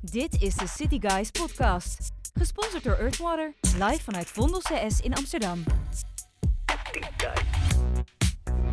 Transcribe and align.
Dit 0.00 0.42
is 0.42 0.54
de 0.54 0.66
City 0.66 0.98
Guys 1.00 1.30
podcast. 1.30 2.12
Gesponsord 2.34 2.84
door 2.84 2.96
Earthwater. 2.96 3.54
Live 3.60 4.02
vanuit 4.02 4.26
Vondel 4.26 4.60
CS 4.60 5.00
in 5.00 5.14
Amsterdam. 5.14 5.62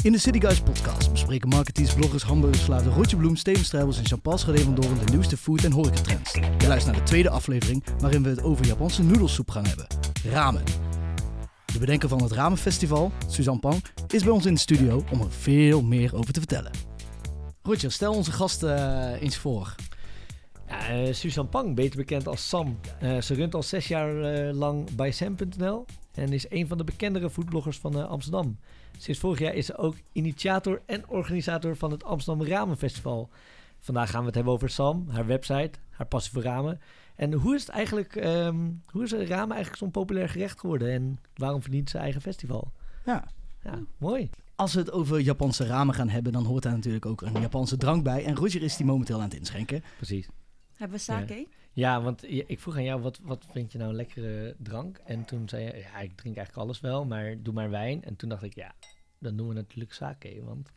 In 0.04 0.12
de 0.12 0.18
City 0.18 0.40
Guys 0.40 0.60
podcast 0.60 1.12
bespreken 1.12 1.50
marketeers, 1.50 1.94
bloggers, 1.94 2.24
hamburgerslaven 2.24 2.94
Rotje 2.94 3.18
Bloem, 3.18 3.36
Steven 3.36 3.66
Strijbels 3.66 3.98
en 3.98 4.04
Jean-Paul 4.04 4.38
Schadevendoren 4.38 5.06
de 5.06 5.12
nieuwste 5.12 5.38
food- 5.38 5.64
en 5.64 5.72
horecatrends. 5.72 6.34
Je 6.34 6.68
luistert 6.68 6.86
naar 6.86 7.06
de 7.06 7.10
tweede 7.10 7.30
aflevering 7.30 7.84
waarin 8.00 8.24
we 8.24 8.30
het 8.30 8.44
over 8.44 8.66
Japanse 8.66 9.04
noedelsoep 9.04 9.50
gaan 9.50 9.66
hebben. 9.66 9.88
Ramen. 10.24 10.64
De 11.66 11.80
bedenker 11.80 12.10
van 12.10 12.24
het 12.24 12.32
Ramenfestival, 12.32 13.12
Suzanne 13.28 13.60
Pang, 13.60 13.84
is 14.08 14.24
bij 14.24 14.32
ons 14.32 14.46
in 14.46 14.54
de 14.54 14.60
studio 14.60 15.04
om 15.12 15.22
er 15.22 15.32
veel 15.32 15.82
meer 15.82 16.16
over 16.16 16.34
te 16.34 16.40
vertellen. 16.40 16.91
Roger, 17.64 17.92
stel 17.92 18.14
onze 18.14 18.32
gast 18.32 18.64
eh, 18.64 19.22
eens 19.22 19.38
voor. 19.38 19.76
Ja, 20.68 20.88
eh, 20.88 21.14
Suzanne 21.14 21.50
Pang, 21.50 21.76
beter 21.76 21.98
bekend 21.98 22.28
als 22.28 22.50
Sam. 22.50 22.80
Eh, 23.00 23.22
ze 23.22 23.34
runt 23.34 23.56
al 23.56 23.64
zes 23.64 23.88
jaar 23.88 24.22
eh, 24.22 24.54
lang 24.54 24.96
bij 24.96 25.12
Sam.nl 25.12 25.86
en 26.14 26.34
is 26.34 26.46
een 26.50 26.68
van 26.68 26.78
de 26.78 26.84
bekendere 26.84 27.30
foodbloggers 27.30 27.78
van 27.78 27.98
eh, 27.98 28.10
Amsterdam. 28.10 28.60
Sinds 28.98 29.20
vorig 29.20 29.40
jaar 29.40 29.54
is 29.54 29.66
ze 29.66 29.78
ook 29.78 29.96
initiator 30.12 30.82
en 30.86 31.10
organisator 31.10 31.76
van 31.76 31.92
het 31.92 32.04
Amsterdam 32.04 32.48
Ramenfestival. 32.48 33.30
Vandaag 33.80 34.10
gaan 34.10 34.20
we 34.20 34.26
het 34.26 34.36
hebben 34.36 34.54
over 34.54 34.70
Sam, 34.70 35.10
haar 35.10 35.26
website, 35.26 35.72
haar 35.90 36.08
passie 36.08 36.32
voor 36.34 36.44
ramen. 36.44 36.80
En 37.16 37.34
hoe 37.34 37.56
is 37.56 37.62
het 37.62 37.70
eigenlijk, 37.70 38.16
ehm, 38.16 38.70
hoe 38.86 39.04
is 39.04 39.12
ramen 39.12 39.56
eigenlijk 39.56 39.76
zo'n 39.76 39.92
populair 39.92 40.30
gerecht 40.30 40.60
geworden 40.60 40.92
en 40.92 41.20
waarom 41.36 41.62
verdient 41.62 41.90
ze 41.90 41.98
eigen 41.98 42.22
festival? 42.22 42.72
Ja. 43.06 43.28
Ja, 43.64 43.80
mooi. 43.98 44.30
Als 44.62 44.74
we 44.74 44.80
het 44.80 44.92
over 44.92 45.20
Japanse 45.20 45.66
ramen 45.66 45.96
gaan 45.96 46.10
hebben, 46.10 46.32
dan 46.34 46.46
hoort 46.46 46.64
daar 46.64 46.74
natuurlijk 46.74 47.06
ook 47.06 47.22
een 47.22 47.42
Japanse 47.42 47.78
drank 47.78 48.04
bij. 48.04 48.26
En 48.26 48.36
Roger 48.36 48.62
is 48.64 48.78
die 48.78 48.86
momenteel 48.86 49.18
aan 49.18 49.24
het 49.30 49.34
inschenken. 49.34 49.84
Precies. 49.96 50.28
Hebben 50.76 50.98
we 50.98 51.04
sake? 51.04 51.48
Ja, 51.74 52.02
want 52.02 52.22
je- 52.28 52.46
ik 52.48 52.60
vroeg 52.60 52.76
aan 52.76 52.84
jou, 52.84 53.02
wat, 53.02 53.20
wat 53.24 53.46
vind 53.52 53.72
je 53.72 53.78
nou 53.78 53.90
een 53.90 53.96
lekkere 53.96 54.56
drank? 54.60 54.98
En 55.06 55.26
toen 55.26 55.50
zei 55.50 55.64
je, 55.64 55.78
ja, 55.78 56.00
ik 56.00 56.16
drink 56.18 56.36
eigenlijk 56.38 56.58
alles 56.68 56.80
wel, 56.80 57.06
maar 57.06 57.42
doe 57.42 57.54
maar 57.54 57.70
wijn. 57.70 58.04
En 58.04 58.16
toen 58.16 58.30
dacht 58.30 58.44
ik, 58.44 58.56
ja, 58.56 58.74
dan 59.20 59.36
doen 59.36 59.48
we 59.48 59.54
natuurlijk 59.54 59.94
sake, 59.94 60.42
want 60.44 60.70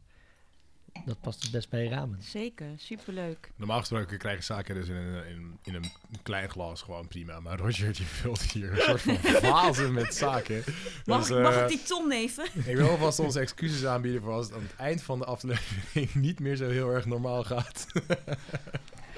dat 1.04 1.20
past 1.20 1.42
het 1.42 1.50
best 1.50 1.68
bij 1.68 1.86
ramen. 1.86 2.22
Zeker, 2.22 2.66
superleuk. 2.76 3.50
Normaal 3.56 3.78
gesproken 3.78 4.18
krijg 4.18 4.36
je 4.36 4.44
zaken 4.44 4.74
dus 4.74 4.88
in 4.88 4.94
een, 4.94 5.26
in, 5.26 5.58
in 5.62 5.74
een 5.74 5.90
klein 6.22 6.48
glas 6.50 6.82
gewoon 6.82 7.08
prima. 7.08 7.40
Maar 7.40 7.58
Roger 7.58 7.92
die 7.92 8.06
vult 8.06 8.42
hier 8.42 8.72
een 8.72 8.78
soort 8.80 9.00
van 9.00 9.16
vazen 9.50 9.92
met 9.92 10.14
zaken. 10.14 10.64
Mag, 11.04 11.20
Dus, 11.26 11.36
eh, 11.36 11.42
mag 11.42 11.62
ik 11.62 11.68
die 11.68 11.82
ton 11.82 12.12
even? 12.12 12.44
Ik 12.70 12.76
wil 12.76 12.88
alvast 12.88 13.18
onze 13.18 13.40
excuses 13.40 13.84
aanbieden 13.86 14.22
voor 14.22 14.32
als 14.32 14.46
het 14.46 14.54
aan 14.54 14.62
het 14.62 14.76
eind 14.76 15.02
van 15.02 15.18
de 15.18 15.24
aflevering 15.24 16.14
niet 16.14 16.40
meer 16.40 16.56
zo 16.56 16.68
heel 16.68 16.90
erg 16.90 17.06
normaal 17.06 17.44
gaat. 17.44 17.86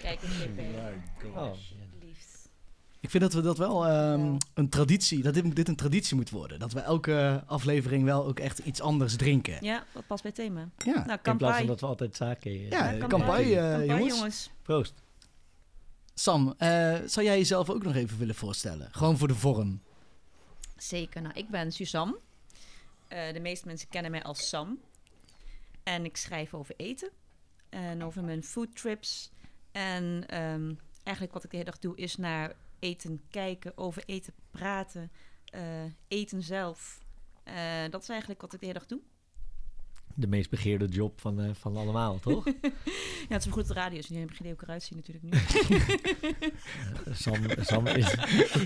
Kijk 0.03 0.23
eens. 0.23 0.33
Oh, 1.35 1.53
Liefst. 1.53 1.75
Ik 3.01 3.11
vind 3.11 3.23
dat 3.23 3.33
we 3.33 3.41
dat 3.41 3.59
wel 3.59 3.87
ehm, 3.87 4.37
een 4.55 4.69
traditie, 4.69 5.23
dat 5.23 5.35
dit, 5.35 5.57
dit 5.57 5.69
een 5.69 5.77
traditie 5.77 6.17
moet 6.17 6.31
worden. 6.31 6.59
Dat 6.59 6.73
we 6.73 6.81
elke 6.81 7.43
aflevering 7.47 8.05
wel 8.05 8.27
ook 8.27 8.39
echt 8.39 8.59
iets 8.59 8.81
anders 8.81 9.17
drinken. 9.17 9.65
Ja, 9.65 9.85
dat 9.93 10.07
past 10.07 10.23
bij 10.23 10.33
het 10.37 10.45
thema. 10.47 10.69
Ja, 10.85 11.05
Nou, 11.07 11.19
in 11.23 11.37
plaats 11.37 11.59
van 11.59 11.67
dat 11.67 11.81
we 11.81 11.87
altijd 11.87 12.17
sake... 12.17 12.49
eh, 12.49 12.71
Ja, 12.71 12.91
Ja, 12.91 13.07
kampai, 13.07 13.55
eh, 13.55 13.63
Kampai, 13.63 13.87
jongens. 13.87 14.15
jongens. 14.15 14.51
Proost. 14.63 14.95
Sam, 16.15 16.55
eh, 16.59 16.69
zou 17.07 17.27
jij 17.27 17.37
jezelf 17.39 17.71
ook 17.71 17.83
nog 17.83 17.95
even 17.95 18.19
willen 18.19 18.35
voorstellen? 18.35 18.89
Gewoon 18.93 19.19
voor 19.19 19.29
de 19.29 19.35
vorm. 19.35 19.81
Zeker. 20.77 21.23
Nou, 21.23 21.35
ik 21.35 21.49
ben 21.49 21.73
Suzanne. 21.73 22.19
Eh, 23.09 23.33
de 23.33 23.41
meeste 23.41 23.67
mensen 23.67 23.89
kennen 23.89 24.11
mij 24.11 24.23
als 24.23 24.49
Sam. 24.49 24.79
En 25.83 26.05
ik 26.05 26.17
schrijf 26.17 26.55
over 26.55 26.75
eten. 26.77 27.11
En 27.69 28.05
over 28.05 28.25
mijn 28.25 28.43
food 28.45 28.77
trips. 28.77 29.31
En 29.73 30.25
ehm, 30.27 30.73
eigenlijk 31.03 31.35
wat 31.35 31.45
ik 31.45 31.51
de 31.51 31.57
hele 31.57 31.71
dag 31.71 31.79
doe 31.79 31.97
is 31.97 32.17
naar 32.17 32.53
eten 32.79 33.23
kijken, 33.31 33.77
over 33.77 34.03
eten 34.07 34.33
praten, 34.51 35.11
eh, 35.45 35.85
eten 36.09 36.43
zelf. 36.43 37.01
Eh, 37.45 37.55
dat 37.91 38.03
is 38.03 38.09
eigenlijk 38.09 38.41
wat 38.41 38.53
ik 38.53 38.61
de 38.61 38.67
hele 38.67 38.79
dag 38.79 38.89
doe. 38.89 39.01
De 40.19 40.27
meest 40.27 40.51
begeerde 40.51 40.87
job 40.87 41.21
van, 41.21 41.41
eh, 41.41 41.55
van 41.55 41.77
allemaal, 41.77 42.19
toch? 42.29 42.45
Ja, 42.45 42.53
het 43.29 43.45
is 43.45 43.53
goed 43.53 43.67
dat 43.67 43.77
de 43.77 43.83
radio 43.83 43.99
is. 43.99 44.09
Nu 44.09 44.19
heb 44.19 44.31
ik 44.31 44.37
geen 44.37 44.47
idee 44.47 44.53
hoe 44.53 44.63
ik 44.63 44.69
eruit 44.69 44.83
zie 44.83 44.97
natuurlijk 44.97 45.25
nu. 45.25 45.31
Sam, 47.23 47.65
Sam 47.65 47.87
is... 47.87 48.15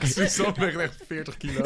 Suzanne 0.14 0.60
weegt 0.60 0.78
echt 0.78 1.02
40 1.06 1.36
kilo. 1.36 1.62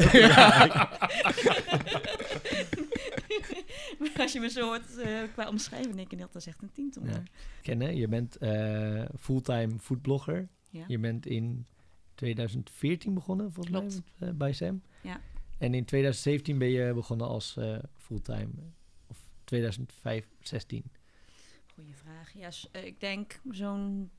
maar 3.98 4.10
als 4.18 4.32
je 4.32 4.40
me 4.40 4.50
zo 4.50 4.64
hoort 4.66 4.98
eh, 4.98 5.22
qua 5.32 5.48
omschrijving, 5.48 5.94
denk 5.94 6.10
je 6.10 6.16
dat 6.16 6.32
dat 6.32 6.42
is 6.42 6.48
echt 6.48 6.62
een 6.62 6.72
tiental. 6.72 7.06
Ja. 7.06 7.22
kennen. 7.62 7.96
Je 7.96 8.08
bent 8.08 8.36
eh, 8.36 9.04
fulltime 9.18 9.78
foodblogger. 9.80 10.48
Ja. 10.70 10.84
Je 10.88 10.98
bent 10.98 11.26
in 11.26 11.66
2014 12.14 13.14
begonnen, 13.14 13.52
volgens 13.52 13.76
Klopt. 13.76 14.02
mij, 14.18 14.28
eh, 14.28 14.34
bij 14.34 14.52
Sam. 14.52 14.82
Ja. 15.02 15.20
En 15.58 15.74
in 15.74 15.84
2017 15.84 16.58
ben 16.58 16.68
je 16.68 16.92
begonnen 16.94 17.26
als 17.28 17.56
eh, 17.56 17.78
fulltime. 17.96 18.48
Of 19.06 19.18
2016. 19.44 20.84
Goeie 21.74 21.94
vraag. 21.94 22.32
Ja, 22.32 22.50
eh, 22.72 22.84
ik 22.84 23.00
denk 23.00 23.40
zo'n 23.50 24.10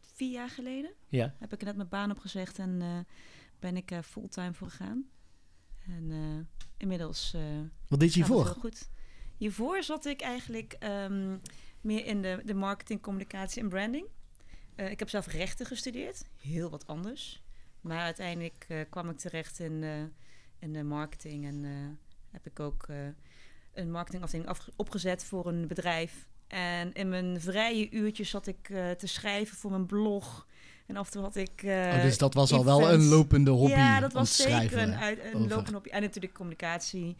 vier 0.00 0.30
jaar 0.32 0.50
geleden 0.50 0.90
Ja. 1.08 1.34
heb 1.38 1.52
ik 1.52 1.60
er 1.60 1.66
net 1.66 1.76
mijn 1.76 1.88
baan 1.88 2.10
opgezegd 2.10 2.58
en 2.58 2.82
eh, 2.82 2.98
ben 3.58 3.76
ik 3.76 3.90
er 3.90 4.02
fulltime 4.02 4.52
voor 4.52 4.68
gegaan. 4.70 5.04
En 5.86 6.10
eh, 6.10 6.62
inmiddels 6.76 7.34
eh 7.34 7.42
Wat 7.88 8.00
deed 8.00 8.08
je 8.14 8.14
hiervoor? 8.24 8.44
heel 8.44 8.54
goed. 8.54 8.88
Hiervoor 9.36 9.82
zat 9.82 10.04
ik 10.04 10.20
eigenlijk 10.20 10.72
ehm, 10.72 11.36
meer 11.80 12.04
in 12.06 12.22
de, 12.22 12.42
de 12.44 12.54
marketing, 12.54 13.00
communicatie 13.02 13.62
en 13.62 13.68
branding. 13.68 14.06
Eh, 14.76 14.90
ik 14.90 14.98
heb 14.98 15.08
zelf 15.08 15.26
rechten 15.26 15.66
gestudeerd, 15.66 16.24
heel 16.40 16.70
wat 16.70 16.86
anders. 16.86 17.42
Maar 17.80 18.00
uiteindelijk 18.00 18.64
eh, 18.68 18.78
kwam 18.90 19.10
ik 19.10 19.18
terecht 19.18 19.58
in, 19.58 19.82
eh, 19.82 19.90
in 20.58 20.72
de 20.72 20.82
marketing 20.82 21.46
en 21.46 21.64
heb 22.30 22.46
ik 22.46 22.60
ook 22.60 22.86
een 23.74 23.90
marketingafdeling 23.90 24.50
opgezet 24.76 25.24
voor 25.24 25.46
een 25.46 25.66
bedrijf. 25.66 26.26
En 26.46 26.92
in 26.92 27.08
mijn 27.08 27.40
vrije 27.40 27.90
uurtjes 27.90 28.30
zat 28.30 28.46
ik 28.46 28.66
te 28.98 29.06
schrijven 29.06 29.56
voor 29.56 29.70
mijn 29.70 29.86
blog. 29.86 30.46
En 30.86 30.96
af 30.96 31.06
en 31.06 31.12
toe 31.12 31.22
had 31.22 31.36
ik. 31.36 31.60
oh, 31.64 32.02
dus 32.02 32.18
dat 32.18 32.34
was 32.34 32.52
al 32.52 32.64
wel 32.64 32.92
een 32.92 33.04
lopende 33.04 33.50
hobby. 33.50 33.72
Ja, 33.72 34.00
dat 34.00 34.12
was 34.12 34.36
zeker 34.36 34.78
een, 34.78 34.94
uit, 34.94 35.18
een 35.18 35.34
over. 35.34 35.48
lopende 35.48 35.72
hobby. 35.72 35.88
En 35.88 36.02
natuurlijk 36.02 36.34
communicatie. 36.34 37.16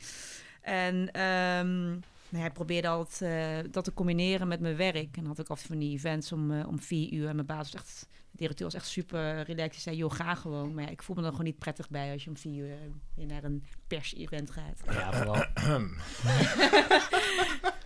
En 0.61 1.12
ehm, 1.12 1.99
nou 2.28 2.42
ja, 2.42 2.48
ik 2.48 2.53
probeerde 2.53 2.88
altijd 2.88 3.22
eh, 3.64 3.70
dat 3.72 3.84
te 3.84 3.94
combineren 3.94 4.48
met 4.48 4.60
mijn 4.60 4.76
werk. 4.76 5.16
En 5.16 5.22
dan 5.22 5.26
had 5.26 5.38
ik 5.38 5.48
altijd 5.48 5.66
van 5.66 5.78
die 5.78 5.92
events 5.92 6.32
om, 6.32 6.53
eh, 6.53 6.69
om 6.69 6.78
vier 6.78 7.12
uur. 7.12 7.28
En 7.28 7.34
mijn 7.34 7.47
baas 7.47 7.72
was 7.72 7.82
echt, 7.82 8.06
de 8.10 8.37
directeur 8.37 8.66
was 8.66 8.75
echt 8.75 8.87
super 8.87 9.42
relaxed. 9.42 9.72
Die 9.72 9.81
zei, 9.81 9.97
joh, 9.97 10.12
ga 10.12 10.34
gewoon. 10.34 10.75
Maar 10.75 10.84
ja, 10.84 10.91
ik 10.91 11.03
voel 11.03 11.16
me 11.16 11.22
er 11.22 11.31
gewoon 11.31 11.44
niet 11.44 11.59
prettig 11.59 11.91
bij 11.91 12.12
als 12.12 12.25
je 12.25 12.31
om 12.31 12.36
vier 12.36 12.65
uur 12.65 12.70
eh, 12.70 12.78
weer 13.15 13.26
naar 13.26 13.44
een 13.44 13.65
pers-event 13.86 14.50
gaat. 14.50 14.81
Ja, 14.91 15.12
vooral. 15.12 15.34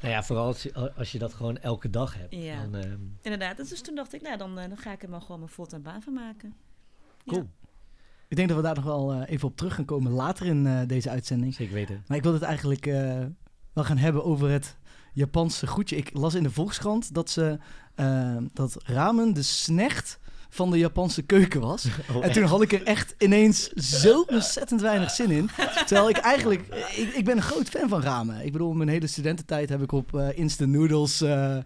nou 0.02 0.12
ja, 0.14 0.22
vooral 0.22 0.46
als 0.46 0.62
je, 0.62 0.92
als 0.94 1.12
je 1.12 1.18
dat 1.18 1.34
gewoon 1.34 1.58
elke 1.58 1.90
dag 1.90 2.14
hebt. 2.14 2.34
Ja. 2.34 2.62
Dan, 2.62 2.74
ehm, 2.74 2.98
Inderdaad, 3.22 3.56
dus 3.56 3.80
toen 3.80 3.94
dacht 3.94 4.12
ik, 4.14 4.22
nou, 4.22 4.36
dan, 4.38 4.54
dan 4.54 4.76
ga 4.76 4.92
ik 4.92 5.02
er 5.02 5.08
maar 5.08 5.20
gewoon 5.20 5.38
mijn 5.38 5.52
fulltime 5.52 5.82
baan 5.82 6.02
van 6.02 6.12
maken. 6.12 6.54
cool, 7.26 7.48
Ik 8.28 8.36
denk 8.36 8.48
dat 8.48 8.56
we 8.56 8.62
daar 8.62 8.74
nog 8.74 8.84
wel 8.84 9.12
eh, 9.12 9.30
even 9.30 9.48
op 9.48 9.56
terug 9.56 9.74
gaan 9.74 9.84
komen 9.84 10.12
later 10.12 10.46
in 10.46 10.66
eh, 10.66 10.80
deze 10.86 11.10
uitzending. 11.10 11.54
zeker 11.54 11.74
weten. 11.74 12.04
Maar 12.06 12.16
ik 12.16 12.22
wil 12.22 12.32
het 12.32 12.42
eigenlijk 12.42 12.86
eh, 12.86 13.24
wel 13.72 13.84
gaan 13.84 13.98
hebben 13.98 14.24
over 14.24 14.50
het 14.50 14.76
Japanse 15.12 15.66
goedje. 15.66 15.96
Ik 15.96 16.10
las 16.12 16.34
in 16.34 16.42
de 16.42 16.50
Volkskrant 16.50 17.14
dat, 17.14 17.30
ze, 17.30 17.58
eh, 17.94 18.36
dat 18.52 18.76
ramen 18.84 19.32
de 19.32 19.42
snecht 19.42 20.18
van 20.48 20.70
de 20.70 20.78
Japanse 20.78 21.22
keuken 21.22 21.60
was. 21.60 21.86
Oh, 22.14 22.24
En 22.24 22.32
toen 22.32 22.42
had 22.42 22.62
ik 22.62 22.72
er 22.72 22.82
echt 22.82 23.14
ineens 23.18 23.68
zo 23.68 24.20
ontzettend 24.20 24.80
weinig 24.80 25.10
zin 25.10 25.30
in. 25.30 25.50
Terwijl 25.86 26.08
ik 26.08 26.16
eigenlijk... 26.16 26.66
Ik, 26.96 27.14
ik 27.14 27.24
ben 27.24 27.36
een 27.36 27.42
groot 27.42 27.68
fan 27.68 27.88
van 27.88 28.02
ramen. 28.02 28.44
Ik 28.44 28.52
bedoel, 28.52 28.72
mijn 28.72 28.88
hele 28.88 29.06
studententijd 29.06 29.68
heb 29.68 29.82
ik 29.82 29.92
op 29.92 30.14
eh, 30.14 30.38
instant 30.38 30.70
noodles 30.70 31.20
eh, 31.20 31.56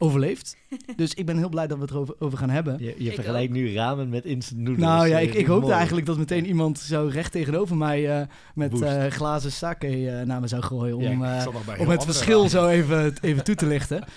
overleefd. 0.00 0.56
Dus 0.96 1.14
ik 1.14 1.26
ben 1.26 1.36
heel 1.38 1.48
blij 1.48 1.66
dat 1.66 1.76
we 1.76 1.82
het 1.82 1.92
erover 1.92 2.14
over 2.18 2.38
gaan 2.38 2.50
hebben. 2.50 2.76
Je, 2.78 2.94
je 2.98 3.12
vergelijkt 3.12 3.48
ook. 3.52 3.56
nu 3.56 3.72
ramen 3.74 4.08
met 4.08 4.24
instant 4.24 4.60
noodles. 4.60 4.78
Nou 4.78 5.08
ja, 5.08 5.16
Eh, 5.18 5.22
ik, 5.22 5.34
ik 5.34 5.46
hoopte 5.46 5.72
eigenlijk 5.72 6.06
dat 6.06 6.18
meteen 6.18 6.46
iemand 6.46 6.78
zo 6.78 7.08
recht 7.12 7.32
tegenover 7.32 7.76
mij 7.76 8.20
eh, 8.20 8.26
met 8.54 8.80
eh, 8.82 9.06
glazen 9.06 9.52
sake 9.52 9.86
eh, 10.10 10.26
naar 10.26 10.40
me 10.40 10.46
zou 10.48 10.62
gooien. 10.62 10.96
Om, 10.96 11.02
Ja, 11.24 11.40
eh, 11.46 11.80
om 11.80 11.88
het 11.88 12.04
verschil 12.04 12.48
zo 12.48 12.66
even, 12.68 13.14
even 13.20 13.44
toe 13.44 13.54
te 13.54 13.66
lichten. 13.66 14.04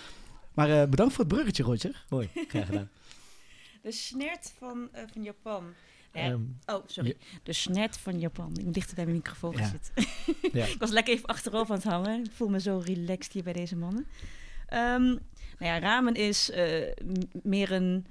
Maar 0.53 0.81
eh, 0.81 0.89
bedankt 0.89 1.13
voor 1.13 1.23
het 1.25 1.33
bruggetje, 1.33 1.63
Roger. 1.63 2.05
Mooi, 2.09 2.29
graag 2.47 2.65
gedaan. 2.65 2.89
De 3.83 3.91
snert 3.91 4.53
van, 4.59 4.87
eh, 4.91 5.03
van 5.13 5.23
Japan. 5.23 5.63
Ja, 6.13 6.21
Ehm, 6.21 6.39
oh, 6.65 6.83
sorry. 6.85 7.17
De 7.43 7.53
snert 7.53 7.97
van 7.97 8.19
Japan. 8.19 8.51
Ik 8.57 8.63
moet 8.65 8.73
dichter 8.73 8.95
bij 8.95 9.03
mijn 9.03 9.15
microfoon 9.17 9.55
Ja. 9.57 9.69
zitten. 9.69 10.13
ja. 10.59 10.65
Ik 10.65 10.75
was 10.79 10.89
lekker 10.91 11.13
even 11.13 11.25
achterover 11.27 11.69
aan 11.73 11.79
het 11.81 11.89
hangen. 11.91 12.23
Ik 12.23 12.31
voel 12.33 12.47
me 12.49 12.59
zo 12.59 12.81
relaxed 12.85 13.33
hier 13.33 13.43
bij 13.43 13.53
deze 13.53 13.75
mannen. 13.75 14.05
Ehm, 14.67 15.15
nou 15.57 15.71
ja, 15.71 15.79
ramen 15.79 16.13
is 16.13 16.51
eh, 16.51 16.91
meer 17.43 17.71
een, 17.71 18.05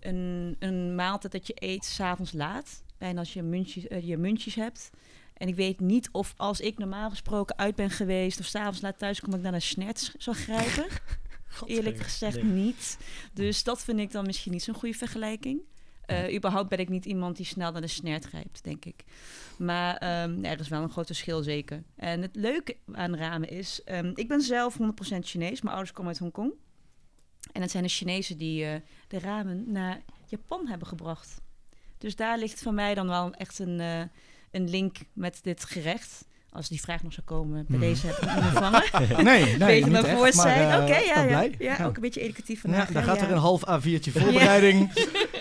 een, 0.00 0.56
een 0.58 0.94
maaltijd 0.94 1.32
dat 1.32 1.46
je 1.46 1.54
eet 1.56 1.84
s'avonds 1.84 2.32
laat. 2.32 2.82
Bijna 2.98 3.18
als 3.18 3.32
je 3.32 3.42
muntjes, 3.42 3.86
eh, 3.86 4.06
je 4.06 4.16
muntjes 4.16 4.54
hebt. 4.54 4.90
En 5.36 5.48
ik 5.48 5.54
weet 5.54 5.80
niet 5.80 6.08
of 6.12 6.34
als 6.36 6.60
ik 6.60 6.78
normaal 6.78 7.10
gesproken 7.10 7.58
uit 7.58 7.74
ben 7.74 7.90
geweest... 7.90 8.40
of 8.40 8.46
s'avonds 8.46 8.80
laat 8.80 8.98
thuis 8.98 9.20
kom, 9.20 9.34
ik 9.34 9.40
naar 9.40 9.54
een 9.54 9.62
snert 9.62 10.14
zou 10.18 10.36
grijpen. 10.36 10.86
eerlijk 11.66 11.98
gezegd 11.98 12.42
Nee. 12.42 12.52
niet. 12.52 12.98
Dus 13.32 13.64
dat 13.64 13.84
vind 13.84 13.98
ik 13.98 14.12
dan 14.12 14.26
misschien 14.26 14.52
niet 14.52 14.62
zo'n 14.62 14.74
goede 14.74 14.96
vergelijking. 14.98 15.60
Eh, 16.06 16.34
überhaupt 16.34 16.68
ben 16.68 16.78
ik 16.78 16.88
niet 16.88 17.04
iemand 17.04 17.36
die 17.36 17.46
snel 17.46 17.72
naar 17.72 17.80
de 17.80 17.86
snert 17.86 18.24
grijpt, 18.24 18.64
denk 18.64 18.84
ik. 18.84 19.04
Maar 19.58 19.96
ehm, 19.96 20.44
er 20.44 20.60
is 20.60 20.68
wel 20.68 20.82
een 20.82 20.90
groot 20.90 21.06
verschil, 21.06 21.42
zeker. 21.42 21.82
En 21.96 22.22
het 22.22 22.36
leuke 22.36 22.76
aan 22.92 23.16
ramen 23.16 23.48
is... 23.48 23.80
ehm, 23.84 24.12
ik 24.14 24.28
ben 24.28 24.40
zelf 24.40 24.78
100% 24.78 25.26
Chinees. 25.26 25.60
Mijn 25.60 25.74
ouders 25.74 25.92
komen 25.92 26.10
uit 26.10 26.20
Hongkong. 26.20 26.52
En 27.52 27.62
het 27.62 27.70
zijn 27.70 27.82
de 27.82 27.88
Chinezen 27.88 28.38
die 28.38 28.64
eh, 28.64 28.80
de 29.08 29.18
ramen 29.18 29.72
naar 29.72 30.02
Japan 30.26 30.66
hebben 30.66 30.88
gebracht. 30.88 31.40
Dus 31.98 32.16
daar 32.16 32.38
ligt 32.38 32.62
van 32.62 32.74
mij 32.74 32.94
dan 32.94 33.06
wel 33.06 33.32
echt 33.32 33.58
een, 33.58 33.80
eh, 33.80 34.00
een 34.50 34.70
link 34.70 34.96
met 35.12 35.38
dit 35.42 35.64
gerecht. 35.64 36.26
Als 36.56 36.68
die 36.68 36.80
vraag 36.80 37.02
nog 37.02 37.12
zou 37.12 37.26
komen, 37.26 37.64
bij 37.68 37.78
Mhm. 37.78 37.86
deze 37.86 38.06
heb 38.06 38.16
ik 38.16 38.28
hem 38.28 38.44
ontvangen. 38.44 38.84
Nee, 39.24 39.44
nee, 39.44 39.58
Beetje 39.58 39.84
niet 39.90 40.02
mijn 40.02 40.18
maar, 40.18 40.32
zijn. 40.32 40.70
eh, 40.70 40.82
Oké, 40.82 40.96
ja, 40.96 41.14
wel 41.14 41.22
ja, 41.22 41.26
blij. 41.28 41.54
ja. 41.58 41.84
Ook 41.86 41.94
een 41.96 42.00
beetje 42.02 42.20
educatief 42.20 42.54
Ja, 42.62 42.68
vandaag. 42.68 42.88
daar 42.90 43.02
hè, 43.02 43.08
gaat 43.08 43.18
ja. 43.20 43.24
er 43.26 43.32
een 43.32 43.38
half 43.38 43.62
A4'tje 43.70 44.10
voorbereiding. 44.20 44.92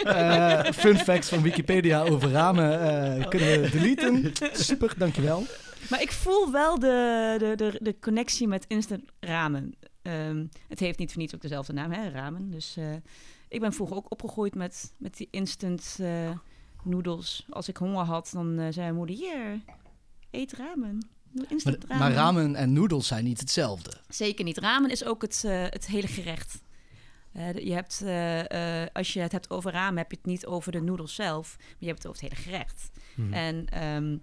Eh, 0.04 0.64
fun 0.72 0.98
facts 0.98 1.30
van 1.30 1.42
Wikipedia 1.42 2.02
over 2.04 2.32
ramen 2.32 2.80
eh, 3.20 3.28
kunnen 3.30 3.62
we 3.62 3.70
deleten. 3.70 4.34
Super, 4.54 4.94
dankjewel. 4.98 5.44
Maar 5.90 6.02
ik 6.02 6.12
voel 6.12 6.52
wel 6.52 6.80
de, 6.80 7.36
de, 7.40 7.54
de, 7.56 7.78
de 7.82 7.96
connectie 8.00 8.48
met 8.48 8.66
instant 8.68 9.02
ramen. 9.20 9.74
Ehm, 10.02 10.46
het 10.68 10.80
heeft 10.80 11.00
niet 11.00 11.12
voor 11.12 11.22
niets 11.22 11.36
ook 11.36 11.42
dezelfde 11.42 11.74
naam, 11.74 11.92
hè, 11.92 12.10
ramen. 12.10 12.50
Dus 12.52 12.76
eh, 12.78 12.84
ik 13.50 13.60
ben 13.60 13.74
vroeger 13.74 13.96
ook 13.98 14.12
opgegroeid 14.12 14.56
met, 14.56 14.94
met 14.98 15.18
die 15.18 15.28
instant 15.32 15.98
eh 16.02 16.08
noedels. 16.84 17.46
Als 17.50 17.68
ik 17.70 17.78
honger 17.78 18.04
had, 18.06 18.30
dan 18.34 18.50
eh, 18.60 18.66
zei 18.70 18.74
mijn 18.86 18.96
moeder, 18.96 19.16
hier, 19.16 19.60
eet 20.36 20.54
ramen. 20.54 21.08
Maar, 21.32 21.46
Instant 21.50 21.84
ramen. 21.84 21.98
maar 21.98 22.14
ramen 22.14 22.56
en 22.56 22.74
noedels 22.74 23.08
zijn 23.08 23.24
niet 23.24 23.40
hetzelfde. 23.40 23.92
Zeker 24.08 24.46
niet. 24.46 24.58
Ramen 24.58 24.92
is 24.92 25.06
ook 25.06 25.22
het, 25.22 25.44
eh, 25.46 25.64
het 25.64 25.88
hele 25.88 26.08
gerecht. 26.08 26.64
Eh, 27.36 27.54
je 27.54 27.74
hebt, 27.74 28.02
eh, 28.02 28.82
eh, 28.84 28.90
als 28.94 29.14
je 29.14 29.20
het 29.20 29.32
hebt 29.32 29.50
over 29.50 29.72
ramen, 29.72 29.98
heb 29.98 30.12
je 30.12 30.18
het 30.18 30.26
niet 30.26 30.46
over 30.46 30.72
de 30.72 30.82
noedels 30.82 31.16
zelf, 31.16 31.56
maar 31.58 31.76
je 31.78 31.86
hebt 31.86 32.04
het 32.04 32.08
over 32.08 32.24
het 32.24 32.32
hele 32.32 32.50
gerecht. 32.50 32.90
Mhm. 33.16 33.34
En 33.34 33.66
ehm, 33.70 34.18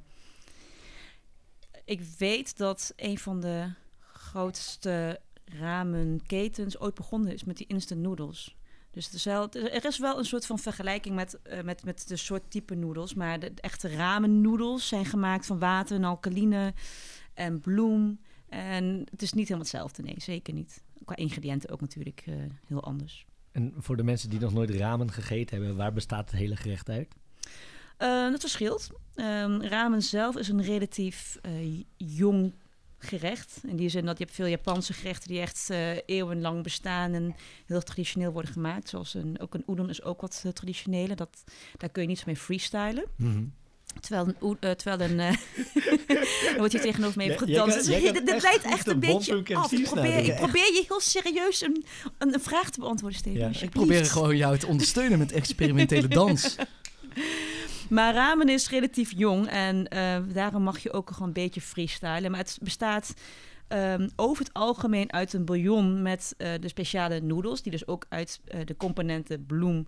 ik 1.84 2.00
weet 2.18 2.56
dat 2.56 2.92
een 2.96 3.18
van 3.18 3.40
de 3.40 3.72
grootste 4.00 5.20
ramenketens 5.44 6.78
ooit 6.78 6.94
begonnen 6.94 7.32
is 7.32 7.44
met 7.44 7.56
die 7.56 7.66
instant 7.66 8.00
noodles. 8.00 8.56
Dus 8.92 9.04
het 9.04 9.14
is 9.14 9.24
wel, 9.24 9.50
er 9.52 9.84
is 9.84 9.98
wel 9.98 10.18
een 10.18 10.24
soort 10.24 10.46
van 10.46 10.58
vergelijking 10.58 11.14
met, 11.14 11.42
eh, 11.42 11.62
met, 11.62 11.84
met 11.84 12.08
de 12.08 12.16
soort 12.16 12.50
type 12.50 12.74
noedels. 12.74 13.14
Maar 13.14 13.40
de, 13.40 13.54
de 13.54 13.62
echte 13.62 13.88
ramen 13.88 14.40
noedels 14.40 14.88
zijn 14.88 15.04
gemaakt 15.04 15.46
van 15.46 15.58
water 15.58 15.96
en 15.96 16.04
alkaline 16.04 16.74
en 17.34 17.60
bloem. 17.60 18.20
En 18.48 19.06
het 19.10 19.22
is 19.22 19.32
niet 19.32 19.48
helemaal 19.48 19.68
hetzelfde, 19.68 20.02
nee, 20.02 20.14
zeker 20.18 20.54
niet. 20.54 20.82
Qua 21.04 21.16
ingrediënten 21.16 21.70
ook 21.70 21.80
natuurlijk 21.80 22.22
eh, 22.26 22.34
heel 22.66 22.82
anders. 22.82 23.26
En 23.52 23.74
voor 23.76 23.96
de 23.96 24.02
mensen 24.02 24.30
die 24.30 24.40
nog 24.40 24.52
nooit 24.52 24.70
ramen 24.70 25.10
gegeten 25.10 25.56
hebben, 25.56 25.76
waar 25.76 25.92
bestaat 25.92 26.30
het 26.30 26.38
hele 26.38 26.56
gerecht 26.56 26.88
uit? 26.88 27.14
Eh, 27.96 28.30
dat 28.30 28.40
verschilt. 28.40 28.90
Ehm, 29.14 29.60
ramen 29.60 30.02
zelf 30.02 30.36
is 30.36 30.48
een 30.48 30.62
relatief 30.62 31.38
eh, 31.42 31.82
jong 31.96 32.52
gerecht. 33.04 33.60
In 33.66 33.76
die 33.76 33.88
zin 33.88 34.04
dat 34.04 34.18
je 34.18 34.24
hebt 34.24 34.36
veel 34.36 34.46
Japanse 34.46 34.92
gerechten 34.92 35.28
die 35.28 35.40
echt 35.40 35.70
eh, 35.70 35.96
eeuwenlang 36.06 36.62
bestaan 36.62 37.12
en 37.12 37.34
heel 37.66 37.82
traditioneel 37.82 38.32
worden 38.32 38.52
gemaakt. 38.52 38.88
Zoals 38.88 39.14
een, 39.14 39.40
ook 39.40 39.54
een 39.54 39.64
udon 39.66 39.88
is 39.88 40.02
ook 40.02 40.20
wat 40.20 40.42
uh, 40.46 40.52
traditionele. 40.52 41.14
Dat, 41.14 41.44
daar 41.76 41.88
kun 41.88 42.02
je 42.02 42.08
niet 42.08 42.18
zo 42.18 42.24
mee 42.26 42.36
freestylen. 42.36 43.04
Mhm. 43.16 43.42
Terwijl 44.00 44.26
een, 44.40 44.56
eh, 44.60 44.70
terwijl 44.70 45.10
een 45.10 45.18
uh, 45.78 46.56
wordt 46.56 46.72
hier 46.72 46.82
tegenover 46.82 47.16
me 47.18 47.24
even 47.24 47.38
gedanst. 47.38 47.86
Dus 47.86 48.02
kan 48.02 48.12
dit 48.12 48.28
echt 48.28 48.42
leidt 48.42 48.64
echt 48.64 48.86
een 48.86 49.00
beetje 49.00 49.54
af. 49.54 49.72
Ik 49.72 49.82
probeer, 49.82 50.18
ik 50.18 50.34
probeer 50.34 50.72
je 50.72 50.84
heel 50.88 51.00
serieus 51.00 51.62
een, 51.62 51.84
een, 52.18 52.34
een 52.34 52.40
vraag 52.40 52.70
te 52.70 52.80
beantwoorden, 52.80 53.18
Steven. 53.18 53.38
Ja, 53.38 53.50
ik 53.60 53.70
probeer 53.70 54.04
gewoon 54.04 54.36
jou 54.36 54.58
te 54.58 54.66
ondersteunen 54.66 55.18
met 55.18 55.32
experimentele 55.32 56.08
dans. 56.08 56.56
Maar 57.92 58.14
ramen 58.14 58.48
is 58.48 58.68
relatief 58.68 59.12
jong 59.16 59.46
en 59.46 59.88
eh, 59.88 60.18
daarom 60.32 60.62
mag 60.62 60.78
je 60.78 60.92
ook 60.92 61.10
gewoon 61.10 61.28
een 61.28 61.34
beetje 61.34 61.60
freestylen. 61.60 62.30
Maar 62.30 62.40
het 62.40 62.58
bestaat 62.62 63.14
ehm, 63.68 64.08
over 64.16 64.44
het 64.44 64.52
algemeen 64.52 65.12
uit 65.12 65.32
een 65.32 65.44
bouillon 65.44 66.02
met 66.02 66.34
eh, 66.36 66.52
de 66.60 66.68
speciale 66.68 67.20
noedels, 67.20 67.62
die 67.62 67.72
dus 67.72 67.86
ook 67.86 68.06
uit 68.08 68.40
eh, 68.44 68.60
de 68.64 68.76
componenten 68.76 69.46
bloem, 69.46 69.86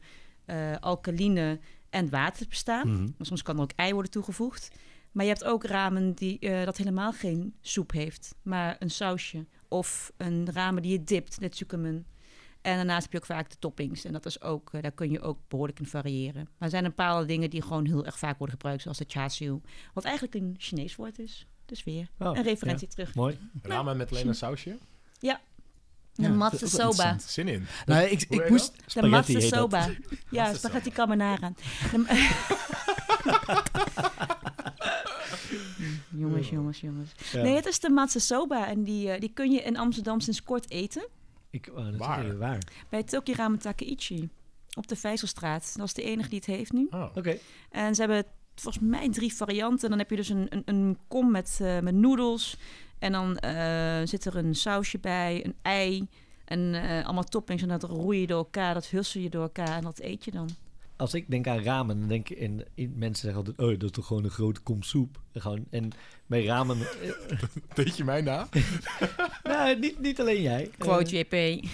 alkaline 0.81 1.59
en 1.91 2.11
water 2.11 2.47
bestaan. 2.49 2.91
Mhm. 2.91 3.03
Maar 3.03 3.27
soms 3.27 3.43
kan 3.43 3.57
er 3.57 3.63
ook 3.63 3.73
ei 3.77 3.93
worden 3.93 4.11
toegevoegd. 4.11 4.71
Maar 5.13 5.25
je 5.25 5.31
hebt 5.31 5.45
ook 5.45 5.65
ramen 5.65 6.13
die 6.13 6.65
dat 6.65 6.77
helemaal 6.77 7.13
geen 7.13 7.55
soep 7.61 7.93
heeft, 7.93 8.35
maar 8.43 8.77
een 8.79 8.91
sausje. 8.91 9.47
Of 9.69 10.13
een 10.17 10.49
ramen 10.53 10.83
die 10.83 10.93
je 10.93 11.05
dipt, 11.05 11.41
net 11.41 11.53
tsukemen. 11.53 12.07
En 12.65 12.77
daarnaast 12.77 13.03
heb 13.03 13.13
je 13.13 13.19
ook 13.19 13.27
vaak 13.27 13.51
de 13.51 13.57
toppings. 13.59 14.05
En 14.05 14.13
dat 14.13 14.27
is 14.27 14.41
ook, 14.41 14.73
eh, 14.73 14.83
daar 14.83 14.91
kun 14.93 15.11
je 15.11 15.21
ook 15.21 15.39
behoorlijk 15.49 15.79
in 15.81 15.87
variëren. 15.87 16.43
Maar 16.43 16.53
er 16.59 16.69
zijn 16.71 16.85
een 16.85 16.95
paar 16.95 17.27
dingen 17.27 17.51
die 17.51 17.63
gewoon 17.63 17.87
heel 17.87 18.05
erg 18.05 18.19
vaak 18.19 18.39
worden 18.39 18.57
gebruikt, 18.57 18.83
zoals 18.83 18.99
de 18.99 19.05
chasiu. 19.09 19.61
Wat 19.95 20.05
eigenlijk 20.05 20.35
een 20.35 20.55
Chinees 20.59 20.97
woord 20.97 21.19
is. 21.19 21.47
Dus 21.67 21.85
weer 21.85 22.09
Oh, 22.19 22.37
een 22.37 22.43
referentie 22.43 22.89
terug. 22.89 23.15
Mooi. 23.15 23.39
Ramen 23.63 23.97
met 23.97 24.11
alleen 24.11 24.29
een 24.29 24.35
sausje? 24.35 24.71
De 24.71 25.27
Ja, 25.27 25.41
is 26.17 26.27
ook 26.29 26.35
matsusoba. 26.35 26.85
interessant. 26.85 27.23
Zin 27.23 27.49
in. 27.49 27.67
Nou, 27.87 28.05
ik, 28.07 28.23
ik 28.29 28.51
moest... 28.51 28.73
De 28.95 29.01
dat. 29.01 29.11
matsusoba. 29.11 29.89
Ja, 30.31 30.55
spaghetti 30.55 30.91
carbonara. 30.91 31.53
De- 31.93 32.33
jongens, 36.11 36.49
jongens, 36.49 36.81
jongens. 36.81 37.11
Ja. 37.33 37.43
Nee, 37.43 37.55
het 37.55 37.67
is 37.67 37.81
de 37.81 37.91
matsusoba. 37.91 38.67
En 38.69 38.85
die, 38.85 39.11
eh, 39.11 39.21
die 39.21 39.31
kun 39.35 39.51
je 39.51 39.63
in 39.63 39.77
Amsterdam 39.77 40.21
sinds 40.21 40.43
kort 40.43 40.71
eten. 40.71 41.07
Ik, 41.55 41.71
oh, 41.75 41.85
dat 41.85 41.97
Waar? 41.97 42.25
is 42.25 42.37
waar? 42.37 42.59
Bij 42.89 43.03
Tokyo 43.03 43.35
Ramen 43.35 43.59
Takeichi. 43.59 44.29
Op 44.77 44.89
de 44.89 44.97
Vijzelstraat. 44.97 45.73
Dat 45.77 45.87
is 45.87 45.95
de 45.95 46.03
enige 46.03 46.29
die 46.29 46.39
het 46.39 46.47
heeft 46.47 46.73
nu. 46.73 46.87
Oh. 46.91 47.07
Oké. 47.15 47.39
En 47.71 47.95
ze 47.95 48.01
hebben 48.01 48.25
volgens 48.55 48.85
mij 48.85 49.11
drie 49.11 49.35
varianten. 49.35 49.89
Dan 49.89 49.99
heb 49.99 50.11
je 50.11 50.17
dus 50.17 50.29
een, 50.29 50.47
een, 50.51 50.63
een 50.65 50.99
kom 51.09 51.31
met, 51.31 51.59
eh, 51.63 51.81
met 51.81 51.95
noedels. 51.95 52.57
En 52.99 53.13
dan 53.13 53.39
eh, 53.39 54.01
zit 54.05 54.25
er 54.25 54.37
een 54.37 54.55
sausje 54.55 54.99
bij, 54.99 55.45
een 55.45 55.55
ei. 55.63 56.07
En 56.45 56.75
eh, 56.75 57.05
allemaal 57.05 57.25
toppings. 57.25 57.63
En 57.63 57.69
dat 57.69 57.83
roei 57.83 58.21
je 58.21 58.27
door 58.27 58.39
elkaar, 58.39 58.75
dat 58.75 58.87
hussel 58.87 59.21
je 59.21 59.31
door 59.31 59.43
elkaar. 59.43 59.77
En 59.77 59.83
dat 59.83 60.01
eet 60.01 60.25
je 60.25 60.31
dan. 60.31 60.49
Als 60.97 61.15
ik 61.15 61.31
denk 61.31 61.47
aan 61.47 61.63
ramen, 61.63 61.99
dan 61.99 62.09
denk 62.09 62.29
ik 62.29 62.39
in, 62.39 62.65
in- 62.75 62.93
mensen 62.97 63.23
zeggen 63.25 63.37
altijd, 63.37 63.59
oh, 63.59 63.73
dat 63.79 63.83
is 63.83 63.91
toch 63.91 64.07
gewoon 64.07 64.25
een 64.25 64.31
grote 64.31 64.61
kom 64.61 64.83
soep. 64.83 65.21
Gewoon, 65.33 65.65
en 65.71 65.91
bij 66.27 66.45
ramen, 66.45 66.79
eh, 66.81 67.11
Weet 67.75 67.97
je 67.97 68.05
mij 68.05 68.21
na? 68.21 68.49
nou, 69.45 69.79
niet, 69.79 69.99
niet 70.01 70.21
alleen 70.21 70.43
jij. 70.43 70.71
Quote 70.79 71.19
JP. 71.19 71.33
Eh, 71.33 71.65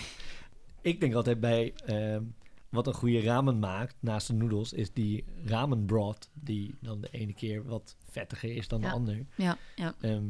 ik 0.82 1.00
denk 1.00 1.14
altijd 1.14 1.40
bij 1.40 1.72
ehm, 1.84 2.22
wat 2.68 2.86
een 2.86 2.94
goede 2.94 3.20
ramen 3.20 3.58
maakt, 3.58 3.94
naast 4.00 4.26
de 4.26 4.32
noedels, 4.32 4.72
is 4.72 4.92
die 4.92 5.24
ramen 5.44 5.84
broth, 5.86 6.30
die 6.34 6.74
dan 6.80 7.00
de 7.00 7.08
ene 7.10 7.32
keer 7.34 7.64
wat 7.64 7.96
vettiger 8.10 8.56
is 8.56 8.68
dan 8.68 8.80
Ja. 8.80 8.88
de 8.88 8.94
ander. 8.94 9.26
Ja, 9.36 9.58
ja. 9.76 9.94
Ehm, 10.00 10.24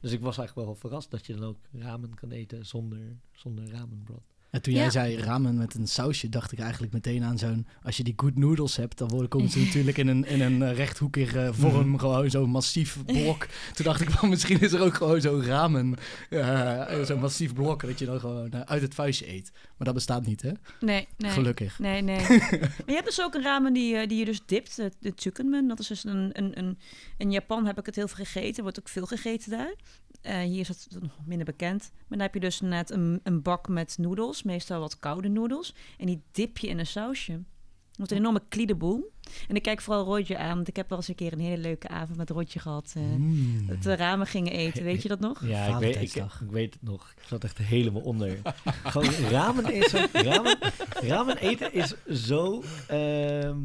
dus 0.00 0.12
ik 0.12 0.20
was 0.20 0.38
eigenlijk 0.38 0.66
wel 0.68 0.76
verrast 0.76 1.10
dat 1.10 1.26
je 1.26 1.34
dan 1.34 1.44
ook 1.44 1.58
ramen 1.72 2.14
kan 2.14 2.30
eten 2.30 2.66
zonder, 2.66 3.16
zonder 3.32 3.70
ramen 3.70 4.02
broth. 4.04 4.31
En 4.52 4.62
toen 4.62 4.74
jij 4.74 4.84
Ja. 4.84 4.90
zei 4.90 5.16
ramen 5.16 5.56
met 5.56 5.74
een 5.74 5.86
sausje, 5.88 6.28
dacht 6.28 6.52
ik 6.52 6.58
eigenlijk 6.58 6.92
meteen 6.92 7.22
aan 7.24 7.38
zo'n... 7.38 7.66
Als 7.82 7.96
je 7.96 8.02
die 8.04 8.12
good 8.16 8.36
noodles 8.36 8.76
hebt, 8.76 8.98
dan 8.98 9.08
worden, 9.08 9.28
komen 9.28 9.48
ze 9.50 9.58
natuurlijk 9.64 9.98
in 9.98 10.08
een, 10.08 10.24
in 10.26 10.40
een 10.40 10.62
eh, 10.62 10.76
rechthoekige 10.76 11.50
vorm. 11.54 11.88
Mhm. 11.88 11.98
Gewoon 11.98 12.30
zo'n 12.30 12.50
massief 12.50 12.98
blok. 13.06 13.46
toen 13.74 13.84
dacht 13.84 14.00
ik 14.00 14.10
van, 14.10 14.28
misschien 14.28 14.60
is 14.60 14.72
er 14.72 14.80
ook 14.80 14.94
gewoon 14.94 15.20
zo'n 15.20 15.44
ramen. 15.44 15.94
eh, 16.30 17.02
zo'n 17.04 17.20
massief 17.20 17.54
blok 17.54 17.80
dat 17.86 17.98
je 17.98 18.04
dan 18.06 18.20
gewoon 18.20 18.50
eh, 18.50 18.60
uit 18.60 18.82
het 18.82 18.94
vuistje 18.94 19.28
eet. 19.32 19.50
Maar 19.52 19.86
dat 19.86 19.94
bestaat 19.94 20.26
niet, 20.26 20.42
hè? 20.42 20.50
Nee, 20.80 21.08
nee. 21.16 21.30
Gelukkig. 21.30 21.78
Nee, 21.78 22.02
nee. 22.02 22.26
maar 22.28 22.82
je 22.86 22.92
hebt 22.94 23.06
dus 23.06 23.22
ook 23.22 23.34
een 23.34 23.42
ramen 23.42 23.72
die, 23.72 23.96
eh, 23.96 24.08
die 24.08 24.18
je 24.18 24.24
dus 24.24 24.40
dipt, 24.46 24.76
de, 24.76 24.92
de 25.00 25.14
tsukenmen. 25.14 25.68
Dat 25.68 25.78
is 25.78 25.86
dus 25.86 26.04
een, 26.04 26.30
een, 26.32 26.58
een... 26.58 26.78
In 27.16 27.30
Japan 27.30 27.66
heb 27.66 27.78
ik 27.78 27.86
het 27.86 27.94
heel 27.96 28.08
veel 28.08 28.24
gegeten, 28.24 28.62
wordt 28.62 28.78
ook 28.78 28.88
veel 28.88 29.06
gegeten 29.06 29.50
daar. 29.50 29.74
Eh, 30.22 30.38
hier 30.38 30.60
is 30.60 30.68
het 30.68 30.88
nog 31.00 31.18
minder 31.24 31.46
bekend. 31.46 31.90
Maar 31.92 32.18
dan 32.18 32.20
heb 32.20 32.34
je 32.34 32.40
dus 32.40 32.60
net 32.60 32.90
een, 32.90 33.20
een 33.22 33.42
bak 33.42 33.68
met 33.68 33.98
noedels, 33.98 34.42
meestal 34.42 34.80
wat 34.80 34.98
koude 34.98 35.28
noedels. 35.28 35.74
En 35.98 36.06
die 36.06 36.22
dip 36.30 36.58
je 36.58 36.68
in 36.68 36.78
een 36.78 36.86
sausje. 36.86 37.32
Het 37.32 37.96
wordt 37.96 38.12
een 38.12 38.18
enorme 38.18 38.42
kliedeboel. 38.48 39.12
En 39.48 39.54
ik 39.56 39.62
kijk 39.62 39.80
vooral 39.80 40.04
Rodje 40.04 40.38
aan, 40.38 40.54
want 40.54 40.68
ik 40.68 40.76
heb 40.76 40.88
wel 40.88 40.98
eens 40.98 41.08
een 41.08 41.14
keer 41.14 41.32
een 41.32 41.40
hele 41.40 41.62
leuke 41.62 41.88
avond 41.88 42.16
met 42.16 42.30
Rodje 42.30 42.58
gehad. 42.58 42.92
eh 42.96 43.02
Mm. 43.02 43.66
Dat 43.66 43.84
we 43.84 43.96
ramen 43.96 44.26
gingen 44.26 44.52
eten, 44.52 44.84
weet 44.84 45.02
je 45.02 45.08
dat 45.08 45.20
nog? 45.20 45.46
Ja, 45.46 45.66
ik 45.66 45.78
weet, 45.78 45.96
ik, 45.96 46.14
ik 46.24 46.50
weet 46.50 46.72
het 46.74 46.82
nog. 46.82 47.12
Ik 47.16 47.22
zat 47.28 47.44
echt 47.44 47.58
helemaal 47.58 48.02
onder. 48.02 48.38
Gewoon 48.84 49.14
ramen 49.30 49.72
is 49.74 49.90
zo, 49.90 49.98
ramen, 50.12 50.58
ramen 51.00 51.36
eten 51.36 51.74
is 51.74 51.94
zo... 52.26 52.62
ehm, 52.88 53.56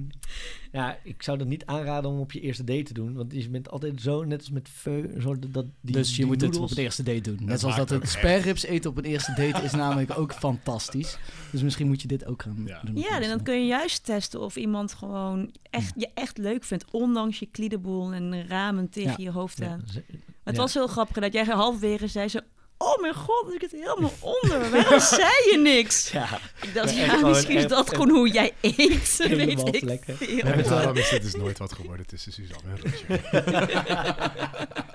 ja, 0.72 0.98
ik 1.04 1.24
zou 1.24 1.38
dat 1.38 1.48
niet 1.48 1.66
aanraden 1.66 2.12
om 2.12 2.20
op 2.20 2.32
je 2.32 2.40
eerste 2.42 2.64
date 2.64 2.84
te 2.84 2.94
doen. 2.94 3.14
Want 3.14 3.34
je 3.34 3.50
bent 3.50 3.70
altijd 3.70 4.02
zo, 4.02 4.24
net 4.24 4.40
als 4.40 4.50
met 4.50 4.70
feu, 4.70 5.22
zo 5.22 5.36
dat 5.40 5.66
die 5.82 5.96
dus 5.96 6.10
je 6.10 6.16
die 6.16 6.26
moet 6.26 6.42
het 6.42 6.58
op 6.58 6.72
een 6.72 6.78
eerste 6.78 7.04
date 7.04 7.22
doen. 7.22 7.38
Net 7.40 7.48
Dat 7.48 7.60
zoals 7.60 7.76
dat 7.76 7.90
het 7.90 7.98
ook 8.00 8.06
spareribs 8.06 8.64
eten 8.64 8.90
op 8.90 8.98
een 8.98 9.04
eerste 9.04 9.34
date 9.34 9.64
is 9.64 9.72
namelijk 9.72 10.18
ook 10.18 10.34
fantastisch. 10.34 11.18
Dus 11.52 11.62
misschien 11.62 11.88
moet 11.88 12.02
je 12.02 12.08
dit 12.08 12.26
ook 12.26 12.42
gaan 12.42 12.64
Ja. 12.66 12.82
doen. 12.86 12.98
Ja, 12.98 13.22
en 13.22 13.30
dan 13.30 13.44
kun 13.44 13.60
je 13.60 13.66
juist 13.66 14.06
testen 14.06 14.42
of 14.42 14.56
iemand 14.56 14.94
gewoon 14.94 15.47
echt, 15.70 15.94
je 15.96 16.10
echt 16.14 16.38
leuk 16.38 16.64
vindt. 16.64 16.86
Ondanks 16.92 17.40
je 17.40 17.46
kliedeboel 17.46 18.12
en 18.14 18.48
ramen 18.48 18.90
tegen 18.90 19.10
Ja. 19.12 19.16
je 19.18 19.32
hoofd 19.32 19.62
aan. 19.62 19.84
ze- 19.94 20.04
Het 20.44 20.56
ja. 20.56 20.62
was 20.62 20.74
heel 20.74 20.88
grappig 20.88 21.24
dat 21.24 21.34
jij 21.34 21.44
halverwege 21.46 22.08
zei 22.08 22.28
zo... 22.28 22.40
oh 22.78 23.02
mijn 23.02 23.14
god, 23.16 23.54
ik 23.54 23.60
zit 23.60 23.72
helemaal 23.72 24.12
onder. 24.42 24.70
Waarom 24.72 25.00
zei 25.00 25.32
je 25.52 25.60
niks? 25.64 26.12
Ja, 26.12 26.40
Ik 26.62 26.74
dacht, 26.74 26.96
Ja, 26.96 27.08
gewoon 27.10 27.30
misschien 27.30 27.58
is 27.58 27.68
dat 27.68 27.90
gewoon 27.90 28.10
hoe 28.10 28.32
jij 28.32 28.54
eet. 28.62 29.16
Weet 29.28 29.68
ik 29.68 29.80
vlekken. 29.80 30.18
veel. 30.18 30.40
En 30.40 30.64
daarom 30.64 30.98
is 30.98 31.10
het 31.10 31.22
dus 31.22 31.36
nooit 31.36 31.58
wat 31.58 31.74
geworden 31.74 32.06
tussen 32.08 32.32
Suzanne 32.34 32.70
en 32.70 32.78
Roger. 32.82 33.22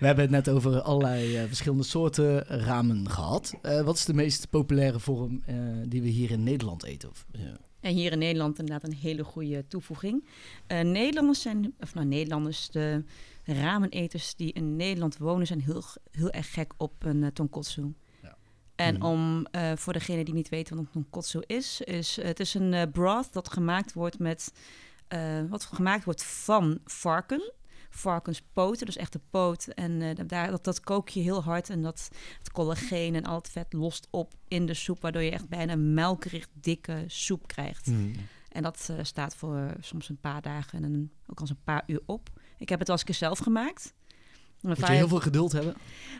We 0.00 0.06
hebben 0.06 0.24
het 0.24 0.32
net 0.46 0.48
over 0.48 0.80
allerlei 0.80 1.36
eh, 1.36 1.42
verschillende 1.46 1.84
soorten 1.84 2.44
ramen 2.46 3.10
gehad. 3.10 3.54
Eh, 3.62 3.80
wat 3.82 3.96
is 3.96 4.04
de 4.04 4.14
meest 4.14 4.50
populaire 4.50 5.00
vorm 5.00 5.42
eh, 5.46 5.54
die 5.86 6.02
we 6.02 6.08
hier 6.08 6.30
in 6.30 6.42
Nederland 6.42 6.84
eten? 6.84 7.10
Of, 7.10 7.24
ja. 7.32 7.56
En 7.80 7.94
hier 7.94 8.12
in 8.12 8.18
Nederland 8.18 8.58
inderdaad 8.58 8.90
een 8.90 8.96
hele 8.96 9.24
goede 9.24 9.66
toevoeging. 9.66 10.24
Eh, 10.66 10.80
Nederlanders 10.80 11.42
zijn, 11.42 11.74
of 11.80 11.94
nou 11.94 12.06
Nederlanders, 12.06 12.70
de 12.70 13.04
rameneters 13.44 14.34
die 14.34 14.52
in 14.52 14.76
Nederland 14.76 15.16
wonen, 15.16 15.46
zijn 15.46 15.60
heel, 15.60 15.82
heel 16.10 16.30
erg 16.30 16.52
gek 16.52 16.72
op 16.76 17.04
een 17.04 17.22
uh, 17.22 17.26
tonkotsu. 17.26 17.94
Ja. 18.22 18.36
En 18.74 18.94
Mhm. 18.94 19.04
om, 19.04 19.46
eh, 19.50 19.72
voor 19.76 19.92
degene 19.92 20.24
die 20.24 20.34
niet 20.34 20.48
weten 20.48 20.76
wat 20.76 20.84
een 20.84 20.90
tonkotsu 20.90 21.42
is, 21.46 21.80
is 21.80 22.18
het 22.22 22.40
is 22.40 22.54
een 22.54 22.74
eh, 22.74 22.82
broth 22.92 23.32
dat 23.32 23.50
gemaakt 23.52 23.92
wordt 23.92 24.18
met, 24.18 24.52
eh, 25.08 25.40
wat 25.48 25.64
gemaakt 25.64 26.04
wordt 26.04 26.24
van 26.24 26.78
varken. 26.84 27.52
Varkenspoten, 27.90 28.86
dus 28.86 28.96
echt 28.96 29.12
de 29.12 29.20
poot. 29.30 29.66
En 29.66 30.02
eh, 30.02 30.26
daar, 30.26 30.50
dat, 30.50 30.64
dat 30.64 30.80
kook 30.80 31.08
je 31.08 31.20
heel 31.20 31.42
hard 31.42 31.70
en 31.70 31.82
dat 31.82 32.08
het 32.38 32.50
collageen 32.52 33.14
en 33.14 33.24
al 33.24 33.36
het 33.36 33.50
vet 33.50 33.72
lost 33.72 34.08
op 34.10 34.34
in 34.48 34.66
de 34.66 34.74
soep, 34.74 35.00
waardoor 35.00 35.22
je 35.22 35.30
echt 35.30 35.48
bijna 35.48 35.76
melkerig 35.76 36.46
dikke 36.52 37.04
soep 37.06 37.46
krijgt. 37.46 37.86
Mhm. 37.86 38.10
En 38.48 38.62
dat 38.62 38.88
eh, 38.90 38.96
staat 39.02 39.34
voor 39.34 39.74
soms 39.80 40.08
een 40.08 40.20
paar 40.20 40.42
dagen 40.42 40.84
en 40.84 40.92
een, 40.92 41.12
ook 41.26 41.40
als 41.40 41.50
een 41.50 41.62
paar 41.64 41.82
uur 41.86 42.00
op. 42.06 42.28
Ik 42.58 42.68
heb 42.68 42.78
het 42.78 42.88
wel 42.88 42.98
eens 43.06 43.18
zelf 43.18 43.38
gemaakt. 43.38 43.94
Moet 44.60 44.78
je 44.78 44.92
heel 44.92 45.08
veel 45.08 45.20
geduld 45.20 45.52
hebben? 45.52 45.74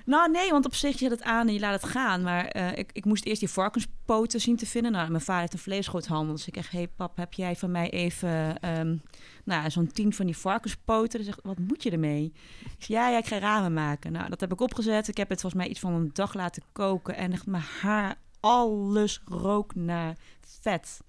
Nou 0.05 0.31
nee, 0.31 0.51
want 0.51 0.67
op 0.67 0.75
zich 0.75 0.99
zet 0.99 1.11
het 1.11 1.23
aan 1.23 1.49
en 1.49 1.55
je 1.55 1.61
laat 1.61 1.83
het 1.83 1.91
gaan. 1.91 2.23
Maar 2.23 2.47
eh, 2.47 2.79
ik, 2.79 2.91
ik 2.93 3.05
moest 3.05 3.25
eerst 3.25 3.41
die 3.41 3.49
varkenspoten 3.49 4.41
zien 4.41 4.57
te 4.57 4.67
vinden. 4.67 4.93
Nou, 4.93 5.11
mijn 5.11 5.23
vader 5.23 5.41
heeft 5.41 5.53
een 5.53 5.59
vleesgroothandel. 5.59 6.35
Dus 6.35 6.47
ik 6.47 6.55
zeg, 6.55 6.71
hey 6.71 6.89
pap, 6.89 7.17
heb 7.17 7.33
jij 7.33 7.57
van 7.57 7.71
mij 7.71 7.91
even 7.91 8.61
ehm, 8.61 8.97
nou, 9.45 9.71
zo'n 9.71 9.93
tien 9.93 10.13
van 10.13 10.27
die 10.27 10.37
varkenspoten? 10.37 11.19
Dan 11.19 11.25
zegt, 11.25 11.41
wat 11.43 11.59
moet 11.59 11.83
je 11.83 11.91
ermee? 11.91 12.33
Ik 12.61 12.75
zeg, 12.79 12.89
ja, 12.89 13.09
ja, 13.09 13.19
ik 13.19 13.27
ga 13.27 13.39
ramen 13.39 13.73
maken. 13.73 14.13
Nou, 14.13 14.29
dat 14.29 14.41
heb 14.41 14.53
ik 14.53 14.61
opgezet. 14.61 15.09
Ik 15.09 15.17
heb 15.17 15.29
het 15.29 15.41
volgens 15.41 15.63
mij 15.63 15.71
iets 15.71 15.81
van 15.81 15.93
een 15.93 16.11
dag 16.13 16.35
laten 16.35 16.63
koken. 16.73 17.17
En 17.17 17.33
echt 17.33 17.47
mijn 17.47 17.65
haar, 17.81 18.17
alles 18.41 19.21
rook 19.25 19.75
naar 19.75 20.17
vet. 20.61 21.01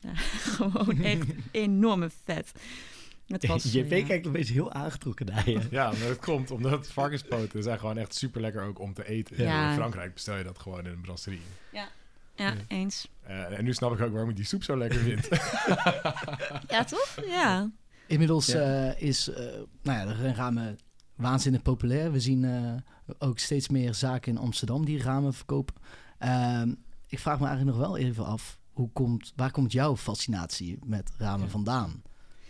Nou, 0.00 0.16
gewoon 0.56 1.02
echt 1.02 1.26
enorme 1.50 2.10
vet. 2.24 2.52
Het 3.28 3.46
was, 3.46 3.72
JP 3.72 3.90
ja. 3.90 4.04
kijkt 4.06 4.26
opeens 4.26 4.50
heel 4.50 4.72
aangetrokken 4.72 5.26
naar 5.26 5.50
je. 5.50 5.60
Ja, 5.70 5.90
maar 5.90 6.08
dat 6.08 6.18
komt 6.18 6.50
omdat 6.50 6.88
varkenspoten 6.88 7.62
zijn 7.62 7.78
gewoon 7.78 7.98
echt 7.98 8.14
super 8.14 8.40
lekker 8.40 8.62
ook 8.62 8.78
om 8.78 8.94
te 8.94 9.08
eten. 9.08 9.44
Ja. 9.44 9.68
In 9.68 9.74
Frankrijk 9.76 10.14
bestel 10.14 10.36
je 10.36 10.44
dat 10.44 10.58
gewoon 10.58 10.86
in 10.86 10.92
een 10.92 11.00
brasserie. 11.00 11.40
Ja, 12.38 12.54
eens. 12.68 13.08
Eh, 13.22 13.58
en 13.58 13.64
nu 13.64 13.74
snap 13.74 13.92
ik 13.92 14.00
ook 14.00 14.12
waarom 14.12 14.30
ik 14.30 14.36
die 14.36 14.44
soep 14.44 14.62
zo 14.62 14.76
lekker 14.76 14.98
vind. 14.98 15.28
Ja, 16.74 16.84
toch? 16.84 17.16
Ja. 17.26 17.70
Inmiddels 18.06 18.46
Ja. 18.46 18.92
eh, 18.94 19.02
is 19.02 19.28
uh, 19.28 19.36
nou 19.82 19.98
ja, 19.98 20.04
de 20.04 20.32
ramen 20.32 20.78
waanzinnig 21.14 21.62
populair. 21.62 22.12
We 22.12 22.20
zien 22.20 22.42
uh, 22.42 22.74
ook 23.18 23.38
steeds 23.38 23.68
meer 23.68 23.94
zaken 23.94 24.32
in 24.32 24.38
Amsterdam 24.38 24.84
die 24.84 25.02
ramen 25.02 25.34
verkopen. 25.34 25.74
Uh, 26.20 26.62
ik 27.06 27.18
vraag 27.18 27.40
me 27.40 27.46
eigenlijk 27.46 27.76
nog 27.76 27.86
wel 27.86 27.96
even 27.98 28.24
af, 28.24 28.58
hoe 28.72 28.90
komt, 28.92 29.32
waar 29.36 29.50
komt 29.50 29.72
jouw 29.72 29.96
fascinatie 29.96 30.78
met 30.84 31.10
ramen 31.18 31.44
ja. 31.44 31.50
vandaan? 31.50 32.02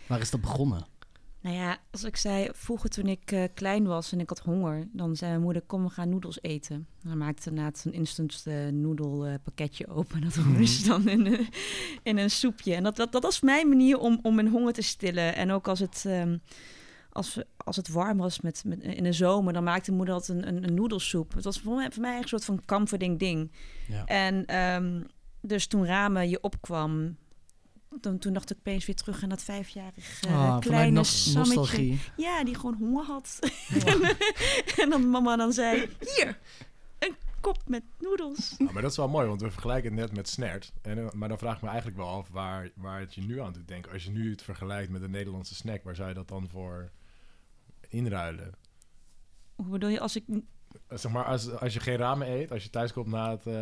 Waar 0.09 0.19
is 0.19 0.31
dat 0.31 0.41
begonnen? 0.41 0.85
Nou 1.41 1.55
ja, 1.55 1.77
als 1.91 2.03
ik 2.03 2.17
zei, 2.17 2.49
vroeger 2.53 2.89
toen 2.89 3.05
ik 3.05 3.31
uh, 3.31 3.43
klein 3.53 3.85
was 3.85 4.11
en 4.11 4.19
ik 4.19 4.29
had 4.29 4.39
honger, 4.39 4.87
dan 4.91 5.15
zei 5.15 5.31
mijn 5.31 5.43
moeder, 5.43 5.61
kom 5.61 5.83
we 5.83 5.89
gaan 5.89 6.09
noedels 6.09 6.41
eten. 6.41 6.87
Dan 7.03 7.17
maakte 7.17 7.49
inderdaad 7.49 7.83
een 7.85 7.93
instant 7.93 8.43
uh, 8.47 8.67
noedelpakketje 8.67 9.87
open 9.87 10.15
en 10.15 10.23
dat 10.29 10.35
hoorde 10.35 10.65
ze 10.65 10.87
dan 10.87 11.07
in, 11.07 11.47
in 12.03 12.17
een 12.17 12.29
soepje. 12.29 12.75
En 12.75 12.83
dat, 12.83 12.95
dat, 12.95 13.11
dat 13.11 13.23
was 13.23 13.41
mijn 13.41 13.69
manier 13.69 13.97
om, 13.97 14.19
om 14.21 14.35
mijn 14.35 14.47
honger 14.47 14.73
te 14.73 14.81
stillen. 14.81 15.35
En 15.35 15.51
ook 15.51 15.67
als 15.67 15.79
het, 15.79 16.03
um, 16.07 16.41
als, 17.09 17.41
als 17.57 17.75
het 17.75 17.87
warm 17.87 18.17
was 18.17 18.41
met, 18.41 18.63
met, 18.65 18.79
in 18.79 19.03
de 19.03 19.13
zomer, 19.13 19.53
dan 19.53 19.63
maakte 19.63 19.91
moeder 19.91 20.13
altijd 20.13 20.37
een, 20.37 20.47
een, 20.47 20.63
een 20.63 20.73
noedelsoep. 20.73 21.33
Het 21.33 21.43
was 21.43 21.59
voor 21.59 21.75
mij, 21.75 21.91
voor 21.91 22.01
mij 22.01 22.17
een 22.17 22.27
soort 22.27 22.45
van 22.45 22.65
comforting 22.65 23.19
ding. 23.19 23.51
Ja. 23.87 24.05
En 24.05 24.55
um, 24.55 25.05
dus 25.41 25.67
toen 25.67 25.85
ramen 25.85 26.29
je 26.29 26.41
opkwam, 26.41 27.17
dan, 28.01 28.17
toen 28.17 28.33
dacht 28.33 28.51
ik 28.51 28.57
opeens 28.57 28.85
weer 28.85 28.95
terug 28.95 29.23
aan 29.23 29.29
dat 29.29 29.43
vijfjarig 29.43 30.23
uh, 30.25 30.31
oh, 30.31 30.59
kleine 30.59 30.91
no 30.91 31.03
Sammetje. 31.03 31.97
Ja, 32.17 32.43
die 32.43 32.55
gewoon 32.55 32.75
honger 32.75 33.05
had. 33.05 33.39
Ja. 33.85 34.15
en 34.83 34.89
dan 34.89 35.09
mama 35.09 35.35
dan 35.35 35.53
zei, 35.53 35.89
hier, 35.99 36.39
een 36.99 37.15
kop 37.39 37.57
met 37.67 37.83
noedels. 37.99 38.55
Ja, 38.57 38.71
maar 38.71 38.81
dat 38.81 38.91
is 38.91 38.97
wel 38.97 39.07
mooi, 39.07 39.27
want 39.27 39.41
we 39.41 39.51
vergelijken 39.51 39.91
het 39.91 39.99
net 39.99 40.15
met 40.15 40.29
snert. 40.29 40.73
En, 40.81 41.09
maar 41.13 41.29
dan 41.29 41.37
vraag 41.37 41.55
ik 41.55 41.61
me 41.61 41.67
eigenlijk 41.67 41.97
wel 41.97 42.07
af 42.07 42.29
waar, 42.29 42.69
waar 42.75 42.99
het 42.99 43.15
je 43.15 43.21
nu 43.21 43.41
aan 43.41 43.53
doet 43.53 43.67
denken. 43.67 43.91
Als 43.91 44.03
je 44.03 44.11
nu 44.11 44.31
het 44.31 44.41
vergelijkt 44.41 44.91
met 44.91 45.01
een 45.01 45.11
Nederlandse 45.11 45.55
snack, 45.55 45.83
waar 45.83 45.95
zou 45.95 46.07
je 46.07 46.13
dat 46.13 46.27
dan 46.27 46.49
voor 46.49 46.91
inruilen? 47.87 48.53
Hoe 49.55 49.67
bedoel 49.67 49.89
je, 49.89 49.99
als 49.99 50.15
ik 50.15 50.23
zeg 50.89 51.11
maar, 51.11 51.23
als, 51.23 51.51
als 51.51 51.73
je 51.73 51.79
geen 51.79 51.97
ramen 51.97 52.31
eet, 52.31 52.51
als 52.51 52.63
je 52.63 52.69
thuis 52.69 52.93
komt 52.93 53.07
na 53.07 53.31
het, 53.31 53.45
uh, 53.45 53.53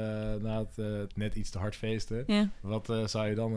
na 0.43 0.59
het 0.59 0.77
uh, 0.77 1.01
net 1.15 1.35
iets 1.35 1.49
te 1.49 1.57
hard 1.57 1.75
feesten, 1.75 2.23
ja. 2.27 2.49
wat 2.61 2.89
uh, 2.89 3.07
zou 3.07 3.27
je 3.27 3.35
dan 3.35 3.53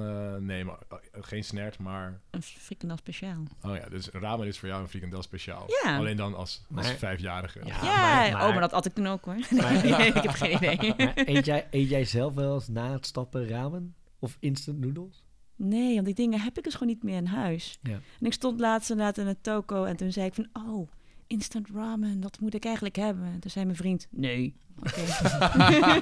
nemen? 0.47 0.77
geen 1.13 1.45
snert, 1.45 1.79
maar... 1.79 2.21
Een 2.31 2.43
frikandel 2.43 2.97
speciaal. 2.97 3.43
Oh 3.63 3.77
ja, 3.77 3.89
dus 3.89 4.09
ramen 4.09 4.47
is 4.47 4.59
voor 4.59 4.69
jou 4.69 4.83
een 4.83 4.89
frikandel 4.89 5.23
speciaal. 5.23 5.65
Ja. 5.83 5.97
Alleen 5.97 6.17
dan 6.17 6.35
als, 6.35 6.65
als 6.75 6.87
maar, 6.87 6.97
vijfjarige. 6.97 7.61
Ja, 7.65 7.67
ja 7.67 7.83
maar, 7.83 8.33
maar, 8.33 8.47
oh, 8.47 8.51
maar 8.51 8.61
dat 8.61 8.71
had 8.71 8.87
ik 8.87 8.95
toen 8.95 9.07
ook 9.07 9.25
hoor. 9.25 9.35
Nee, 9.51 10.07
ik 10.07 10.23
heb 10.23 10.31
geen 10.31 10.55
idee. 10.55 10.95
Maar 10.97 11.13
eet, 11.15 11.47
jij, 11.47 11.67
eet 11.71 11.89
jij 11.89 12.05
zelf 12.05 12.35
wel 12.35 12.55
eens 12.55 12.69
na 12.69 12.93
het 12.93 13.07
stappen 13.07 13.49
ramen? 13.49 13.95
Of 14.19 14.37
instant 14.41 14.79
noodles? 14.79 15.25
Nee, 15.57 15.95
want 15.95 16.07
die 16.07 16.15
dingen 16.15 16.41
heb 16.41 16.59
ik 16.59 16.65
dus 16.65 16.73
gewoon 16.73 16.89
niet 16.89 17.03
meer 17.03 17.17
in 17.17 17.27
huis. 17.27 17.79
Ja. 17.83 18.01
En 18.21 18.27
ik 18.27 18.33
stond 18.33 18.61
laatst 18.61 18.91
inderdaad 18.91 19.19
in 19.19 19.27
het 19.27 19.43
toko 19.43 19.85
en 19.85 19.97
toen 19.97 20.13
zei 20.13 20.27
ik 20.27 20.35
van... 20.35 20.49
Oh, 20.53 20.89
instant 21.31 21.69
ramen, 21.69 22.21
dat 22.21 22.41
moet 22.41 22.55
ik 22.55 22.65
eigenlijk 22.65 22.97
hebben. 22.97 23.25
En 23.25 23.41
toen 23.41 23.51
zei 23.51 23.65
mijn 23.65 23.77
vriend, 23.77 24.07
nee. 24.11 24.55
Okay. 24.79 25.05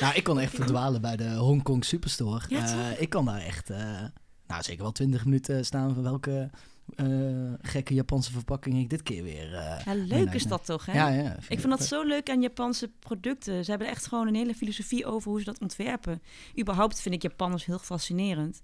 nou, 0.00 0.14
ik 0.14 0.24
kon 0.24 0.40
echt 0.40 0.54
verdwalen 0.54 1.00
bij 1.00 1.16
de 1.16 1.34
Hongkong 1.34 1.84
Superstore. 1.84 2.44
Ja, 2.48 2.74
uh, 2.74 3.00
ik 3.00 3.08
kan 3.08 3.24
daar 3.24 3.40
echt, 3.40 3.70
uh, 3.70 4.02
nou 4.46 4.62
zeker 4.62 4.82
wel 4.82 4.92
twintig 4.92 5.24
minuten 5.24 5.64
staan 5.64 5.94
van 5.94 6.02
welke 6.02 6.50
uh, 6.96 7.52
gekke 7.60 7.94
Japanse 7.94 8.32
verpakking 8.32 8.78
ik 8.78 8.90
dit 8.90 9.02
keer 9.02 9.22
weer... 9.22 9.50
ja, 9.84 9.94
leuk 9.94 10.32
is 10.34 10.44
dat 10.44 10.64
toch, 10.64 10.86
hè? 10.86 10.92
Ja, 10.92 11.08
ja. 11.08 11.30
Vind 11.30 11.50
ik 11.50 11.60
vind 11.60 11.78
dat 11.78 11.84
zo 11.84 12.02
leuk 12.02 12.30
aan 12.30 12.40
Japanse 12.40 12.90
producten. 12.98 13.64
Ze 13.64 13.70
hebben 13.70 13.88
echt 13.88 14.06
gewoon 14.06 14.26
een 14.26 14.34
hele 14.34 14.54
filosofie 14.54 15.06
over 15.06 15.30
hoe 15.30 15.38
ze 15.38 15.44
dat 15.44 15.60
ontwerpen. 15.60 16.22
Überhaupt 16.60 17.00
vind 17.00 17.14
ik 17.14 17.22
Japanners 17.22 17.64
heel 17.64 17.78
fascinerend. 17.78 18.60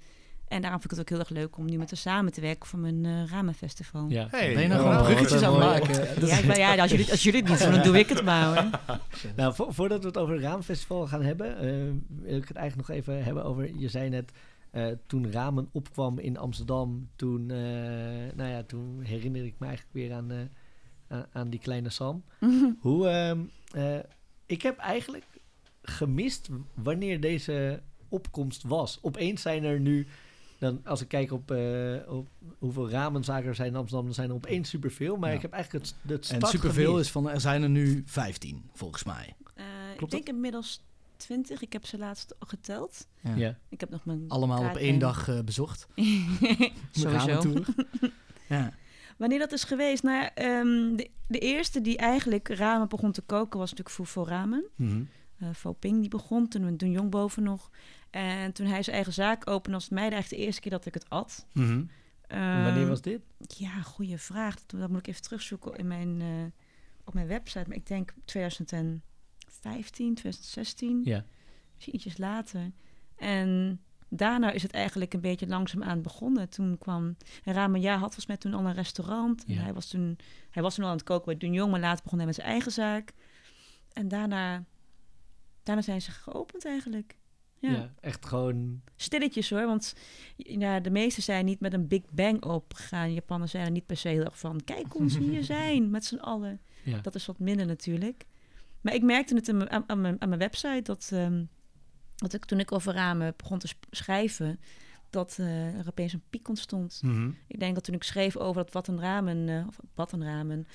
En 0.51 0.61
daarom 0.61 0.81
vind 0.81 0.93
ik 0.93 0.99
het 0.99 1.01
ook 1.01 1.09
heel 1.09 1.19
erg 1.19 1.29
leuk 1.29 1.57
om 1.57 1.65
nu 1.65 1.77
met 1.77 1.91
haar 1.91 1.99
samen 1.99 2.33
te 2.33 2.41
werken 2.41 2.69
voor 2.69 2.79
mijn 2.79 3.05
uh, 3.05 3.27
ramenfestival. 3.27 4.09
Ja. 4.09 4.27
Hey, 4.31 4.53
ben 4.53 4.63
je 4.63 4.69
nou 4.69 4.81
gewoon 4.81 4.97
oh, 4.97 5.05
bruggetjes 5.05 5.43
aan 5.43 5.61
het 5.61 5.63
maken? 5.63 6.27
Ja, 6.27 6.47
maar 6.47 6.59
ja, 6.59 6.77
als 6.77 6.91
jullie, 6.91 7.11
als 7.11 7.23
jullie 7.23 7.41
het 7.41 7.51
niet 7.51 7.59
doen, 7.59 7.71
dan 7.71 7.83
doe 7.83 7.99
ik 7.99 8.09
het 8.09 8.25
maar. 8.25 8.45
Hoor. 8.45 8.99
Nou, 9.37 9.55
vo 9.55 9.71
voordat 9.71 10.01
we 10.01 10.07
het 10.07 10.19
over 10.19 10.35
het 10.35 10.43
ramenfestival 10.43 11.07
gaan 11.07 11.23
hebben, 11.23 11.65
uh, 11.65 11.93
wil 12.27 12.37
ik 12.37 12.49
het 12.49 12.57
eigenlijk 12.57 12.89
nog 12.89 12.97
even 12.97 13.25
hebben 13.25 13.45
over, 13.45 13.77
je 13.77 13.89
zei 13.89 14.09
net, 14.09 14.33
uh, 14.73 14.87
toen 15.07 15.33
ramen 15.33 15.69
opkwam 15.73 16.19
in 16.19 16.37
Amsterdam, 16.37 17.09
toen, 17.17 17.41
uh, 17.41 17.57
nou 18.35 18.51
ja, 18.51 18.63
toen 18.63 19.01
herinner 19.03 19.45
ik 19.45 19.55
me 19.59 19.67
eigenlijk 19.67 19.95
weer 19.95 20.13
aan, 20.13 20.51
aan, 21.09 21.27
aan, 21.33 21.51
die 21.51 21.61
kleine 21.61 21.91
Sam. 21.91 22.25
Hoe, 22.81 23.39
uh, 23.77 23.99
ik 24.47 24.63
heb 24.63 24.79
eigenlijk 24.79 25.25
gemist 25.83 26.49
wanneer 26.75 27.21
deze 27.21 27.83
opkomst 28.09 28.63
was. 28.63 28.99
Opeens 29.03 29.43
zijn 29.43 29.65
er 29.65 29.81
nu 29.81 30.07
dan 30.61 30.81
als 30.85 31.01
ik 31.01 31.09
kijk 31.09 31.33
op, 31.33 31.51
uh, 31.51 31.97
op 32.09 32.29
hoeveel 32.59 32.91
ramenzaken 32.91 33.49
er 33.49 33.55
zijn 33.55 33.69
in 33.69 33.77
Amsterdam, 33.77 34.05
dan 34.05 34.15
zijn 34.15 34.29
er 34.29 34.35
opeens 34.35 34.69
superveel. 34.69 35.17
Maar 35.17 35.31
ja. 35.31 35.37
ik 35.37 35.43
heb 35.43 35.53
eigenlijk 35.53 35.85
het, 35.85 35.95
het 36.11 36.25
start 36.25 36.43
En 36.43 36.49
superveel 36.49 36.91
gemist. 36.91 37.07
is 37.07 37.11
van, 37.13 37.31
er 37.31 37.41
zijn 37.41 37.63
er 37.63 37.69
nu 37.69 38.03
15, 38.07 38.71
volgens 38.73 39.05
mij. 39.05 39.35
Uh, 39.57 39.65
ik 39.99 40.11
denk 40.11 40.29
inmiddels 40.29 40.83
20. 41.17 41.63
Ik 41.63 41.73
heb 41.73 41.87
ze 41.87 41.99
laatst 41.99 42.35
geteld. 42.39 43.07
Ja. 43.21 43.35
ja. 43.35 43.59
Ik 43.69 43.81
heb 43.81 43.91
nog 43.91 44.05
mijn 44.05 44.25
Allemaal 44.29 44.65
op 44.65 44.77
één 44.77 44.99
dag 44.99 45.29
uh, 45.29 45.41
bezocht. 45.41 45.89
Sowieso. 46.91 47.43
ja. 48.49 48.73
Wanneer 49.17 49.39
dat 49.39 49.53
is 49.53 49.65
geweest? 49.65 50.03
Nou, 50.03 50.29
um, 50.35 50.97
de, 50.97 51.11
de, 51.27 51.39
eerste 51.39 51.81
die 51.81 51.97
eigenlijk 51.97 52.49
ramen 52.49 52.89
begon 52.89 53.13
te 53.13 53.23
koken 53.23 53.59
was 53.59 53.71
natuurlijk 53.71 53.97
Fufo 53.97 54.25
Ramen. 54.25 54.65
Mm 54.77 54.89
-hmm. 54.89 55.09
uh, 55.43 55.55
Fo 55.55 55.73
Ping 55.73 56.01
die 56.01 56.09
begon, 56.09 56.49
toen, 56.49 56.77
toen 56.77 56.91
Jong 56.91 57.11
boven 57.11 57.43
nog. 57.43 57.71
En 58.11 58.53
toen 58.53 58.67
hij 58.67 58.83
zijn 58.83 58.95
eigen 58.97 59.13
zaak 59.15 59.51
opende, 59.51 59.77
was 59.77 59.85
het 59.85 59.93
mij 59.93 60.11
eigenlijk 60.11 60.31
de 60.31 60.47
eerste 60.47 60.61
keer 60.61 60.71
dat 60.71 60.87
ik 60.87 60.95
het 60.95 61.09
at. 61.09 61.47
Mm 61.53 61.67
-hmm. 61.67 61.91
um, 62.39 62.65
Wanneer 62.65 62.89
was 62.89 63.01
dit? 63.01 63.21
Ja, 63.39 63.83
goede 63.83 64.19
vraag. 64.19 64.67
Dat, 64.67 64.89
moet 64.89 64.99
ik 64.99 65.07
even 65.07 65.23
terugzoeken 65.23 65.77
in 65.77 65.87
mijn, 65.87 66.21
uh, 66.21 66.45
op 67.05 67.15
mijn 67.15 67.27
website. 67.27 67.65
Maar 67.69 67.77
ik 67.77 67.87
denk 67.87 68.15
2015, 68.25 69.03
2016. 70.15 71.01
Ja. 71.05 71.25
Misschien 71.75 71.95
ietsjes 71.95 72.19
later. 72.19 72.71
En 73.17 73.81
daarna 74.09 74.51
is 74.51 74.63
het 74.63 74.73
eigenlijk 74.73 75.15
een 75.15 75.21
beetje 75.21 75.47
langzaamaan 75.47 76.03
begonnen. 76.03 76.49
Toen 76.49 76.79
kwam 76.79 77.17
Ramen 77.45 77.81
Ja 77.81 77.93
had 77.93 78.01
volgens 78.01 78.27
mij 78.27 78.37
toen 78.37 78.55
al 78.55 78.67
een 78.67 78.75
restaurant. 78.75 79.45
En 79.45 79.55
Ja. 79.55 79.61
hij 79.63 79.73
was 79.73 79.89
toen 79.89 80.19
hij 80.51 80.63
was 80.63 80.75
toen 80.75 80.85
al 80.85 80.91
aan 80.91 80.97
het 80.97 81.07
koken 81.07 81.25
bij 81.25 81.37
Doen 81.37 81.53
Jong, 81.53 81.71
maar 81.71 81.81
later 81.81 82.03
begon 82.03 82.19
hij 82.19 82.27
met 82.27 82.37
zijn 82.37 82.47
eigen 82.49 82.73
zaak. 82.73 83.13
En 83.93 84.09
daarna, 84.09 84.65
daarna 85.63 85.83
zijn 85.83 86.03
ze 86.03 86.11
geopend 86.11 86.65
eigenlijk. 86.65 87.19
Ja. 87.61 87.71
Ja. 87.71 87.91
echt 88.01 88.27
gewoon... 88.27 88.81
Stilletjes 88.97 89.51
hoor, 89.51 89.67
want 89.67 89.95
ja, 90.37 90.81
de 90.81 90.91
meesten 90.91 91.23
zijn 91.23 91.45
niet 91.45 91.61
met 91.61 91.73
een 91.73 91.89
big 91.89 92.03
bang 92.11 92.45
opgegaan. 92.45 93.13
Japanners 93.13 93.51
zijn 93.51 93.65
er 93.65 93.71
niet 93.71 93.87
per 93.87 93.97
se 93.97 94.09
heel 94.09 94.25
erg 94.25 94.39
van, 94.39 94.61
kijk 94.65 94.95
ons 94.95 95.19
hier 95.19 95.45
zijn, 95.55 95.91
met 95.91 96.05
z'n 96.05 96.17
allen. 96.17 96.61
Ja. 96.85 96.99
Dat 97.01 97.15
is 97.15 97.27
wat 97.27 97.39
minder 97.39 97.67
natuurlijk. 97.67 98.25
Maar 98.81 98.95
ik 98.95 99.03
merkte 99.03 99.35
het 99.35 99.49
in 99.49 99.57
mijn- 99.57 99.71
aan, 99.71 99.85
aan, 99.87 100.01
mijn, 100.01 100.17
aan 100.21 100.29
mijn 100.29 100.41
website 100.41 100.83
dat, 100.83 101.11
ehm, 101.13 101.45
dat 102.17 102.33
ik 102.33 102.45
toen 102.45 102.61
ik 102.61 102.73
over 102.73 102.93
ramen 102.93 103.35
begon 103.37 103.59
te 103.59 103.69
schrijven, 103.91 104.61
dat 105.11 105.37
eh, 105.41 105.79
er 105.79 105.89
opeens 105.89 106.13
een 106.13 106.23
piek 106.31 106.49
ontstond. 106.49 107.01
Mhm. 107.05 107.31
Ik 107.47 107.61
denk 107.61 107.75
dat 107.75 107.85
toen 107.85 107.95
ik 107.95 108.03
schreef 108.03 108.37
over 108.37 108.63
dat 108.65 108.73
wat 108.73 108.89
een 108.89 109.01
ramen, 109.01 109.49
eh, 109.49 109.67
of 109.69 109.79
wat 109.95 110.13
een 110.13 110.25
ramen, 110.25 110.67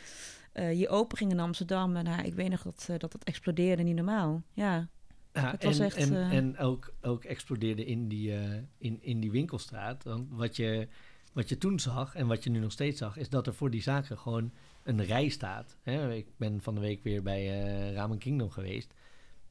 eh 0.52 0.68
hier 0.70 0.90
open 0.90 1.18
ging 1.18 1.32
in 1.32 1.40
Amsterdam. 1.40 1.96
En 1.96 2.04
nou, 2.04 2.24
ik 2.24 2.34
weet 2.34 2.50
nog 2.50 2.62
dat, 2.62 2.86
dat 2.98 3.14
het 3.14 3.24
explodeerde, 3.24 3.84
niet 3.84 3.96
normaal. 3.96 4.44
Ja, 4.54 4.88
Ja, 5.36 5.52
Het 5.52 5.64
was 5.64 5.80
en, 5.80 5.86
echt, 5.86 5.96
en, 5.98 6.16
eh, 6.16 6.32
en 6.32 6.58
ook, 6.58 6.94
ook 7.02 7.24
explodeerde 7.24 7.86
in 7.86 8.08
die, 8.08 8.36
eh, 8.36 8.58
in, 8.78 9.04
in 9.04 9.20
die 9.20 9.32
winkelstraat. 9.32 10.04
Want 10.04 10.28
wat 10.30 10.56
je, 10.56 10.88
wat 11.34 11.50
je 11.50 11.58
toen 11.58 11.80
zag 11.80 12.16
en 12.16 12.28
wat 12.28 12.44
je 12.44 12.50
nu 12.50 12.60
nog 12.60 12.72
steeds 12.72 12.98
zag, 12.98 13.18
is 13.18 13.30
dat 13.30 13.48
er 13.48 13.54
voor 13.54 13.70
die 13.70 13.82
zaken 13.82 14.18
gewoon 14.18 14.52
een 14.84 15.04
rij 15.04 15.30
staat. 15.30 15.78
Hè? 15.82 16.14
Ik 16.14 16.28
ben 16.38 16.62
van 16.62 16.76
de 16.76 16.82
week 16.82 17.04
weer 17.04 17.24
bij 17.24 17.64
eh 17.64 17.94
Ramen 17.94 18.18
Kingdom 18.18 18.50
geweest. 18.50 18.94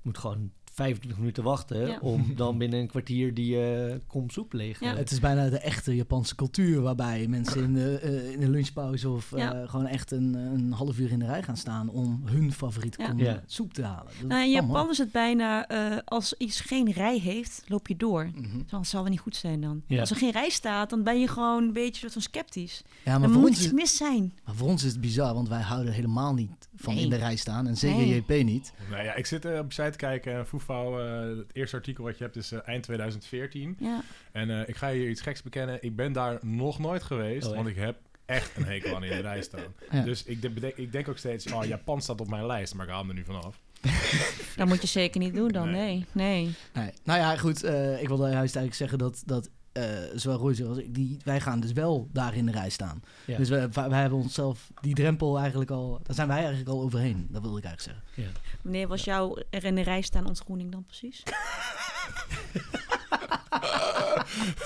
Moet 0.03 0.19
gewoon 0.19 0.53
25 0.75 1.19
minuten 1.19 1.43
wachten 1.43 1.87
Ja. 1.87 1.99
om 2.01 2.33
dan 2.37 2.59
binnen 2.59 2.79
een 2.81 2.87
kwartier 2.87 3.35
die 3.35 3.61
eh 3.63 3.95
kom 4.07 4.31
soep 4.31 4.53
leeg. 4.53 4.81
Ja. 4.81 4.95
Het 4.97 5.11
is 5.11 5.21
bijna 5.21 5.49
de 5.49 5.59
echte 5.59 5.95
Japanse 5.97 6.35
cultuur 6.35 6.81
waarbij 6.81 7.27
mensen 7.27 7.63
in 7.63 7.75
de, 7.75 7.99
eh, 7.99 8.31
in 8.33 8.41
de 8.41 8.49
lunchpauze 8.51 9.09
of 9.11 9.33
eh, 9.33 9.39
Ja. 9.39 9.67
gewoon 9.67 9.87
echt 9.87 10.11
een, 10.11 10.35
een 10.35 10.73
half 10.73 10.99
uur 10.99 11.11
in 11.11 11.19
de 11.19 11.27
rij 11.27 11.43
gaan 11.43 11.57
staan 11.57 11.89
om 11.89 12.23
hun 12.25 12.53
favoriete 12.53 13.03
Ja. 13.03 13.09
kom 13.09 13.19
Ja. 13.19 13.43
soep 13.47 13.73
te 13.73 13.83
halen. 13.83 14.13
Dat 14.21 14.29
nou, 14.29 14.45
in 14.45 14.53
wel 14.53 14.63
Japan 14.63 14.91
is 14.91 14.99
het 14.99 15.13
bijna, 15.13 15.67
eh, 15.69 15.99
als 16.05 16.35
iets 16.39 16.61
geen 16.61 16.91
rij 16.93 17.19
heeft, 17.19 17.63
loop 17.67 17.89
je 17.89 17.97
door. 17.97 18.31
Mhm. 18.35 18.59
Dan 18.67 18.85
zal 18.85 19.01
het 19.03 19.11
niet 19.11 19.21
goed 19.21 19.37
zijn 19.37 19.61
dan. 19.61 19.83
Ja. 19.87 20.01
Als 20.01 20.11
er 20.11 20.17
geen 20.17 20.33
rij 20.33 20.51
staat, 20.51 20.91
dan 20.91 21.03
ben 21.03 21.21
je 21.21 21.29
gewoon 21.29 21.63
een 21.63 21.73
beetje 21.73 22.01
soort 22.01 22.13
van 22.13 22.23
sceptisch. 22.23 22.83
Ja, 23.05 23.11
maar 23.13 23.21
Dan 23.21 23.31
voor, 23.31 23.41
moet 23.41 23.49
ons 23.49 23.59
iets 23.59 23.67
is, 23.67 23.73
mis 23.73 23.97
zijn. 23.97 24.33
maar 24.45 24.55
voor 24.55 24.69
ons 24.69 24.85
is 24.85 24.93
het 24.93 25.01
bizar, 25.01 25.35
want 25.35 25.49
wij 25.49 25.61
houden 25.63 25.93
helemaal 25.93 26.35
niet 26.35 26.69
van 26.77 26.95
Nee. 26.95 27.03
in 27.05 27.11
de 27.11 27.17
rij 27.17 27.37
staan. 27.37 27.67
En 27.67 27.77
zeker 27.77 27.97
Nee. 27.97 28.15
JP 28.29 28.45
niet. 28.45 28.73
Nou 28.91 29.05
ja, 29.05 29.15
ik 29.15 29.27
zit 29.27 29.45
eh, 29.45 29.59
op 29.59 29.67
je 29.73 29.75
site 29.75 29.91
te 29.91 29.97
kijken. 29.97 30.33
en 30.35 30.47
Foefouw, 30.47 31.01
eh, 31.01 31.37
het 31.37 31.51
eerste 31.55 31.77
artikel 31.77 32.05
wat 32.05 32.19
je 32.19 32.25
hebt 32.25 32.37
is 32.37 32.53
eh, 32.53 32.59
eind 32.65 32.83
2014. 32.83 33.77
Ja. 33.79 34.03
En 34.33 34.51
eh, 34.51 34.69
ik 34.69 34.77
ga 34.77 34.89
je 34.89 34.99
hier 35.01 35.09
iets 35.11 35.21
geks 35.21 35.43
bekennen. 35.43 35.79
Ik 35.83 35.97
ben 35.97 36.13
daar 36.13 36.39
nog 36.43 36.79
nooit 36.79 37.03
geweest, 37.03 37.47
Oh, 37.47 37.55
want 37.55 37.69
ik 37.69 37.77
heb 37.77 37.97
echt 38.27 38.57
een 38.57 38.65
hekel 38.65 38.97
aan 38.97 39.05
in 39.05 39.11
de 39.17 39.21
rij 39.23 39.43
staan. 39.43 39.61
Ja. 39.91 40.03
Dus 40.03 40.25
ik, 40.25 40.43
de- 40.43 40.51
bedenk, 40.51 40.75
ik 40.77 40.93
denk 40.93 41.09
ook 41.09 41.19
steeds, 41.19 41.53
oh, 41.53 41.65
Japan 41.65 42.03
staat 42.03 42.21
op 42.21 42.29
mijn 42.29 42.47
lijst, 42.47 42.75
maar 42.75 42.85
ik 42.87 42.91
haal 42.93 43.01
hem 43.01 43.09
er 43.09 43.15
nu 43.15 43.25
vanaf. 43.25 43.61
Dat 44.57 44.67
moet 44.69 44.81
je 44.81 44.87
zeker 44.87 45.21
niet 45.21 45.35
doen 45.35 45.49
dan, 45.49 45.71
Nee. 45.71 46.05
nee. 46.13 46.43
nee. 46.45 46.55
Nee. 46.75 46.91
Nou 47.05 47.19
ja, 47.19 47.37
goed. 47.37 47.63
eh, 47.63 48.03
ik 48.03 48.09
wilde 48.09 48.23
juist 48.23 48.57
eigenlijk 48.57 48.75
zeggen 48.75 48.99
dat, 48.99 49.23
dat 49.27 49.51
eh, 49.75 49.85
zowel 50.15 50.39
Royce 50.39 50.65
als 50.65 50.79
ik, 50.79 50.95
die, 50.95 51.19
wij 51.25 51.41
gaan 51.41 51.61
dus 51.61 51.73
wel 51.73 52.09
daar 52.13 52.35
in 52.35 52.47
de 52.47 52.53
rij 52.53 52.71
staan. 52.71 53.03
Ja. 53.27 53.37
Dus 53.37 53.49
wij, 53.49 53.69
wij 53.71 54.01
hebben 54.01 54.19
onszelf 54.19 54.71
die 54.81 54.95
drempel 54.95 55.39
eigenlijk 55.39 55.71
al, 55.71 56.01
daar 56.03 56.15
zijn 56.15 56.29
wij 56.29 56.37
eigenlijk 56.37 56.69
al 56.69 56.81
overheen. 56.81 57.27
Dat 57.31 57.43
wilde 57.43 57.59
ik 57.59 57.65
eigenlijk 57.65 57.99
zeggen. 57.99 58.33
ja. 58.33 58.41
Wanneer 58.63 58.89
was 58.89 59.05
jouw 59.05 59.37
er 59.51 59.65
in 59.65 59.75
de 59.75 59.81
rij 59.83 60.01
staan 60.01 60.27
ontgroening 60.27 60.73
dan 60.73 60.85
precies? 60.85 61.23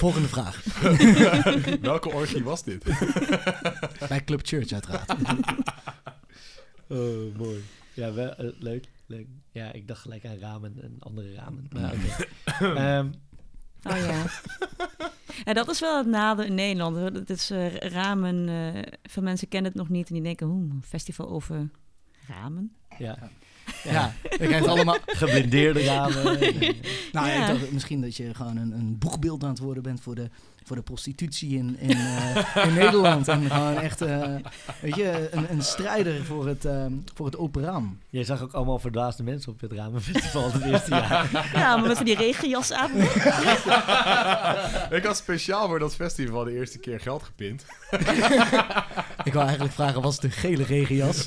Volgende 0.03 0.29
vraag. 0.29 0.65
Welke 1.81 2.13
orgie 2.13 2.45
was 2.45 2.65
dit? 2.65 2.85
Bij 4.09 4.25
Club 4.25 4.41
Church 4.47 4.73
uiteraard. 4.73 5.15
Oh, 6.89 7.37
mooi. 7.37 7.65
Ja, 7.95 8.13
wel, 8.13 8.35
eh, 8.35 8.49
leuk, 8.59 8.89
leuk. 9.07 9.27
Ja, 9.51 9.73
ik 9.73 9.89
dacht 9.89 10.01
gelijk 10.01 10.27
aan 10.27 10.39
ramen 10.39 10.83
en 10.83 10.97
andere 10.99 11.35
ramen. 11.35 11.69
Maar 11.73 11.93
oké. 11.93 12.27
Ehm, 12.75 13.11
Oh 13.83 13.97
ja. 13.97 14.25
ja, 15.45 15.53
dat 15.53 15.71
is 15.71 15.81
wel 15.81 15.99
het 15.99 16.07
nadeel 16.07 16.45
in 16.45 16.55
Nederland. 16.55 16.97
Het 16.97 17.31
is 17.31 17.51
eh, 17.51 17.75
ramen. 17.77 18.49
eh 18.49 18.83
veel 19.03 19.23
mensen 19.23 19.49
kennen 19.49 19.71
het 19.71 19.81
nog 19.81 19.89
niet 19.89 20.09
en 20.09 20.15
die 20.15 20.23
denken, 20.23 20.47
hoe, 20.47 20.61
een 20.63 20.83
festival 20.87 21.29
over 21.29 21.71
ramen? 22.29 22.73
ja, 22.99 23.19
ja, 23.85 24.13
we 24.23 24.29
krijgen 24.37 24.57
het 24.59 24.67
allemaal. 24.77 24.97
geblindeerde 25.07 25.85
ramen. 25.85 26.39
Nou, 27.13 27.27
Ja. 27.29 27.49
ik 27.49 27.59
dacht 27.61 27.73
misschien 27.73 28.01
dat 28.01 28.17
je 28.17 28.35
gewoon 28.35 28.57
een, 28.57 28.73
een 28.73 28.99
boegbeeld 28.99 29.43
aan 29.43 29.49
het 29.49 29.59
worden 29.59 29.83
bent 29.83 30.01
voor 30.01 30.15
de, 30.15 30.31
voor 30.69 30.77
de 30.77 30.83
prostitutie 30.83 31.57
in, 31.57 31.77
in, 31.79 31.91
eh, 31.91 32.67
in 32.67 32.75
Nederland. 32.75 33.29
En 33.29 33.51
gewoon 33.51 33.77
echt, 33.77 34.01
eh, 34.01 34.35
weet 34.81 34.95
je, 34.95 35.29
een, 35.31 35.51
een 35.51 35.63
strijder 35.63 36.25
voor 36.25 36.47
het, 36.47 36.65
eh, 36.65 36.85
voor 37.15 37.27
het 37.27 37.37
open 37.37 37.63
raam. 37.63 37.99
Jij 38.11 38.25
zag 38.25 38.43
ook 38.43 38.53
allemaal 38.53 38.79
verdwaasde 38.79 39.23
mensen 39.23 39.53
op 39.53 39.61
het 39.61 39.73
Ramenfestival 39.73 40.53
het 40.53 40.63
eerste 40.63 40.91
jaar. 40.91 41.31
Ja, 41.55 41.77
maar 41.77 41.89
met 41.89 42.05
die 42.05 42.17
regenjas 42.17 42.73
aan. 42.73 42.91
ik 44.99 45.05
had 45.05 45.17
speciaal 45.17 45.69
voor 45.69 45.79
dat 45.79 45.95
festival 45.95 46.45
de 46.45 46.53
eerste 46.53 46.79
keer 46.79 47.01
geld 47.01 47.23
gepind. 47.23 47.65
Ik 49.25 49.33
wou 49.33 49.45
eigenlijk 49.47 49.75
vragen, 49.75 50.03
was 50.03 50.15
het 50.15 50.25
een 50.25 50.31
gele 50.31 50.65
regenjas? 50.65 51.25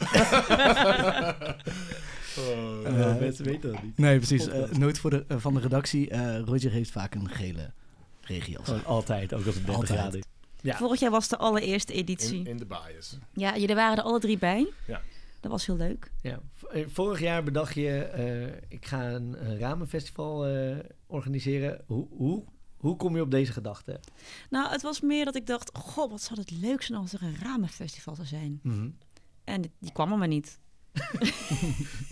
Oh. 2.38 2.88
Eh, 3.00 3.20
mensen 3.20 3.46
weten 3.46 3.72
dat 3.72 3.84
niet. 3.84 3.98
Nee, 3.98 4.18
precies. 4.18 4.48
Noot 4.78 5.00
voor 5.00 5.10
de, 5.10 5.26
van 5.28 5.54
de 5.54 5.60
redactie. 5.60 6.10
eh, 6.10 6.40
Roger 6.40 6.72
heeft 6.72 6.92
vaak 6.92 7.16
een 7.16 7.30
gele 7.30 7.72
regenjas. 8.32 8.66
Gewoon 8.66 8.86
altijd, 8.86 9.34
ook 9.34 9.46
als 9.46 9.56
het 9.56 9.66
30 9.66 9.76
Altijd. 9.76 10.00
graden 10.00 10.20
is. 10.20 10.26
Ja. 10.62 10.78
Vorig 10.78 11.00
jaar 11.00 11.12
was 11.12 11.28
de 11.28 11.38
allereerste 11.38 11.94
editie. 11.94 12.40
in, 12.40 12.46
in 12.46 12.58
de 12.58 12.66
bias. 12.66 13.18
Ja, 13.34 13.58
jullie 13.58 13.76
waren 13.76 13.98
er 13.98 14.04
alle 14.04 14.20
drie 14.20 14.38
bij. 14.38 14.68
Ja. 14.88 15.02
Dat 15.40 15.52
was 15.52 15.66
heel 15.66 15.76
leuk. 15.78 16.12
Ja. 16.22 16.40
Eh, 16.72 16.86
Vorig 16.88 17.20
jaar 17.20 17.44
bedacht 17.44 17.74
je, 17.76 18.00
eh, 18.00 18.62
ik 18.68 18.86
ga 18.86 19.10
een, 19.12 19.46
een 19.50 19.58
ramenfestival 19.60 20.46
eh, 20.46 20.78
organiseren. 21.08 21.82
Hoe, 21.88 22.08
hoe, 22.12 22.44
hoe 22.78 22.96
kom 22.96 23.16
je 23.16 23.22
op 23.22 23.32
deze 23.32 23.52
gedachte? 23.52 24.00
Nou, 24.50 24.72
het 24.72 24.82
was 24.82 25.02
meer 25.02 25.26
dat 25.26 25.36
ik 25.36 25.48
dacht, 25.48 25.70
goh, 25.78 26.10
wat 26.12 26.22
zou 26.22 26.40
het 26.40 26.52
leuk 26.52 26.82
zijn 26.82 27.00
als 27.00 27.14
er 27.14 27.22
een 27.24 27.36
ramenfestival 27.42 28.16
zou 28.16 28.28
zijn. 28.28 28.60
Mhm. 28.64 28.90
En 29.44 29.62
die- 29.62 29.72
die 29.80 29.92
kwam 29.92 30.12
er 30.12 30.18
maar 30.18 30.28
niet. 30.28 30.60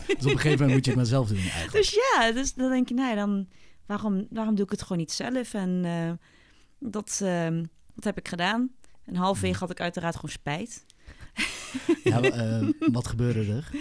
Dus 0.08 0.16
op 0.18 0.24
een 0.24 0.30
gegeven 0.30 0.52
moment 0.52 0.72
moet 0.74 0.86
je 0.86 0.92
het 0.92 0.96
maar 0.96 1.06
zelf 1.06 1.28
doen 1.28 1.38
eigenlijk. 1.38 1.72
Dus 1.80 1.90
ja, 2.14 2.32
dus 2.32 2.54
dan 2.54 2.70
denk 2.70 2.88
je, 2.88 2.94
nou 2.94 3.10
ja, 3.10 3.16
dan 3.16 3.48
waarom, 3.90 4.28
waarom 4.30 4.56
doe 4.56 4.66
ik 4.66 4.72
het 4.72 4.82
gewoon 4.82 4.98
niet 4.98 5.12
zelf? 5.12 5.54
En 5.54 5.86
eh, 5.86 6.12
dat, 6.80 7.20
ehm, 7.24 7.64
dat 7.96 8.04
heb 8.04 8.18
ik 8.18 8.28
gedaan. 8.28 8.72
En 9.06 9.16
halfwege 9.16 9.60
had 9.60 9.70
ik 9.70 9.82
uiteraard 9.82 10.16
gewoon 10.16 10.32
spijt. 10.32 10.86
Ja, 12.04 12.22
eh, 12.32 12.68
wat 12.92 13.08
gebeurde 13.08 13.54
er? 13.54 13.72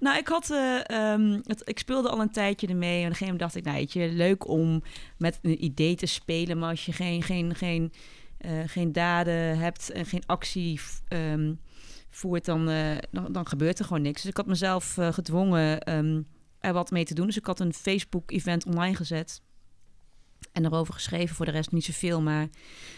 Nou, 0.00 0.18
ik 0.18 0.28
had, 0.28 0.50
eh, 0.50 0.90
ehm, 0.90 1.40
het, 1.44 1.62
ik 1.64 1.78
speelde 1.78 2.08
al 2.08 2.20
een 2.20 2.30
tijdje 2.30 2.66
ermee. 2.66 2.98
En 2.98 3.04
op 3.04 3.10
een 3.10 3.16
gegeven 3.16 3.34
moment 3.34 3.52
dacht 3.52 3.56
ik, 3.56 3.94
nou, 3.94 4.14
leuk 4.14 4.48
om 4.48 4.82
met 5.18 5.38
een 5.42 5.64
idee 5.64 5.94
te 5.94 6.06
spelen. 6.06 6.58
Maar 6.58 6.70
als 6.70 6.86
je 6.86 6.92
geen, 6.92 7.22
geen, 7.22 7.54
geen, 7.54 7.92
geen 8.66 8.92
daden 8.92 9.58
hebt 9.58 9.90
en 9.90 10.06
geen 10.06 10.26
actie 10.26 10.80
ehm, 11.08 11.54
voert, 12.10 12.44
dan, 12.44 12.66
dan, 13.10 13.32
dan 13.32 13.46
gebeurt 13.46 13.78
er 13.78 13.84
gewoon 13.84 14.02
niks. 14.02 14.22
Dus 14.22 14.30
ik 14.30 14.36
had 14.36 14.46
mezelf 14.46 14.98
gedwongen 15.10 15.78
er 16.62 16.72
wat 16.72 16.90
mee 16.90 17.04
te 17.04 17.14
doen. 17.14 17.26
Dus 17.26 17.36
ik 17.36 17.46
had 17.46 17.60
een 17.60 17.74
Facebook-event 17.74 18.66
online 18.66 18.96
gezet. 18.96 19.42
En 20.52 20.64
erover 20.64 20.94
geschreven, 20.94 21.36
voor 21.36 21.46
de 21.46 21.52
rest 21.52 21.72
niet 21.72 21.84
zoveel. 21.84 22.22
Maar 22.22 22.48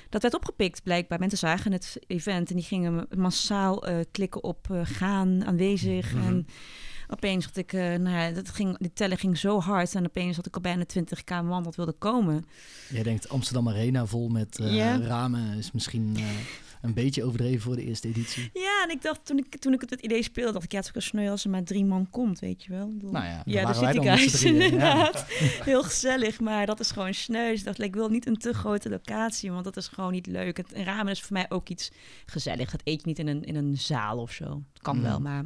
dat 0.09 0.23
werd 0.23 0.35
opgepikt 0.35 0.83
blijkbaar. 0.83 1.19
Mensen 1.19 1.39
zagen 1.39 1.73
het 1.73 1.97
event 2.07 2.51
en 2.51 2.57
die 2.57 2.65
gingen 2.65 3.07
massaal 3.17 3.87
eh, 3.87 3.97
klikken 4.11 4.43
op 4.43 4.71
eh, 4.71 4.81
gaan, 4.83 5.45
aanwezig. 5.45 6.15
Mhm. 6.15 6.25
En 6.25 6.47
opeens 7.09 7.45
had 7.45 7.57
ik, 7.57 7.73
eh, 7.73 7.81
nou 7.81 8.17
ja, 8.17 8.31
dat 8.31 8.49
ging, 8.49 8.79
de 8.79 8.93
teller 8.93 9.19
ging 9.19 9.39
zo 9.39 9.61
hard. 9.61 9.95
En 9.95 10.05
opeens 10.05 10.37
had 10.37 10.47
ik 10.47 10.55
al 10.55 10.61
bijna 10.61 10.85
20k 10.85 11.45
man 11.45 11.63
dat 11.63 11.77
wilde 11.77 11.93
komen. 11.93 12.45
Jij 12.89 13.03
denkt 13.03 13.29
Amsterdam 13.29 13.69
Arena 13.69 14.07
vol 14.07 14.29
met 14.29 14.59
ramen 15.03 15.59
is 15.59 15.73
misschien 15.73 16.17
een 16.85 16.95
beetje 16.95 17.25
overdreven 17.25 17.61
voor 17.61 17.77
de 17.77 17.85
eerste 17.85 18.09
editie. 18.09 18.51
Ja, 18.53 18.83
en 18.85 18.91
ik 18.91 19.03
dacht, 19.03 19.27
toen 19.27 19.39
ik, 19.39 19.57
toen 19.57 19.73
ik 19.73 19.81
het, 19.81 19.91
het 19.91 20.01
idee 20.01 20.23
speelde, 20.23 20.53
dacht 20.53 20.65
ik, 20.65 20.73
ja, 20.73 20.77
het 20.79 20.87
is 20.87 20.95
ook 20.95 21.01
wel 21.01 21.09
sneu 21.11 21.31
als 21.31 21.45
er 21.45 21.51
maar 21.51 21.65
drie 21.65 21.85
man 21.85 22.11
komt, 22.11 22.39
weet 22.39 22.65
je 22.65 22.71
wel. 22.73 22.89
Bedoel, 22.89 23.11
Nou 23.11 23.25
ja, 23.25 23.43
ja, 23.45 23.65
daar 23.65 24.19
zit 24.19 24.43
ik 24.43 24.51
inderdaad. 24.51 25.25
Heel 25.71 25.83
gezellig, 25.83 26.41
maar 26.41 26.67
dat 26.67 26.81
is 26.81 26.91
gewoon 26.91 27.15
sneu. 27.15 27.51
Dus 27.51 27.59
ik 27.59 27.65
dacht, 27.65 27.81
ik 27.81 27.95
wil 27.95 28.09
niet 28.09 28.27
een 28.27 28.37
te 28.37 28.53
grote 28.53 28.89
locatie, 28.91 29.51
want 29.53 29.65
dat 29.65 29.77
is 29.77 29.89
gewoon 29.89 30.13
niet 30.13 30.27
leuk. 30.27 30.57
Het 30.57 30.73
en 30.73 30.85
ramen 30.85 31.13
is 31.13 31.23
voor 31.23 31.33
mij 31.33 31.47
ook 31.49 31.69
iets 31.69 31.91
gezellig. 32.27 32.71
Dat 32.71 32.81
eet 32.85 33.01
je 33.01 33.07
niet 33.07 33.19
in 33.19 33.29
een, 33.29 33.45
in 33.45 33.57
een 33.57 33.79
zaal 33.79 34.19
of 34.19 34.33
zo. 34.33 34.45
Dat 34.45 34.83
kan 34.83 34.97
Mm. 34.97 35.03
wel, 35.03 35.21
maar... 35.21 35.45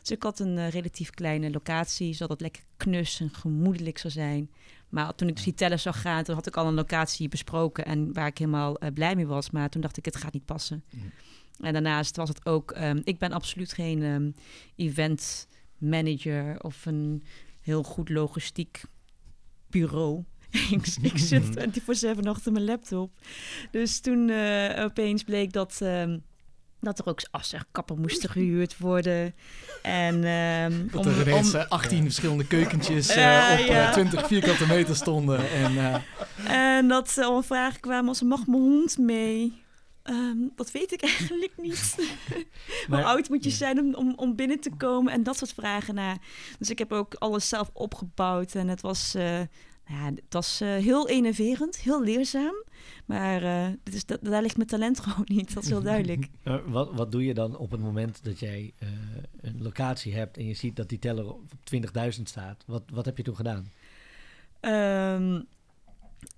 Dus 0.00 0.10
ik 0.10 0.22
had 0.22 0.38
een 0.38 0.58
eh, 0.58 0.68
relatief 0.68 1.10
kleine 1.10 1.50
locatie, 1.50 2.12
zodat 2.12 2.30
het 2.30 2.40
lekker 2.40 2.62
knus 2.76 3.20
en 3.20 3.30
gemoedelijk 3.34 3.98
zou 3.98 4.12
zijn. 4.12 4.50
Maar 4.88 5.14
toen 5.14 5.28
ik 5.28 5.34
dus 5.34 5.44
die 5.44 5.54
tellen 5.54 5.80
zag 5.80 6.00
gaan, 6.00 6.22
toen 6.22 6.34
had 6.34 6.46
ik 6.46 6.56
al 6.56 6.66
een 6.66 6.74
locatie 6.74 7.28
besproken 7.28 7.84
en 7.84 8.12
waar 8.12 8.26
ik 8.26 8.38
helemaal 8.38 8.78
eh, 8.78 8.92
blij 8.92 9.14
mee 9.14 9.26
was. 9.26 9.50
Maar 9.50 9.68
toen 9.68 9.80
dacht 9.80 9.96
ik, 9.96 10.04
het 10.04 10.16
gaat 10.16 10.32
niet 10.32 10.44
passen. 10.44 10.84
Mm. 10.90 11.12
En 11.60 11.72
daarnaast 11.72 12.16
was 12.16 12.28
het 12.28 12.46
ook, 12.46 12.70
ehm, 12.70 13.00
ik 13.04 13.18
ben 13.18 13.32
absoluut 13.32 13.72
geen 13.72 14.02
ehm, 14.02 14.30
event 14.76 15.48
manager 15.78 16.62
of 16.62 16.86
een 16.86 17.24
heel 17.60 17.82
goed 17.82 18.08
logistiek 18.08 18.82
bureau. 19.70 20.24
ik, 20.70 20.86
ik 21.02 21.18
zit 21.18 21.68
24-7 22.16 22.20
achter 22.22 22.52
mijn 22.52 22.64
laptop. 22.64 23.10
Dus 23.70 24.00
toen 24.00 24.30
eh, 24.30 24.84
opeens 24.84 25.24
bleek 25.24 25.52
dat, 25.52 25.78
ehm, 25.80 26.18
dat 26.80 26.98
er 26.98 27.06
ook 27.06 27.20
afzegkappen 27.30 28.00
moesten 28.00 28.30
gehuurd 28.30 28.78
worden. 28.78 29.34
En 29.82 30.24
ehm, 30.24 30.86
Dat 30.92 31.06
er 31.06 31.20
ineens 31.28 31.52
eh, 31.54 31.68
18 31.68 32.02
verschillende 32.02 32.46
keukentjes 32.46 33.08
eh, 33.08 33.16
op 33.52 33.58
eh, 33.58 33.66
ja. 33.66 33.92
20 33.92 34.26
vierkante 34.26 34.66
meter 34.66 34.96
stonden. 34.96 35.50
En 35.50 35.76
eh, 35.78 36.76
En 36.76 36.88
dat 36.88 37.16
er 37.16 37.24
al 37.24 37.42
vragen 37.42 37.80
kwamen 37.80 38.08
als 38.08 38.22
mag 38.22 38.46
mijn 38.46 38.62
hond 38.62 38.98
mee? 38.98 39.64
Ehm, 40.02 40.36
dat 40.56 40.70
weet 40.70 40.92
ik 40.92 41.02
eigenlijk 41.18 41.52
niet. 41.56 41.94
Maar- 42.88 43.00
Hoe 43.00 43.08
oud 43.10 43.28
moet 43.28 43.44
je 43.44 43.50
zijn 43.50 43.78
om, 43.78 43.94
om, 43.94 44.12
om 44.16 44.36
binnen 44.36 44.60
te 44.60 44.70
komen? 44.76 45.12
En 45.12 45.22
dat 45.22 45.36
soort 45.36 45.52
vragen. 45.52 45.94
Nou, 45.94 46.16
dus 46.58 46.70
ik 46.70 46.78
heb 46.78 46.92
ook 46.92 47.14
alles 47.14 47.48
zelf 47.48 47.70
opgebouwd. 47.72 48.54
En 48.54 48.68
het 48.68 48.80
was, 48.80 49.14
eh, 49.14 49.22
nou 49.22 49.46
ja, 49.86 50.04
het 50.04 50.22
was 50.28 50.60
eh, 50.60 50.68
heel 50.68 51.08
enerverend, 51.08 51.76
heel 51.76 52.02
leerzaam. 52.02 52.54
Maar 53.04 53.42
eh, 53.42 53.72
dit 53.82 53.94
is, 53.94 54.06
dat, 54.06 54.18
daar 54.22 54.42
ligt 54.42 54.56
mijn 54.56 54.68
talent 54.68 55.00
gewoon 55.06 55.24
niet. 55.24 55.54
Dat 55.54 55.62
is 55.62 55.68
heel 55.68 55.82
duidelijk. 55.82 56.28
Wat, 56.66 56.94
wat 56.94 57.12
doe 57.12 57.24
je 57.24 57.34
dan 57.34 57.56
op 57.56 57.70
het 57.70 57.80
moment 57.80 58.24
dat 58.24 58.38
jij 58.38 58.72
eh, 58.78 58.88
een 59.40 59.62
locatie 59.62 60.14
hebt 60.14 60.36
en 60.36 60.46
je 60.46 60.54
ziet 60.54 60.76
dat 60.76 60.88
die 60.88 60.98
teller 60.98 61.28
op 61.28 61.42
20.000 61.74 62.22
staat? 62.22 62.64
Wat, 62.66 62.82
wat 62.92 63.04
heb 63.04 63.16
je 63.16 63.22
toen 63.22 63.36
gedaan? 63.36 63.70
Ehm, 64.60 65.40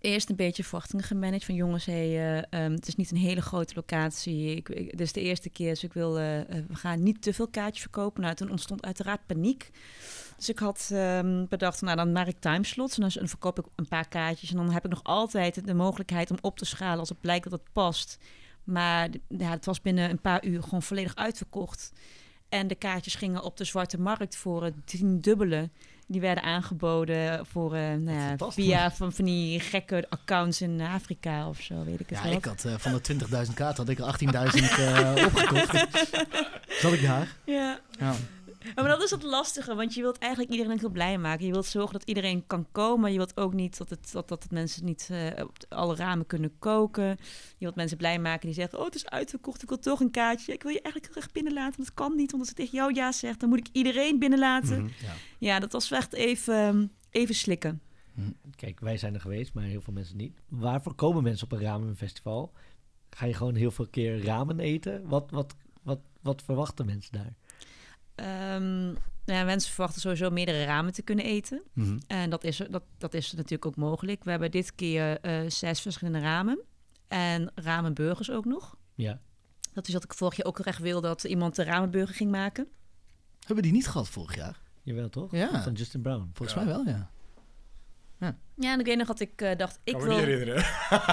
eerst 0.00 0.30
een 0.30 0.36
beetje 0.36 0.62
verwachtingen 0.62 1.04
gemanaged 1.04 1.44
van 1.44 1.54
jongens, 1.54 1.84
hey, 1.84 2.08
eh, 2.08 2.42
ehm, 2.50 2.72
het 2.72 2.88
is 2.88 2.94
niet 2.94 3.10
een 3.10 3.16
hele 3.16 3.40
grote 3.40 3.74
locatie. 3.74 4.56
Ik, 4.56 4.66
dit 4.66 5.00
is 5.00 5.12
de 5.12 5.20
eerste 5.20 5.50
keer, 5.50 5.68
dus 5.68 5.84
ik 5.84 5.92
wil, 5.92 6.18
eh, 6.18 6.40
eh, 6.40 6.64
we 6.68 6.74
gaan 6.74 7.02
niet 7.02 7.22
te 7.22 7.32
veel 7.32 7.48
kaartjes 7.48 7.80
verkopen. 7.80 8.22
Nou, 8.22 8.34
toen 8.34 8.50
ontstond 8.50 8.84
uiteraard 8.84 9.26
paniek. 9.26 9.70
Dus 10.36 10.48
ik 10.48 10.58
had 10.58 10.90
ehm, 10.92 11.46
bedacht, 11.48 11.80
nou 11.80 11.96
dan 11.96 12.12
maak 12.12 12.26
ik 12.26 12.40
timeslots 12.40 12.98
en 12.98 13.08
dan, 13.08 13.28
verkoop 13.28 13.58
ik 13.58 13.64
een 13.76 13.88
paar 13.88 14.08
kaartjes. 14.08 14.50
En 14.50 14.56
dan 14.56 14.70
heb 14.70 14.84
ik 14.84 14.90
nog 14.90 15.04
altijd 15.04 15.66
de 15.66 15.74
mogelijkheid 15.74 16.30
om 16.30 16.38
op 16.40 16.58
te 16.58 16.64
schalen 16.64 16.98
als 16.98 17.08
het 17.08 17.20
blijkt 17.20 17.50
dat 17.50 17.60
het 17.60 17.72
past. 17.72 18.18
Maar 18.64 19.08
ja, 19.28 19.50
het 19.50 19.64
was 19.64 19.80
binnen 19.80 20.10
een 20.10 20.20
paar 20.20 20.44
uur 20.44 20.62
gewoon 20.62 20.82
volledig 20.82 21.14
uitverkocht. 21.14 21.92
En 22.48 22.66
de 22.66 22.74
kaartjes 22.74 23.14
gingen 23.14 23.42
op 23.42 23.56
de 23.56 23.64
zwarte 23.64 24.00
markt 24.00 24.36
voor 24.36 24.64
het 24.64 24.86
tiendubbele. 24.86 25.70
Die 26.10 26.20
werden 26.20 26.42
aangeboden 26.42 27.46
voor, 27.46 27.74
eh, 27.74 27.94
nou 27.94 28.18
ja, 28.18 28.50
via 28.50 28.90
van, 28.90 29.12
van 29.12 29.24
die 29.24 29.60
gekke 29.60 30.06
accounts 30.08 30.60
in 30.60 30.80
Afrika 30.80 31.48
of 31.48 31.60
zo, 31.60 31.84
weet 31.84 32.00
ik 32.00 32.08
het 32.08 32.18
ja, 32.18 32.24
wel. 32.24 32.32
ik 32.32 32.44
had 32.44 32.64
eh, 32.64 32.74
van 32.76 32.92
de 32.92 33.14
20.000 33.46 33.54
kaarten 33.54 33.86
had 33.86 33.88
ik 33.88 33.98
er 33.98 34.04
18.000 34.04 34.78
eh, 34.78 35.24
opgekocht. 35.26 35.86
Zat 36.82 36.92
ik 36.92 37.02
daar? 37.02 37.36
Ja. 37.44 37.80
Ja. 37.98 38.14
Maar 38.74 38.88
dat 38.88 39.02
is 39.02 39.10
het 39.10 39.22
lastige, 39.22 39.74
want 39.74 39.94
je 39.94 40.00
wilt 40.00 40.18
eigenlijk 40.18 40.52
iedereen 40.52 40.78
heel 40.78 40.88
blij 40.88 41.18
maken. 41.18 41.46
Je 41.46 41.52
wilt 41.52 41.66
zorgen 41.66 41.92
dat 41.92 42.08
iedereen 42.08 42.46
kan 42.46 42.66
komen. 42.72 43.10
Je 43.10 43.16
wilt 43.16 43.36
ook 43.36 43.52
niet 43.52 43.78
dat, 43.78 43.90
het, 43.90 44.12
dat, 44.12 44.28
dat 44.28 44.42
het 44.42 44.52
mensen 44.52 44.84
niet 44.84 45.08
eh, 45.10 45.44
op 45.44 45.56
alle 45.68 45.96
ramen 45.96 46.26
kunnen 46.26 46.58
koken. 46.58 47.08
Je 47.56 47.64
wilt 47.64 47.74
mensen 47.74 47.96
blij 47.96 48.18
maken 48.18 48.46
die 48.46 48.54
zeggen... 48.54 48.78
oh, 48.78 48.84
het 48.84 48.94
is 48.94 49.08
uitverkocht, 49.08 49.62
ik 49.62 49.68
wil 49.68 49.78
toch 49.78 50.00
een 50.00 50.10
kaartje. 50.10 50.52
Ik 50.52 50.62
wil 50.62 50.72
je 50.72 50.80
eigenlijk 50.80 51.14
heel 51.14 51.22
erg 51.22 51.32
binnenlaten, 51.32 51.84
dat 51.84 51.94
kan 51.94 52.16
niet. 52.16 52.30
Want 52.30 52.42
als 52.42 52.50
ik 52.50 52.56
tegen 52.56 52.78
jou 52.78 52.94
ja 52.94 53.12
zeg, 53.12 53.36
dan 53.36 53.48
moet 53.48 53.58
ik 53.58 53.68
iedereen 53.72 54.18
binnenlaten. 54.18 54.82
Mhm. 54.82 54.92
Ja. 55.02 55.12
Ja, 55.38 55.58
dat 55.58 55.72
was 55.72 55.90
echt 55.90 56.12
even, 56.12 56.92
even 57.10 57.34
slikken. 57.34 57.80
Kijk, 58.56 58.80
wij 58.80 58.96
zijn 58.96 59.14
er 59.14 59.20
geweest, 59.20 59.54
maar 59.54 59.64
heel 59.64 59.80
veel 59.80 59.92
mensen 59.92 60.16
niet. 60.16 60.40
Waarvoor 60.48 60.94
komen 60.94 61.22
mensen 61.22 61.44
op 61.44 61.52
een 61.52 61.64
ramenfestival? 61.64 62.52
Ga 63.10 63.26
je 63.26 63.34
gewoon 63.34 63.54
heel 63.54 63.70
veel 63.70 63.86
keer 63.86 64.24
ramen 64.24 64.60
eten? 64.60 65.08
Wat, 65.08 65.30
wat, 65.30 65.54
wat, 65.82 66.00
wat 66.20 66.42
verwachten 66.42 66.86
mensen 66.86 67.12
daar? 67.12 67.34
Ehm, 68.18 68.84
nou 69.24 69.38
ja, 69.38 69.44
mensen 69.44 69.72
verwachten 69.72 70.00
sowieso 70.00 70.30
meerdere 70.30 70.64
ramen 70.64 70.92
te 70.92 71.02
kunnen 71.02 71.24
eten. 71.24 71.62
Mhm. 71.72 71.98
En 72.06 72.30
dat 72.30 72.44
is, 72.44 72.62
dat, 72.70 72.82
dat 72.98 73.14
is 73.14 73.32
natuurlijk 73.32 73.66
ook 73.66 73.76
mogelijk. 73.76 74.24
We 74.24 74.30
hebben 74.30 74.50
dit 74.50 74.74
keer 74.74 75.20
eh, 75.20 75.40
zes 75.50 75.80
verschillende 75.80 76.20
ramen. 76.20 76.58
En 77.08 77.50
ramenburgers 77.54 78.30
ook 78.30 78.44
nog. 78.44 78.76
Ja. 78.94 79.20
Dat 79.72 79.86
is 79.88 79.92
wat 79.94 80.04
ik 80.04 80.14
vorig 80.14 80.36
jaar 80.36 80.46
ook 80.46 80.56
heel 80.56 80.66
erg 80.66 80.78
wilde, 80.78 81.06
dat 81.08 81.24
iemand 81.24 81.54
de 81.56 81.64
ramenburger 81.64 82.14
ging 82.14 82.30
maken. 82.30 82.66
Hebben 83.46 83.62
die 83.64 83.72
niet 83.72 83.88
gehad 83.88 84.08
vorig 84.08 84.34
jaar? 84.36 84.60
Jawel, 84.82 85.08
toch? 85.08 85.30
Ja. 85.32 85.62
Van 85.62 85.72
Justin 85.72 86.00
Brown. 86.02 86.30
Volgens 86.32 86.58
Ja. 86.58 86.64
mij 86.64 86.74
wel, 86.74 86.84
ja. 86.86 87.10
Ja, 88.60 88.72
en 88.72 88.80
ik 88.80 88.86
weet 88.86 88.96
nog 88.96 89.06
dat 89.06 89.20
ik 89.20 89.40
eh, 89.42 89.56
dacht, 89.56 89.80
ik 89.84 89.92
kan 89.92 90.02
me 90.02 90.08
wil... 90.08 90.16
niet 90.16 90.26
herinneren. 90.26 90.64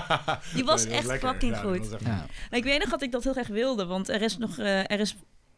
Die 0.55 0.63
was 0.63 0.85
Nee, 0.85 0.93
echt 0.93 1.05
lekker. 1.07 1.29
fucking 1.29 1.51
Ja, 1.55 1.61
goed. 1.61 1.91
echt 1.91 2.01
ja. 2.05 2.25
Ik 2.49 2.63
weet 2.63 2.79
nog 2.79 2.89
dat 2.89 3.01
ik 3.01 3.11
dat 3.11 3.23
heel 3.23 3.35
erg 3.35 3.47
wilde, 3.47 3.85
want 3.85 4.09
er 4.09 4.21
is 4.21 4.37
nog, 4.37 4.57
eh, 4.57 4.79
er 4.79 4.99
is, 4.99 5.15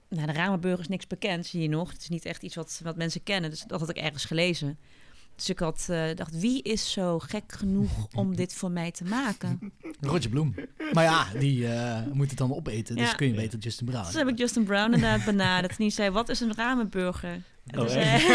nou, 0.09 0.27
de 0.27 0.33
ramenburger 0.33 0.79
is 0.79 0.87
niks 0.87 1.07
bekend 1.07 1.47
hier 1.47 1.69
nog. 1.69 1.91
Het 1.91 2.01
is 2.01 2.09
niet 2.09 2.25
echt 2.25 2.43
iets 2.43 2.55
wat, 2.55 2.79
wat 2.83 2.95
mensen 2.95 3.23
kennen, 3.23 3.49
dus 3.49 3.63
dat 3.67 3.79
had 3.79 3.89
ik 3.89 3.97
ergens 3.97 4.25
gelezen. 4.25 4.77
Dus 5.35 5.49
ik 5.49 5.59
had 5.59 5.85
eh, 5.89 6.03
dacht, 6.15 6.39
wie 6.39 6.61
is 6.63 6.91
zo 6.91 7.19
gek 7.19 7.43
genoeg 7.51 8.07
om 8.15 8.35
dit 8.35 8.53
voor 8.53 8.71
mij 8.71 8.91
te 8.91 9.03
maken? 9.03 9.71
Roger 10.01 10.29
Bloem. 10.29 10.55
Maar 10.93 11.03
ja, 11.03 11.27
die 11.39 11.67
eh, 11.67 12.01
moet 12.13 12.29
het 12.29 12.37
dan 12.37 12.53
opeten, 12.55 12.95
dus 12.95 13.09
Ja. 13.09 13.15
kun 13.15 13.27
je 13.27 13.33
beter 13.33 13.59
Justin 13.59 13.85
Brown. 13.85 14.05
Dus 14.05 14.13
heb 14.13 14.27
ik 14.27 14.37
Justin 14.37 14.63
Brown 14.63 14.93
inderdaad 14.93 15.25
benaderd. 15.25 15.71
En 15.71 15.77
die 15.77 15.89
zei, 15.89 16.09
wat 16.09 16.29
is 16.29 16.39
een 16.39 16.53
ramenburger? 16.55 17.41
En 17.67 17.79
Oh, 17.79 17.87
zei- 17.87 18.03
echt? 18.05 18.27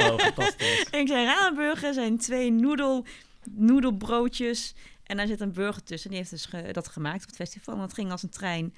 Oh, 0.10 0.18
fantastisch. 0.18 0.82
Ik 1.00 1.08
zei, 1.08 1.24
ramenburger 1.24 1.94
zijn 1.94 2.18
twee 2.18 2.52
noedel, 2.52 3.04
noedelbroodjes. 3.50 4.74
En 5.02 5.16
daar 5.16 5.26
zit 5.26 5.40
een 5.40 5.52
burger 5.52 5.82
tussen. 5.82 6.08
Die 6.10 6.18
heeft 6.18 6.30
dus 6.30 6.46
ge- 6.46 6.68
dat 6.72 6.88
gemaakt 6.88 7.22
op 7.22 7.26
het 7.26 7.36
festival. 7.36 7.74
En 7.74 7.80
dat 7.80 7.94
ging 7.94 8.10
als 8.10 8.22
een 8.22 8.28
trein. 8.30 8.74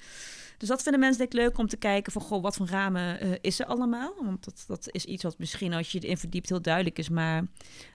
Dus 0.59 0.67
dat 0.67 0.81
vinden 0.81 0.99
mensen 0.99 1.19
denk 1.19 1.33
ik 1.33 1.39
leuk 1.39 1.57
om 1.57 1.67
te 1.67 1.77
kijken 1.77 2.11
van... 2.11 2.21
Goh, 2.21 2.41
wat 2.41 2.55
voor 2.55 2.67
ramen 2.67 3.19
eh, 3.19 3.31
is 3.41 3.59
er 3.59 3.65
allemaal? 3.65 4.13
Want 4.23 4.43
dat, 4.43 4.63
dat 4.67 4.91
is 4.91 5.05
iets 5.05 5.23
wat 5.23 5.37
misschien 5.37 5.73
als 5.73 5.91
je 5.91 5.99
erin 5.99 6.17
verdiept 6.17 6.49
heel 6.49 6.61
duidelijk 6.61 6.99
is. 6.99 7.09
Maar 7.09 7.43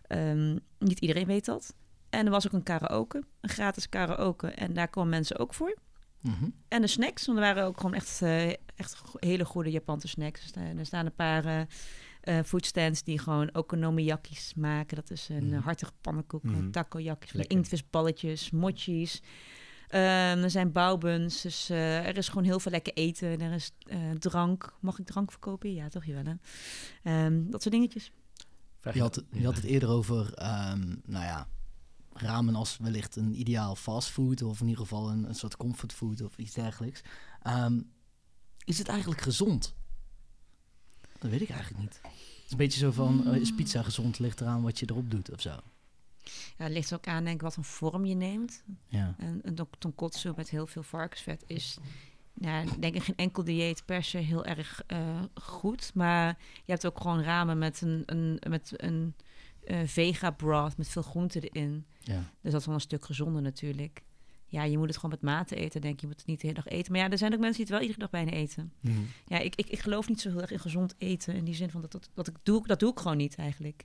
ehm, 0.07 0.59
niet 0.79 1.00
iedereen 1.00 1.27
weet 1.27 1.44
dat. 1.44 1.74
En 2.11 2.24
er 2.24 2.31
was 2.31 2.46
ook 2.46 2.53
een 2.53 2.62
karaoke. 2.62 3.24
Een 3.40 3.48
gratis 3.48 3.88
karaoke. 3.88 4.46
En 4.46 4.72
daar 4.72 4.88
komen 4.88 5.11
mensen 5.11 5.38
ook 5.38 5.55
voor. 5.55 5.77
Mhm. 6.20 6.48
En 6.68 6.81
de 6.81 6.87
snacks, 6.87 7.27
want 7.27 7.38
er 7.38 7.44
waren 7.44 7.64
ook 7.64 7.77
gewoon 7.77 7.94
echt, 7.94 8.22
eh, 8.22 8.48
echt 8.77 9.03
hele 9.18 9.44
goede 9.44 9.70
Japanse 9.70 10.09
snacks. 10.09 10.40
Er 10.40 10.48
staan, 10.48 10.79
er 10.79 10.87
staan 10.87 11.07
een 11.07 11.14
paar 11.14 11.44
eh 11.44 12.42
foodstands 12.44 13.03
die 13.03 13.18
gewoon 13.18 13.55
okonomiyakis 13.55 14.53
maken. 14.57 14.96
Dat 14.96 15.11
is 15.11 15.29
een 15.29 15.53
eh, 15.53 15.64
hartige 15.64 15.92
pannenkoek, 16.00 16.42
mm 16.42 16.70
takoyakis, 16.70 17.35
inktvisballetjes, 17.35 18.50
mochis. 18.50 19.22
Ehm, 19.88 20.42
er 20.42 20.51
zijn 20.51 20.73
bouwbuns, 20.73 21.40
dus 21.40 21.70
eh, 21.70 22.07
er 22.07 22.16
is 22.16 22.29
gewoon 22.29 22.44
heel 22.44 22.61
veel 22.61 22.73
lekker 22.73 22.92
eten. 22.92 23.40
Er 23.40 23.53
is 23.53 23.70
eh, 23.87 24.11
drank. 24.11 24.75
Mag 24.81 24.99
ik 24.99 25.07
drank 25.07 25.31
verkopen? 25.31 25.75
Ja, 25.75 25.88
toch, 25.88 26.05
Joelle? 26.05 26.38
Ehm 27.03 27.51
dat 27.51 27.62
soort 27.62 27.75
dingetjes. 27.75 28.12
Je 28.92 29.01
had, 29.01 29.23
je 29.31 29.44
had 29.44 29.55
het 29.55 29.64
eerder 29.64 29.88
over, 29.88 30.35
ehm, 30.35 30.94
nou 31.05 31.25
ja, 31.25 31.49
ramen 32.12 32.55
als 32.55 32.77
wellicht 32.79 33.16
een 33.16 33.40
ideaal 33.40 33.77
fastfood 33.77 34.42
of 34.42 34.61
in 34.61 34.66
ieder 34.66 34.83
geval 34.83 35.11
een, 35.11 35.29
een 35.29 35.35
soort 35.35 35.57
comfortfood 35.57 36.20
of 36.20 36.38
iets 36.38 36.55
dergelijks. 36.55 37.01
Ehm, 37.42 37.81
is 38.64 38.79
het 38.79 38.88
eigenlijk 38.88 39.20
gezond? 39.20 39.75
Dat 41.18 41.31
weet 41.31 41.40
ik 41.40 41.51
eigenlijk 41.51 41.81
niet. 41.81 41.99
Het 42.03 42.44
is 42.44 42.51
een 42.51 42.57
beetje 42.57 42.79
zo 42.79 42.90
van, 42.90 43.27
eh, 43.27 43.40
is 43.40 43.55
pizza 43.55 43.83
gezond? 43.83 44.18
Ligt 44.18 44.40
eraan 44.40 44.62
wat 44.62 44.79
je 44.79 44.87
erop 44.90 45.11
doet 45.11 45.33
of 45.33 45.40
zo. 45.40 45.61
Ja, 46.58 46.64
het 46.64 46.72
ligt 46.72 46.94
ook 46.94 47.06
aan 47.06 47.24
denk 47.24 47.37
ik, 47.37 47.42
wat 47.42 47.54
voor 47.54 47.64
vorm 47.64 48.04
je 48.04 48.14
neemt. 48.14 48.64
Ja. 48.87 49.14
En 49.18 49.40
een 49.42 49.58
tonkotsu 49.78 50.32
met 50.37 50.50
heel 50.50 50.66
veel 50.66 50.82
varkensvet 50.82 51.44
is, 51.46 51.78
ja, 52.34 52.64
denk 52.78 52.94
ik, 52.94 53.02
geen 53.02 53.16
enkel 53.16 53.44
dieet 53.44 53.84
per 53.84 54.02
se 54.02 54.18
heel 54.18 54.44
erg 54.44 54.82
eh, 54.87 55.22
goed. 55.34 55.90
Maar 55.94 56.38
je 56.64 56.72
hebt 56.72 56.87
ook 56.87 57.00
gewoon 57.00 57.22
ramen 57.22 57.58
met 57.58 57.80
een, 57.80 58.02
een, 58.06 58.40
met 58.48 58.72
een 58.76 59.14
eh, 59.64 59.78
vega 59.84 60.30
broth 60.30 60.76
met 60.76 60.88
veel 60.88 61.02
groenten 61.02 61.42
erin. 61.42 61.87
ja. 62.00 62.22
Dus 62.40 62.52
dat 62.52 62.60
is 62.60 62.66
wel 62.66 62.74
een 62.74 62.80
stuk 62.80 63.04
gezonder 63.04 63.42
natuurlijk. 63.42 64.02
Ja, 64.54 64.64
je 64.64 64.78
moet 64.78 64.86
het 64.86 64.96
gewoon 64.96 65.10
met 65.10 65.20
mate 65.20 65.54
eten, 65.54 65.80
denk 65.80 65.94
ik. 65.94 66.00
Je 66.00 66.06
moet 66.06 66.16
het 66.16 66.26
niet 66.26 66.40
de 66.40 66.46
hele 66.46 66.62
dag 66.62 66.72
eten. 66.72 66.92
Maar 66.92 67.00
ja, 67.00 67.10
er 67.10 67.18
zijn 67.18 67.34
ook 67.34 67.40
mensen 67.40 67.56
die 67.56 67.64
het 67.64 67.74
wel 67.74 67.80
iedere 67.80 68.00
dag 68.00 68.10
bijna 68.10 68.30
eten. 68.30 68.72
Mhm. 68.80 68.94
Ja, 69.26 69.38
ik, 69.38 69.54
ik, 69.54 69.68
ik 69.68 69.78
geloof 69.78 70.08
niet 70.08 70.20
zo 70.20 70.30
heel 70.30 70.40
erg 70.40 70.50
in 70.50 70.58
gezond 70.58 70.94
eten. 70.98 71.34
In 71.34 71.44
die 71.44 71.54
zin 71.54 71.70
van 71.70 71.80
dat, 71.80 71.92
dat, 71.92 72.10
dat 72.14 72.28
ik 72.28 72.34
doe, 72.42 72.66
dat 72.66 72.80
doe 72.80 72.90
ik 72.90 72.98
gewoon 72.98 73.16
niet 73.16 73.34
eigenlijk. 73.36 73.84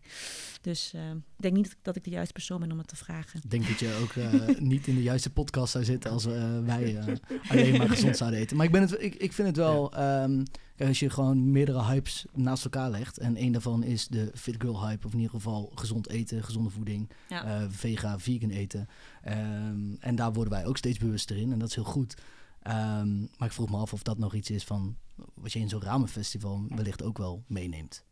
Dus 0.61 0.93
eh, 0.93 1.09
ik 1.09 1.21
denk 1.35 1.55
niet 1.55 1.63
dat 1.63 1.73
ik, 1.73 1.79
dat 1.81 1.95
ik 1.95 2.03
de 2.03 2.09
juiste 2.09 2.33
persoon 2.33 2.59
ben 2.59 2.71
om 2.71 2.77
het 2.77 2.87
te 2.87 2.95
vragen. 2.95 3.39
Ik 3.43 3.49
denk 3.49 3.67
dat 3.67 3.79
je 3.79 3.99
ook 4.01 4.11
eh, 4.11 4.59
niet 4.73 4.87
in 4.87 4.95
de 4.95 5.01
juiste 5.01 5.29
podcast 5.29 5.71
zou 5.71 5.83
zitten 5.83 6.11
als 6.11 6.25
eh, 6.25 6.59
wij 6.63 6.99
alleen 7.49 7.77
maar 7.77 7.89
gezond 7.89 8.17
zouden 8.17 8.39
eten. 8.39 8.57
Maar 8.57 8.65
ik, 8.65 8.71
ben 8.71 8.81
het, 8.81 9.01
ik, 9.01 9.15
ik 9.15 9.33
vind 9.33 9.47
het 9.47 9.57
wel, 9.57 9.93
ehm, 9.93 10.43
als 10.87 10.99
je 10.99 11.09
gewoon 11.09 11.51
meerdere 11.51 11.83
hypes 11.83 12.25
naast 12.33 12.63
elkaar 12.63 12.89
legt. 12.89 13.17
En 13.17 13.35
één 13.35 13.51
daarvan 13.51 13.83
is 13.83 14.07
de 14.07 14.31
fit 14.35 14.55
girl 14.57 14.87
hype, 14.87 15.05
of 15.05 15.11
in 15.13 15.19
ieder 15.19 15.35
geval 15.35 15.71
gezond 15.75 16.09
eten, 16.09 16.43
gezonde 16.43 16.69
voeding, 16.69 17.09
Ja. 17.29 17.43
eh, 17.43 17.65
vega, 17.69 18.19
vegan 18.19 18.49
eten. 18.49 18.87
Ehm, 19.23 19.93
en 19.99 20.15
daar 20.15 20.33
worden 20.33 20.53
wij 20.53 20.65
ook 20.65 20.77
steeds 20.77 20.97
bewuster 20.97 21.37
in 21.37 21.51
en 21.51 21.59
dat 21.59 21.69
is 21.69 21.75
heel 21.75 21.83
goed. 21.83 22.15
Ehm, 22.61 23.19
maar 23.19 23.47
ik 23.47 23.51
vroeg 23.51 23.69
me 23.69 23.77
af 23.77 23.93
of 23.93 24.03
dat 24.03 24.17
nog 24.17 24.33
iets 24.33 24.49
is 24.49 24.63
van 24.63 24.95
wat 25.33 25.53
je 25.53 25.59
in 25.59 25.69
zo'n 25.69 25.81
ramenfestival 25.81 26.63
wellicht 26.69 27.03
ook 27.03 27.17
wel 27.17 27.43
meeneemt. 27.47 28.03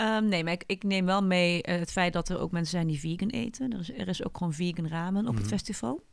Ehm, 0.00 0.28
nee, 0.28 0.44
maar 0.44 0.52
ik, 0.52 0.64
ik 0.66 0.82
neem 0.82 1.06
wel 1.06 1.22
mee 1.22 1.62
eh, 1.62 1.78
het 1.78 1.92
feit 1.92 2.12
dat 2.12 2.28
er 2.28 2.38
ook 2.38 2.50
mensen 2.50 2.70
zijn 2.70 2.86
die 2.86 3.00
vegan 3.00 3.28
eten. 3.28 3.72
Er 3.72 3.78
is, 3.80 3.90
er 3.92 4.08
is 4.08 4.24
ook 4.24 4.36
gewoon 4.36 4.52
vegan 4.52 4.88
ramen 4.88 5.26
op 5.26 5.32
Mhm. 5.32 5.40
het 5.40 5.50
festival. 5.50 6.04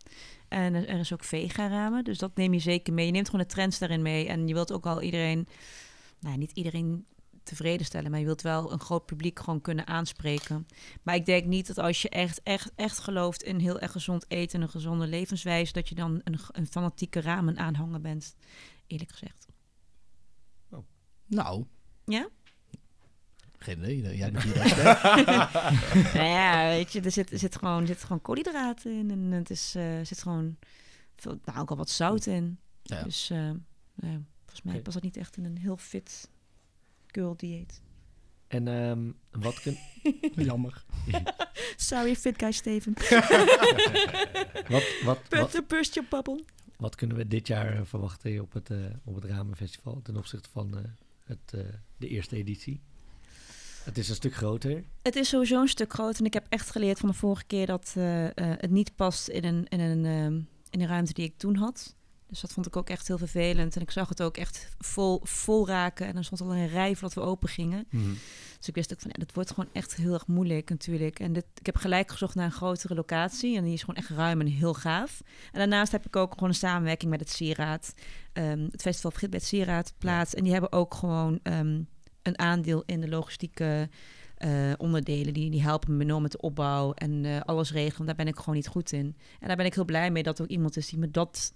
En 0.47 0.73
er, 0.73 0.87
er 0.87 0.99
is 0.99 1.13
ook 1.13 1.23
vega 1.23 1.67
ramen. 1.67 2.03
Dus 2.03 2.17
dat 2.17 2.35
neem 2.35 2.53
je 2.53 2.59
zeker 2.59 2.93
mee. 2.93 3.05
Je 3.05 3.11
neemt 3.11 3.29
gewoon 3.29 3.45
de 3.45 3.53
trends 3.53 3.79
daarin 3.79 4.01
mee. 4.01 4.27
En 4.27 4.47
je 4.47 4.53
wilt 4.53 4.71
ook 4.71 4.85
al 4.85 5.01
iedereen... 5.01 5.47
Nou, 6.19 6.37
niet 6.37 6.51
iedereen 6.51 7.05
tevreden 7.43 7.85
stellen. 7.85 8.11
Maar 8.11 8.19
je 8.19 8.25
wilt 8.25 8.41
wel 8.41 8.71
een 8.71 8.79
groot 8.79 9.05
publiek 9.05 9.39
gewoon 9.39 9.61
kunnen 9.61 9.87
aanspreken. 9.87 10.67
Maar 11.03 11.15
ik 11.15 11.25
denk 11.25 11.45
niet 11.45 11.67
dat 11.67 11.77
als 11.77 12.01
je 12.01 12.09
echt, 12.09 12.41
echt, 12.43 12.71
echt 12.75 12.99
gelooft 12.99 13.43
in 13.43 13.59
heel 13.59 13.79
erg 13.79 13.91
gezond 13.91 14.25
eten 14.27 14.55
en 14.59 14.61
een 14.65 14.71
gezonde 14.71 15.07
levenswijze, 15.07 15.73
dat 15.73 15.89
je 15.89 15.95
dan 15.95 16.21
een, 16.23 16.39
een 16.51 16.67
fanatieke 16.67 17.21
ramen 17.21 17.57
aanhanger 17.57 18.01
bent. 18.01 18.35
Eerlijk 18.87 19.11
gezegd. 19.11 19.47
Nou. 21.25 21.65
Ja? 22.05 22.27
Geen 23.67 23.97
idee. 23.97 24.17
Jij 24.17 24.31
bent 24.31 24.43
hier 24.43 24.53
de 24.53 24.59
expert. 24.69 25.03
nou 26.13 26.27
ja, 26.27 26.67
weet 26.67 26.91
je, 26.91 27.01
er 27.01 27.11
zit, 27.11 27.31
er 27.31 27.39
zit, 27.39 27.55
gewoon, 27.55 27.81
er 27.81 27.87
zit 27.87 28.03
gewoon 28.03 28.21
koolhydraten 28.21 28.91
in. 28.91 29.11
En 29.11 29.31
het 29.31 29.49
is, 29.49 29.73
eh, 29.75 29.99
er 29.99 30.05
zit 30.05 30.21
gewoon 30.21 30.57
veel, 31.15 31.39
nou, 31.45 31.59
ook 31.59 31.69
al 31.69 31.77
wat 31.77 31.89
zout 31.89 32.25
in. 32.25 32.59
Ja. 32.83 33.03
Dus 33.03 33.29
eh, 33.29 33.37
nou 33.95 34.23
volgens 34.39 34.61
mij 34.63 34.73
Oké. 34.73 34.81
past 34.81 34.95
dat 34.95 35.03
niet 35.03 35.17
echt 35.17 35.37
in 35.37 35.45
een 35.45 35.57
heel 35.57 35.77
fit 35.77 36.29
girl 37.07 37.35
dieet. 37.37 37.81
En 38.47 38.67
ehm, 38.67 39.11
wat 39.41 39.61
kun, 39.61 39.77
Jammer. 40.45 40.85
Sorry, 41.75 42.15
fit 42.15 42.39
guy 42.39 42.51
Steven. 42.51 42.93
wat, 44.73 44.83
wat, 45.03 45.19
wat, 45.29 45.67
burst 45.67 45.93
your 45.93 46.09
bubble. 46.09 46.43
wat 46.77 46.95
kunnen 46.95 47.17
we 47.17 47.27
dit 47.27 47.47
jaar 47.47 47.73
eh, 47.73 47.81
verwachten 47.83 48.41
op 48.41 48.53
het, 48.53 48.69
op 49.03 49.15
het 49.15 49.23
Ramenfestival 49.23 50.01
ten 50.01 50.17
opzichte 50.17 50.49
van 50.49 50.77
eh, 50.77 50.83
het, 51.23 51.53
eh, 51.53 51.61
de 51.97 52.07
eerste 52.07 52.35
editie? 52.35 52.81
Het 53.87 53.97
is 53.97 54.09
een 54.09 54.15
stuk 54.15 54.35
groter. 54.35 54.83
Het 55.01 55.15
is 55.15 55.29
sowieso 55.29 55.61
een 55.61 55.67
stuk 55.67 55.93
groter. 55.93 56.19
En 56.19 56.25
ik 56.25 56.33
heb 56.33 56.45
echt 56.49 56.69
geleerd 56.69 56.99
van 56.99 57.09
de 57.09 57.15
vorige 57.15 57.43
keer 57.43 57.65
dat 57.65 57.93
eh, 57.95 58.25
eh, 58.25 58.31
het 58.35 58.71
niet 58.71 58.95
past 58.95 59.27
in 59.27 59.43
een, 59.43 59.67
in, 59.67 59.79
een, 59.79 60.05
ehm, 60.05 60.33
in 60.69 60.81
een 60.81 60.87
ruimte 60.87 61.13
die 61.13 61.25
ik 61.25 61.37
toen 61.37 61.55
had. 61.55 61.95
Dus 62.27 62.39
dat 62.41 62.53
vond 62.53 62.65
ik 62.65 62.75
ook 62.75 62.89
echt 62.89 63.07
heel 63.07 63.17
vervelend. 63.17 63.75
En 63.75 63.81
ik 63.81 63.91
zag 63.91 64.09
het 64.09 64.21
ook 64.21 64.37
echt 64.37 64.69
vol, 64.77 65.19
vol 65.23 65.67
raken. 65.67 66.07
En 66.07 66.17
er 66.17 66.23
stond 66.23 66.41
al 66.41 66.55
een 66.55 66.67
rij 66.67 66.93
voordat 66.93 67.13
we 67.13 67.21
open 67.21 67.49
gingen. 67.49 67.87
Dus 68.57 68.67
ik 68.67 68.75
wist 68.75 68.93
ook 68.93 68.99
van, 68.99 69.11
ja, 69.13 69.25
dat 69.25 69.33
wordt 69.33 69.51
gewoon 69.51 69.69
echt 69.73 69.95
heel 69.95 70.13
erg 70.13 70.27
moeilijk 70.27 70.69
natuurlijk. 70.69 71.19
En 71.19 71.33
dit, 71.33 71.45
ik 71.55 71.65
heb 71.65 71.75
gelijk 71.75 72.11
gezocht 72.11 72.35
naar 72.35 72.45
een 72.45 72.51
grotere 72.51 72.95
locatie. 72.95 73.57
En 73.57 73.63
die 73.63 73.73
is 73.73 73.79
gewoon 73.79 73.95
echt 73.95 74.09
ruim 74.09 74.41
en 74.41 74.47
heel 74.47 74.73
gaaf. 74.73 75.21
En 75.51 75.59
daarnaast 75.59 75.91
heb 75.91 76.05
ik 76.05 76.15
ook 76.15 76.33
gewoon 76.33 76.49
een 76.49 76.55
samenwerking 76.55 77.11
met 77.11 77.19
het 77.19 77.29
Sieraad. 77.29 77.93
Ehm, 78.33 78.67
het 78.71 78.81
festival 78.81 79.11
begint 79.11 79.31
bij 79.31 79.39
het 79.39 79.49
Sieraad 79.49 79.93
plaats. 79.97 80.33
En 80.33 80.43
die 80.43 80.51
hebben 80.51 80.71
ook 80.71 80.93
gewoon 80.93 81.39
ehm, 81.43 81.81
een 82.27 82.39
aandeel 82.39 82.83
in 82.85 83.01
de 83.01 83.09
logistieke 83.09 83.89
eh, 84.37 84.49
onderdelen. 84.77 85.33
Die, 85.33 85.49
die 85.51 85.61
helpen 85.61 85.97
me 85.97 86.03
enorm 86.03 86.21
met 86.21 86.31
de 86.31 86.41
opbouw 86.41 86.93
en 86.93 87.25
eh, 87.25 87.41
alles 87.41 87.71
regelen. 87.71 88.05
Daar 88.05 88.15
ben 88.15 88.27
ik 88.27 88.37
gewoon 88.37 88.55
niet 88.55 88.67
goed 88.67 88.91
in. 88.91 89.15
En 89.39 89.47
daar 89.47 89.57
ben 89.57 89.65
ik 89.65 89.73
heel 89.73 89.85
blij 89.85 90.11
mee 90.11 90.23
dat 90.23 90.37
er 90.37 90.43
ook 90.43 90.49
iemand 90.49 90.77
is 90.77 90.89
die 90.89 90.99
me 90.99 91.11
dat... 91.11 91.53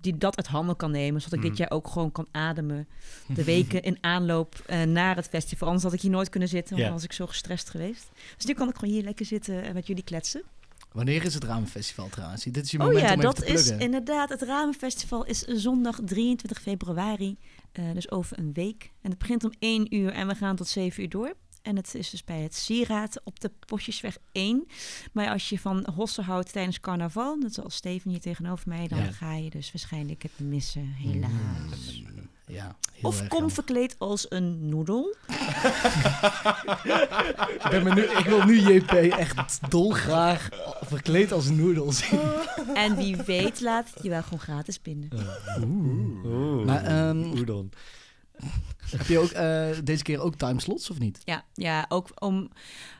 Die 0.00 0.18
dat 0.18 0.36
uit 0.36 0.46
handen 0.46 0.76
kan 0.76 0.90
nemen, 0.90 1.20
zodat 1.20 1.32
ik 1.38 1.38
Mhm. 1.40 1.48
dit 1.48 1.58
jaar 1.58 1.70
ook 1.70 1.88
gewoon 1.88 2.12
kan 2.12 2.26
ademen 2.30 2.88
de 3.26 3.44
weken 3.44 3.82
in 3.82 3.98
aanloop 4.00 4.62
eh, 4.66 4.82
naar 4.82 5.16
het 5.16 5.28
festival. 5.28 5.66
Anders 5.66 5.84
had 5.84 5.92
ik 5.92 6.00
hier 6.00 6.10
nooit 6.10 6.28
kunnen 6.28 6.48
zitten, 6.48 6.74
want 6.76 6.86
Ja. 6.88 6.92
was 6.92 7.04
ik 7.04 7.12
zo 7.12 7.26
gestrest 7.26 7.70
geweest. 7.70 8.10
Dus 8.36 8.44
nu 8.46 8.54
kan 8.54 8.68
ik 8.68 8.74
gewoon 8.76 8.94
hier 8.94 9.02
lekker 9.02 9.26
zitten 9.26 9.62
en 9.62 9.74
met 9.74 9.86
jullie 9.86 10.02
kletsen. 10.02 10.42
Wanneer 10.92 11.24
is 11.24 11.34
het 11.34 11.44
Ramenfestival 11.44 12.08
trouwens? 12.08 12.44
Dit 12.44 12.64
is 12.64 12.70
je 12.70 12.78
Oh 12.78 12.84
moment 12.84 13.02
ja, 13.04 13.12
om 13.12 13.18
even 13.20 13.34
dat 13.34 13.36
te 13.44 13.52
is 13.52 13.70
inderdaad. 13.70 14.28
Het 14.28 14.42
Ramenfestival 14.42 15.24
is 15.24 15.40
zondag 15.42 15.98
23 16.04 16.60
februari, 16.60 17.36
eh, 17.72 17.92
dus 17.92 18.10
over 18.10 18.38
een 18.38 18.52
week. 18.52 18.90
En 19.02 19.10
het 19.10 19.18
begint 19.18 19.44
om 19.44 19.52
1 19.58 19.94
uur 19.94 20.12
en 20.12 20.26
we 20.26 20.34
gaan 20.34 20.56
tot 20.56 20.68
7 20.68 21.02
uur 21.02 21.08
door. 21.08 21.34
En 21.62 21.76
het 21.76 21.94
is 21.94 22.10
dus 22.10 22.24
bij 22.24 22.40
het 22.40 22.54
Sieraad 22.54 23.20
op 23.24 23.40
de 23.40 23.50
Postjesweg 23.66 24.16
1. 24.32 24.66
Maar 25.12 25.28
als 25.30 25.48
je 25.48 25.58
van 25.58 25.88
hossen 25.94 26.24
houdt 26.24 26.52
tijdens 26.52 26.80
carnaval, 26.80 27.36
net 27.36 27.54
zoals 27.54 27.74
Steven 27.74 28.10
hier 28.10 28.20
tegenover 28.20 28.68
mij, 28.68 28.88
dan 28.88 28.98
Ja. 28.98 29.10
ga 29.12 29.34
je 29.34 29.50
dus 29.50 29.72
waarschijnlijk 29.72 30.22
het 30.22 30.38
missen, 30.40 30.86
helaas. 30.86 32.02
Ja, 32.16 32.21
heel 32.52 32.70
Of 33.02 33.18
erg 33.18 33.28
kom 33.28 33.38
jammer. 33.38 33.54
verkleed 33.54 33.94
als 33.98 34.26
een 34.28 34.68
noedel. 34.68 35.14
Ik, 37.54 37.66
ben 37.70 37.82
me 37.82 37.94
nu, 37.94 38.02
ik 38.02 38.24
wil 38.26 38.44
nu 38.44 38.60
JP 38.60 38.90
echt 38.92 39.70
dolgraag 39.70 40.48
verkleed 40.86 41.32
als 41.32 41.50
noedel 41.50 41.92
zien. 41.92 42.20
En 42.74 42.96
wie 42.96 43.16
weet 43.16 43.60
laat 43.60 43.88
het 43.94 44.02
je 44.02 44.08
wel 44.08 44.22
gewoon 44.22 44.40
gratis 44.40 44.82
binnen. 44.82 45.08
Oeh. 45.64 46.64
Maar, 46.66 46.84
ehm, 46.84 47.22
Oedon. 47.38 47.72
Heb 48.96 49.06
je 49.06 49.18
ook 49.18 49.30
eh, 49.30 49.68
deze 49.84 50.02
keer 50.02 50.20
ook 50.20 50.34
timeslots 50.34 50.90
of 50.90 50.98
niet? 50.98 51.20
Ja, 51.24 51.44
ja, 51.54 51.86
ook 51.88 52.08
om 52.22 52.50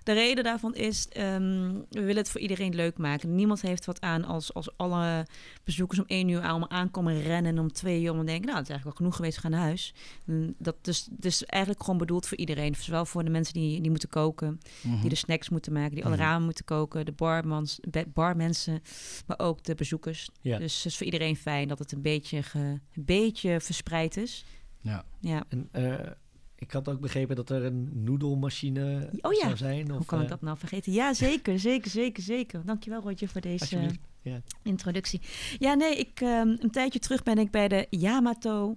de 0.03 0.13
reden 0.13 0.45
daarvan 0.45 0.75
is, 0.75 1.09
ehm, 1.09 1.73
we 1.91 2.01
willen 2.01 2.17
het 2.17 2.31
voor 2.31 2.41
iedereen 2.41 2.75
leuk 2.75 2.99
maken. 2.99 3.35
Niemand 3.35 3.61
heeft 3.63 3.85
wat 3.85 4.01
aan 4.01 4.25
als, 4.25 4.55
als 4.55 4.77
alle 4.77 5.27
bezoekers 5.65 5.99
om 6.01 6.05
één 6.07 6.29
uur 6.29 6.41
allemaal 6.43 6.71
aankomen 6.71 7.23
rennen 7.23 7.53
en 7.53 7.59
om 7.59 7.73
twee 7.73 8.03
uur 8.03 8.11
om 8.11 8.27
denken, 8.27 8.45
nou, 8.47 8.57
het 8.59 8.63
is 8.69 8.71
eigenlijk 8.71 8.85
wel 8.85 8.93
genoeg 8.97 9.17
geweest, 9.17 9.35
we 9.37 9.41
gaan 9.43 9.51
naar 9.51 9.61
huis. 9.61 9.95
Mm, 10.25 10.55
Dat 10.59 10.77
dus, 10.83 11.07
dus 11.11 11.45
eigenlijk 11.45 11.83
gewoon 11.85 11.99
bedoeld 11.99 12.27
voor 12.27 12.39
iedereen. 12.39 12.75
Zowel 12.75 13.05
voor 13.07 13.25
de 13.25 13.31
mensen 13.31 13.55
die, 13.55 13.81
die 13.81 13.91
moeten 13.91 14.09
koken, 14.09 14.61
Mhm. 14.83 15.01
die 15.01 15.09
de 15.09 15.15
snacks 15.17 15.49
moeten 15.49 15.73
maken, 15.73 15.95
die 15.95 16.05
alle 16.05 16.15
Mhm. 16.17 16.23
ramen 16.25 16.45
moeten 16.45 16.65
koken, 16.65 17.05
de 17.05 17.13
barmans, 17.13 17.81
barmensen, 18.09 18.83
maar 19.27 19.39
ook 19.39 19.63
de 19.65 19.75
bezoekers. 19.75 20.29
Ja. 20.41 20.59
Dus 20.59 20.77
het 20.77 20.85
is 20.85 20.97
voor 20.97 21.07
iedereen 21.07 21.37
fijn 21.37 21.69
dat 21.69 21.79
het 21.79 21.93
een 21.93 22.03
beetje, 22.03 22.43
ge- 22.43 22.59
een 22.59 22.81
beetje 22.95 23.61
verspreid 23.61 24.17
is. 24.17 24.45
Ja. 24.83 25.05
Ja, 25.21 25.45
En 25.49 25.69
eh, 25.73 26.11
ik 26.57 26.71
had 26.71 26.89
ook 26.89 27.01
begrepen 27.01 27.37
dat 27.37 27.51
er 27.51 27.65
een 27.65 28.05
noedelmachine 28.05 29.11
Oh 29.21 29.33
ja. 29.33 29.41
zou 29.41 29.57
zijn. 29.57 29.91
Of, 29.91 29.97
hoe 29.97 30.07
kan 30.07 30.19
ik 30.19 30.25
eh, 30.25 30.31
dat 30.31 30.41
nou 30.43 30.59
vergeten? 30.59 30.93
Ja, 30.93 31.15
zeker, 31.15 31.59
zeker, 31.59 31.91
zeker, 31.91 32.23
zeker. 32.23 32.65
Dankjewel 32.65 33.01
Roger 33.01 33.29
voor 33.29 33.41
deze. 33.41 33.91
Ja. 34.23 34.43
introductie. 34.63 35.21
Ja, 35.59 35.75
nee, 35.75 35.97
ik, 35.97 36.21
ehm, 36.21 36.49
een 36.59 36.71
tijdje 36.71 36.99
terug 36.99 37.23
ben 37.23 37.39
ik 37.39 37.51
bij 37.51 37.69
de 37.69 37.87
Yamato 37.91 38.77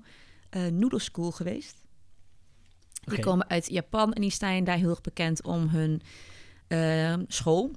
eh 0.49 0.65
Noodle 0.67 0.99
School 0.99 1.31
geweest. 1.31 1.81
Die 3.05 3.19
komen 3.19 3.49
uit 3.49 3.69
Japan 3.69 4.13
en 4.13 4.21
die 4.21 4.29
staan 4.31 4.63
daar 4.63 4.77
heel 4.77 4.89
erg 4.89 5.01
bekend 5.01 5.43
om 5.43 5.67
hun 5.67 6.01
ehm, 6.67 7.23
school. 7.27 7.71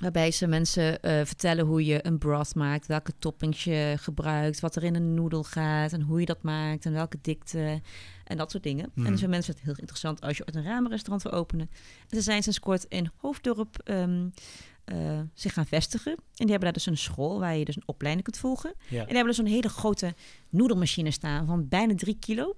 Waarbij 0.00 0.30
ze 0.30 0.46
mensen 0.46 1.02
eh, 1.02 1.24
vertellen 1.24 1.66
hoe 1.66 1.84
je 1.84 2.06
een 2.06 2.18
broth 2.18 2.54
maakt, 2.54 2.86
welke 2.86 3.12
toppings 3.18 3.64
je 3.64 3.94
gebruikt, 3.98 4.60
wat 4.60 4.76
er 4.76 4.84
in 4.84 4.94
een 4.94 5.14
noedel 5.14 5.42
gaat 5.42 5.92
en 5.92 6.00
hoe 6.00 6.20
je 6.20 6.26
dat 6.26 6.42
maakt 6.42 6.86
en 6.86 6.92
welke 6.92 7.18
dikte 7.22 7.80
en 8.24 8.36
dat 8.36 8.50
soort 8.50 8.62
dingen. 8.62 8.90
En 8.94 9.10
dus 9.10 9.20
voor 9.20 9.28
mensen 9.28 9.52
is 9.52 9.58
het 9.58 9.68
heel 9.68 9.78
interessant 9.78 10.20
als 10.20 10.36
je 10.36 10.42
ooit 10.46 10.54
een 10.54 10.64
ramenrestaurant 10.64 11.22
wil 11.22 11.32
openen. 11.32 11.70
En 12.08 12.16
ze 12.16 12.20
zijn 12.20 12.42
sinds 12.42 12.60
kort 12.60 12.84
in 12.88 13.10
Hoofddorp 13.16 13.78
eh, 14.86 15.20
zich 15.34 15.52
gaan 15.52 15.66
vestigen. 15.66 16.12
En 16.12 16.18
die 16.46 16.48
hebben 16.48 16.60
daar 16.60 16.72
dus 16.72 16.86
een 16.86 16.96
school 16.96 17.40
waar 17.40 17.56
je 17.56 17.64
dus 17.64 17.76
een 17.76 17.82
opleiding 17.86 18.24
kunt 18.24 18.38
volgen. 18.38 18.74
Ja. 18.88 19.00
En 19.00 19.06
die 19.06 19.16
hebben 19.16 19.34
dus 19.34 19.38
een 19.38 19.46
hele 19.46 19.68
grote 19.68 20.14
noedelmachine 20.48 21.10
staan 21.10 21.46
van 21.46 21.68
bijna 21.68 21.94
drie 21.94 22.16
kilo. 22.18 22.56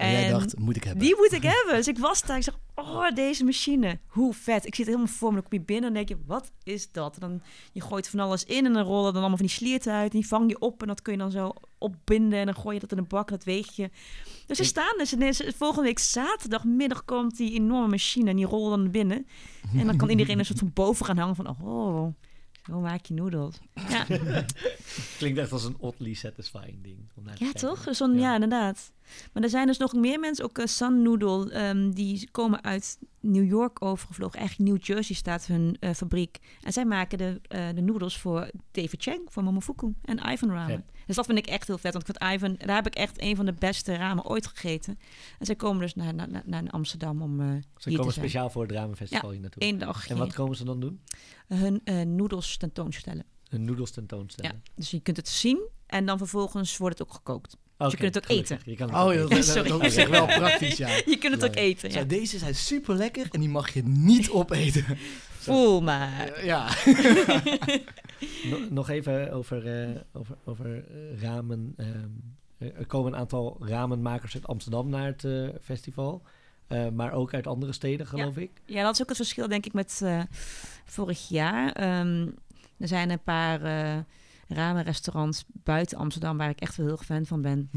En 0.00 0.10
jij 0.12 0.28
dacht, 0.30 0.58
moet 0.58 0.76
ik 0.76 0.84
hebben. 0.84 1.04
Die 1.04 1.16
moet 1.16 1.32
ik 1.32 1.42
hebben. 1.42 1.74
Dus 1.74 1.88
ik 1.88 1.98
was 1.98 2.22
daar. 2.22 2.36
Ik 2.36 2.42
zeg, 2.42 2.58
oh, 2.74 3.10
deze 3.14 3.44
machine. 3.44 3.98
Hoe 4.06 4.34
vet. 4.34 4.66
Ik 4.66 4.74
zit 4.74 4.86
helemaal 4.86 5.06
voor 5.06 5.28
me. 5.28 5.40
Dan 5.40 5.48
kom 5.48 5.58
je 5.58 5.64
binnen 5.64 5.88
en 5.88 5.94
denk 5.94 6.08
je, 6.08 6.16
wat 6.26 6.52
is 6.62 6.92
dat? 6.92 7.14
En 7.14 7.20
dan 7.20 7.42
je 7.72 7.80
gooit 7.80 8.08
van 8.08 8.20
alles 8.20 8.44
in 8.44 8.66
en 8.66 8.72
dan 8.72 8.84
rollen 8.84 9.12
dan 9.12 9.20
allemaal 9.20 9.36
van 9.38 9.46
die 9.46 9.54
slierten 9.54 9.92
uit. 9.92 10.12
En 10.12 10.18
die 10.18 10.28
vang 10.28 10.50
je 10.50 10.58
op 10.58 10.80
en 10.82 10.88
dat 10.88 11.02
kun 11.02 11.12
je 11.12 11.18
dan 11.18 11.30
zo 11.30 11.52
opbinden. 11.78 12.38
En 12.38 12.44
dan 12.46 12.54
gooi 12.54 12.74
je 12.74 12.80
dat 12.80 12.92
in 12.92 12.98
een 12.98 13.08
bak 13.08 13.30
en 13.30 13.36
dat 13.36 13.44
weeg 13.44 13.76
je. 13.76 13.90
Dus 14.46 14.56
ze 14.56 14.64
staan 14.64 14.94
dus. 14.98 15.12
En 15.12 15.54
volgende 15.56 15.86
week 15.86 15.98
zaterdagmiddag 15.98 17.04
komt 17.04 17.36
die 17.36 17.52
enorme 17.54 17.88
machine 17.88 18.30
en 18.30 18.36
die 18.36 18.46
rollen 18.46 18.78
dan 18.78 18.90
binnen. 18.90 19.26
En 19.76 19.86
dan 19.86 19.96
kan 19.96 20.08
iedereen 20.10 20.38
een 20.38 20.44
soort 20.44 20.58
van 20.58 20.70
boven 20.74 21.06
gaan 21.06 21.18
hangen 21.18 21.36
van, 21.36 21.48
oh, 21.48 22.12
zo 22.66 22.80
maak 22.80 23.06
je 23.06 23.14
noedels. 23.14 23.58
Ja, 23.88 24.06
Klinkt 25.18 25.38
echt 25.38 25.52
als 25.52 25.64
een 25.64 25.76
oddly 25.78 26.14
satisfying 26.14 26.82
ding. 26.82 26.98
Om 27.14 27.24
naar 27.24 27.36
te 27.36 27.44
Ja, 27.44 27.50
kijken. 27.52 27.68
toch? 27.68 27.94
Zo'n, 27.96 28.18
ja. 28.18 28.34
inderdaad. 28.34 28.92
Maar 29.32 29.42
er 29.42 29.48
zijn 29.48 29.66
dus 29.66 29.78
nog 29.78 29.92
meer 29.92 30.20
mensen, 30.20 30.44
ook 30.44 30.58
uh, 30.58 30.66
Sun 30.66 31.02
Noodle, 31.02 31.50
ehm, 31.50 31.90
die 31.90 32.30
komen 32.30 32.64
uit 32.64 32.98
New 33.20 33.48
York 33.48 33.84
overgevlogen. 33.84 34.38
Eigenlijk 34.38 34.70
New 34.70 34.82
Jersey 34.84 35.14
staat 35.16 35.46
hun 35.46 35.76
eh, 35.80 35.90
fabriek. 35.94 36.38
En 36.62 36.72
zij 36.72 36.84
maken 36.84 37.18
de, 37.18 37.40
eh, 37.48 37.68
de 37.74 37.80
noedels 37.80 38.18
voor 38.18 38.50
David 38.70 39.02
Chang, 39.02 39.20
voor 39.28 39.42
Momofuku 39.44 39.94
en 40.04 40.18
Ivan 40.32 40.50
Ramen. 40.50 40.84
Vet. 40.86 40.98
Dus 41.06 41.16
dat 41.16 41.26
vind 41.26 41.38
ik 41.38 41.46
echt 41.46 41.66
heel 41.66 41.78
vet, 41.78 41.92
want 41.92 42.08
ik 42.08 42.14
vind 42.16 42.32
Ivan, 42.34 42.56
daar 42.66 42.76
heb 42.76 42.86
ik 42.86 42.94
echt 42.94 43.22
een 43.22 43.36
van 43.36 43.44
de 43.44 43.52
beste 43.52 43.94
ramen 43.96 44.24
ooit 44.24 44.46
gegeten. 44.46 44.98
En 45.38 45.46
zij 45.46 45.54
komen 45.56 45.80
dus 45.80 45.94
naar, 45.94 46.14
naar, 46.14 46.42
naar- 46.44 46.70
Amsterdam 46.70 47.22
om 47.22 47.40
eh 47.40 47.46
Ze 47.46 47.52
hier 47.52 47.62
te 47.82 47.88
komen 47.88 48.12
zijn. 48.12 48.14
speciaal 48.26 48.50
voor 48.50 48.62
het 48.62 48.72
Ramenfestival 48.72 49.30
hier 49.30 49.40
naartoe. 49.40 49.62
Eén 49.64 49.78
dag 49.78 50.08
En 50.08 50.16
wat 50.16 50.32
komen 50.34 50.56
ze 50.56 50.64
dan 50.64 50.80
doen? 50.80 51.00
hun 51.48 51.80
eh, 51.84 52.00
noedels 52.00 52.56
tentoonstellen. 52.56 53.24
Hun 53.48 53.64
noedels 53.64 53.90
tentoonstellen. 53.90 54.50
Ja, 54.64 54.70
dus 54.74 54.90
je 54.90 55.00
kunt 55.00 55.16
het 55.16 55.28
zien 55.28 55.68
en 55.86 56.06
dan 56.06 56.18
vervolgens 56.18 56.76
wordt 56.76 56.98
het 56.98 57.08
ook 57.08 57.14
gekookt. 57.14 57.56
Je 57.90 57.96
kunt 57.96 58.14
het 58.14 58.16
ook 58.16 58.26
gelukkig. 58.30 58.50
eten. 58.56 58.70
Je 58.70 58.76
kan 58.76 58.86
het 58.88 58.96
Oh, 58.96 59.04
ook 59.24 59.30
eten. 59.30 59.44
Sorry. 59.44 59.68
dat 59.68 59.84
is 59.84 59.96
echt 59.96 60.10
wel 60.10 60.26
praktisch, 60.42 60.76
ja. 60.76 60.88
Je 60.88 61.16
kunt 61.20 61.32
het 61.34 61.44
ook 61.44 61.56
eten, 61.56 61.90
ja. 61.90 61.98
Zo, 62.00 62.06
deze 62.06 62.38
zijn 62.38 62.54
super 62.54 62.94
lekker 62.94 63.26
en 63.30 63.40
die 63.40 63.48
mag 63.48 63.74
je 63.74 63.82
niet 63.84 64.30
opeten. 64.30 64.84
Voel 65.40 65.82
maar. 65.82 66.44
Ja. 66.44 66.68
No- 68.50 68.58
nog 68.70 68.88
even 68.90 69.32
over, 69.32 69.82
eh, 69.82 69.88
over, 70.12 70.36
over 70.44 70.66
eh, 70.76 71.20
ramen. 71.22 71.74
ehm, 71.76 72.68
er 72.78 72.86
komen 72.86 73.12
een 73.12 73.18
aantal 73.18 73.56
ramenmakers 73.60 74.34
uit 74.34 74.46
Amsterdam 74.46 74.88
naar 74.88 75.06
het 75.06 75.24
eh, 75.24 75.48
festival. 75.62 76.22
Eh, 76.66 76.88
maar 76.88 77.12
ook 77.12 77.34
uit 77.34 77.46
andere 77.46 77.72
steden, 77.72 78.06
geloof 78.06 78.36
ik. 78.36 78.50
Ja, 78.64 78.82
dat 78.82 78.94
is 78.94 79.02
ook 79.02 79.08
het 79.08 79.16
verschil, 79.16 79.48
denk 79.48 79.66
ik, 79.66 79.72
met 79.72 80.00
eh, 80.04 80.20
vorig 80.84 81.28
jaar. 81.28 81.72
Ehm, 81.72 82.26
er 82.78 82.88
zijn 82.88 83.10
een 83.10 83.22
paar 83.22 83.60
eh 84.50 84.56
ramenrestaurants 84.56 85.44
buiten 85.48 85.98
Amsterdam 85.98 86.36
waar 86.36 86.50
ik 86.50 86.60
echt 86.60 86.76
wel 86.76 86.86
heel 86.86 86.96
fan 86.96 87.26
van 87.26 87.42
ben. 87.42 87.70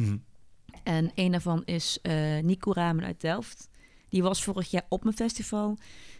En 0.84 1.12
een 1.16 1.32
daarvan 1.32 1.62
is 1.66 2.00
eh 2.02 2.40
Nico 2.40 2.74
Ramen 2.74 3.06
uit 3.06 3.22
Delft. 3.22 3.70
Die 4.10 4.24
was 4.24 4.44
vorig 4.44 4.72
jaar 4.72 4.86
op 4.90 5.04
mijn 5.04 5.16
festival. 5.16 5.78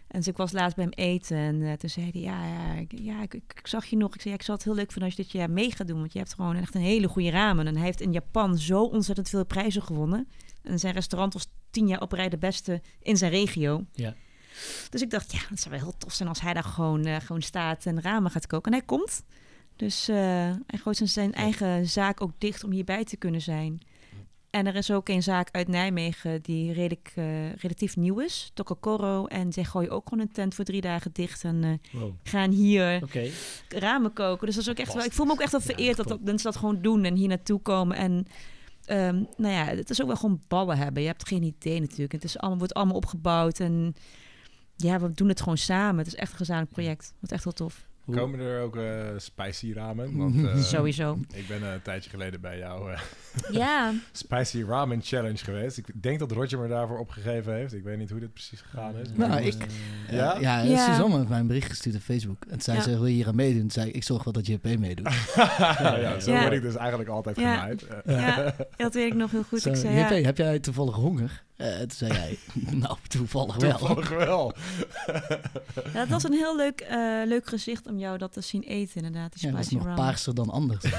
En 0.08 0.20
dus 0.20 0.28
ik 0.28 0.38
was 0.38 0.52
laatst 0.52 0.76
bij 0.76 0.86
hem 0.90 1.06
eten. 1.06 1.38
En 1.38 1.62
eh, 1.62 1.74
toen 1.74 1.90
zei 1.90 2.10
hij, 2.12 2.22
ja, 2.22 2.46
ja, 2.46 2.74
ik, 2.74 2.92
ja 3.00 3.22
ik, 3.22 3.34
ik, 3.34 3.54
ik 3.56 3.68
zag 3.68 3.86
je 3.86 3.98
nog. 3.98 4.14
Ik 4.14 4.22
zei, 4.22 4.34
ja, 4.34 4.40
ik 4.40 4.46
zou 4.46 4.58
het 4.58 4.66
heel 4.66 4.76
leuk 4.76 4.92
vinden 4.92 5.10
als 5.10 5.18
je 5.18 5.24
dit 5.24 5.32
jaar 5.32 5.50
mee 5.50 5.72
gaat 5.72 5.88
doen. 5.88 6.00
Want 6.00 6.14
je 6.14 6.20
hebt 6.20 6.34
gewoon 6.34 6.56
echt 6.56 6.76
een 6.76 6.82
hele 6.82 7.08
goede 7.08 7.30
ramen. 7.30 7.68
En 7.68 7.76
hij 7.76 7.86
heeft 7.86 8.02
in 8.02 8.12
Japan 8.12 8.58
zo 8.58 8.84
ontzettend 8.84 9.30
veel 9.30 9.46
prijzen 9.46 9.82
gewonnen. 9.82 10.28
En 10.62 10.80
zijn 10.80 10.94
restaurant 10.94 11.34
was 11.34 11.48
tien 11.70 11.88
jaar 11.88 12.02
op 12.02 12.12
rij 12.12 12.30
de 12.30 12.38
beste 12.38 12.82
in 13.00 13.18
zijn 13.18 13.32
regio. 13.32 13.86
Ja. 13.92 14.16
Dus 14.90 15.02
ik 15.02 15.10
dacht, 15.10 15.32
ja, 15.32 15.40
het 15.50 15.60
zou 15.60 15.76
wel 15.76 15.84
heel 15.84 15.98
tof 15.98 16.14
zijn 16.14 16.30
als 16.30 16.42
hij 16.42 16.54
daar 16.54 16.64
gewoon, 16.64 17.06
eh, 17.06 17.16
gewoon 17.20 17.42
staat 17.42 17.86
en 17.86 18.02
ramen 18.02 18.32
gaat 18.32 18.48
koken. 18.48 18.72
En 18.72 18.78
hij 18.78 18.88
komt. 18.88 19.24
Dus 19.76 20.08
eh, 20.08 20.16
hij 20.68 20.80
gooit 20.82 21.02
zijn, 21.04 21.34
eigen 21.34 21.88
zaak 21.88 22.22
ook 22.22 22.32
dicht 22.38 22.64
om 22.64 22.72
hierbij 22.72 23.04
te 23.04 23.18
kunnen 23.18 23.42
zijn. 23.42 23.82
En 24.50 24.68
er 24.68 24.76
is 24.76 24.92
ook 24.92 25.10
een 25.10 25.24
zaak 25.24 25.50
uit 25.52 25.68
Nijmegen 25.68 26.42
die 26.42 26.74
redelijk, 26.74 27.12
eh, 27.16 27.54
relatief 27.54 27.96
nieuw 27.96 28.20
is. 28.20 28.52
Tokokoro. 28.54 29.26
En 29.26 29.54
zij 29.54 29.64
gooien 29.64 29.90
ook 29.92 30.10
gewoon 30.10 30.26
een 30.26 30.32
tent 30.32 30.56
voor 30.56 30.66
drie 30.66 30.82
dagen 30.82 31.12
dicht. 31.14 31.44
En 31.44 31.64
eh, 31.64 32.02
Wow. 32.02 32.12
gaan 32.24 32.52
hier 32.52 33.02
ramen 33.70 34.14
koken. 34.14 34.46
Dus 34.46 34.56
dat 34.56 34.64
is 34.64 34.70
ook 34.70 34.78
echt 34.78 34.94
wel... 34.94 35.04
Ik 35.04 35.12
voel 35.12 35.26
me 35.26 35.32
ook 35.32 35.42
echt 35.42 35.52
wel 35.52 35.62
vereerd 35.62 35.98
dat, 35.98 36.08
dat 36.08 36.22
mensen 36.22 36.52
dat 36.52 36.60
gewoon 36.60 36.82
doen 36.82 37.04
en 37.04 37.16
hier 37.16 37.28
naartoe 37.28 37.60
komen. 37.60 37.98
En 37.98 38.28
ehm, 38.86 39.24
nou 39.38 39.54
ja, 39.54 39.66
het 39.66 39.90
is 39.90 40.02
ook 40.02 40.08
wel 40.08 40.16
gewoon 40.16 40.42
ballen 40.48 40.78
hebben. 40.78 41.02
Je 41.02 41.08
hebt 41.08 41.28
geen 41.28 41.44
idee 41.44 41.80
natuurlijk. 41.80 42.12
Het 42.12 42.24
is 42.24 42.38
allemaal, 42.38 42.58
wordt 42.58 42.74
allemaal 42.74 42.96
opgebouwd 42.96 43.60
en 43.60 43.96
ja, 44.76 45.00
we 45.00 45.12
doen 45.12 45.30
het 45.30 45.40
gewoon 45.40 45.58
samen. 45.58 45.98
Het 45.98 46.08
is 46.08 46.16
echt 46.16 46.32
een 46.32 46.38
gezamenlijk 46.38 46.72
project. 46.74 47.06
Het 47.06 47.16
wordt 47.20 47.34
echt 47.34 47.44
wel 47.44 47.54
tof. 47.54 47.88
Hoe- 48.04 48.16
Komen 48.16 48.40
er 48.40 48.62
ook 48.62 48.76
eh, 48.76 48.84
spicy 49.18 49.74
ramen? 49.74 50.16
Want 50.18 50.46
eh, 50.46 50.58
Sowieso. 50.64 51.20
ik 51.34 51.48
ben 51.48 51.64
eh, 51.64 51.72
een 51.74 51.82
tijdje 51.82 52.10
geleden 52.10 52.42
bij 52.42 52.58
jou 52.58 52.92
eh, 52.92 53.00
Ja, 53.62 53.94
Spicy 54.12 54.64
Ramen 54.68 55.00
Challenge 55.04 55.38
geweest. 55.38 55.78
Ik 55.78 55.86
denk 55.94 56.20
dat 56.20 56.32
Roger 56.32 56.60
me 56.60 56.68
daarvoor 56.68 57.00
opgegeven 57.00 57.54
heeft. 57.56 57.74
Ik 57.74 57.84
weet 57.84 57.98
niet 57.98 58.10
hoe 58.10 58.20
dit 58.20 58.34
precies 58.34 58.62
gegaan 58.62 58.96
is. 58.98 59.08
Nou, 59.16 59.42
ik- 59.42 59.66
Ja? 60.10 60.38
Ja, 60.40 60.62
Ja. 60.62 60.86
Suzanne 60.94 61.18
heeft 61.18 61.30
mij 61.30 61.40
een 61.40 61.48
bericht 61.48 61.70
gestuurd 61.70 61.96
op 61.96 62.02
Facebook. 62.02 62.44
En 62.44 62.50
toen 62.50 62.62
zei 62.62 62.78
Ja. 62.78 62.86
wil 62.86 63.06
je 63.06 63.14
hier 63.14 63.28
aan 63.28 63.36
meedoen? 63.36 63.62
Toen 63.62 63.72
zei 63.72 63.88
ik, 63.90 63.96
ik 63.96 64.04
zorg 64.04 64.24
wel 64.24 64.34
dat 64.34 64.48
JP 64.48 64.78
meedoet. 64.80 65.08
ja, 65.36 66.20
zo 66.20 66.32
Ja. 66.32 66.42
word 66.42 66.54
ik 66.54 66.62
dus 66.62 66.76
eigenlijk 66.76 67.10
altijd 67.10 67.40
Ja. 67.40 67.54
gemaaid. 67.54 67.86
Ja, 68.06 68.56
dat 68.78 68.94
weet 68.94 69.08
ik 69.12 69.14
nog 69.18 69.32
heel 69.32 69.44
goed. 69.44 69.62
Zo, 69.62 69.70
ik 69.70 69.76
zei, 69.76 70.00
JP, 70.00 70.10
ja, 70.10 70.16
heb 70.16 70.38
jij 70.38 70.60
toevallig 70.60 70.96
honger? 70.96 71.44
Eh, 71.56 71.78
toen 71.78 71.92
zei 71.92 72.14
jij, 72.14 72.38
nou, 72.72 72.98
toevallig 73.08 73.56
wel. 73.56 73.78
Toevallig 73.78 74.10
wel. 74.10 74.54
Ja, 75.94 76.00
dat 76.00 76.08
was 76.08 76.24
een 76.24 76.34
heel 76.34 76.56
leuk, 76.56 76.82
eh, 76.82 77.22
leuk 77.26 77.48
gezicht 77.48 77.88
om 77.94 78.00
jou 78.00 78.18
dat 78.18 78.34
te 78.34 78.42
zien 78.42 78.62
eten, 78.64 78.96
inderdaad. 78.96 79.34
Die 79.34 79.48
Ja, 79.48 79.56
dat 79.56 79.66
is 79.66 79.70
nog 79.70 79.84
ramen. 79.84 79.96
paarser 79.96 80.36
dan 80.36 80.50
anders. 80.50 80.84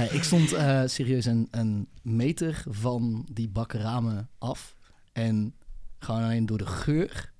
Ik 0.10 0.22
stond 0.22 0.52
eh, 0.52 0.82
serieus 0.86 1.24
een, 1.24 1.48
een 1.50 1.88
meter 2.02 2.62
van 2.68 3.26
die 3.32 3.48
bakken 3.48 3.80
ramen 3.80 4.28
af. 4.38 4.74
En 5.12 5.54
gewoon 5.98 6.22
alleen 6.22 6.46
door 6.46 6.58
de 6.58 6.66
geur 6.66 7.32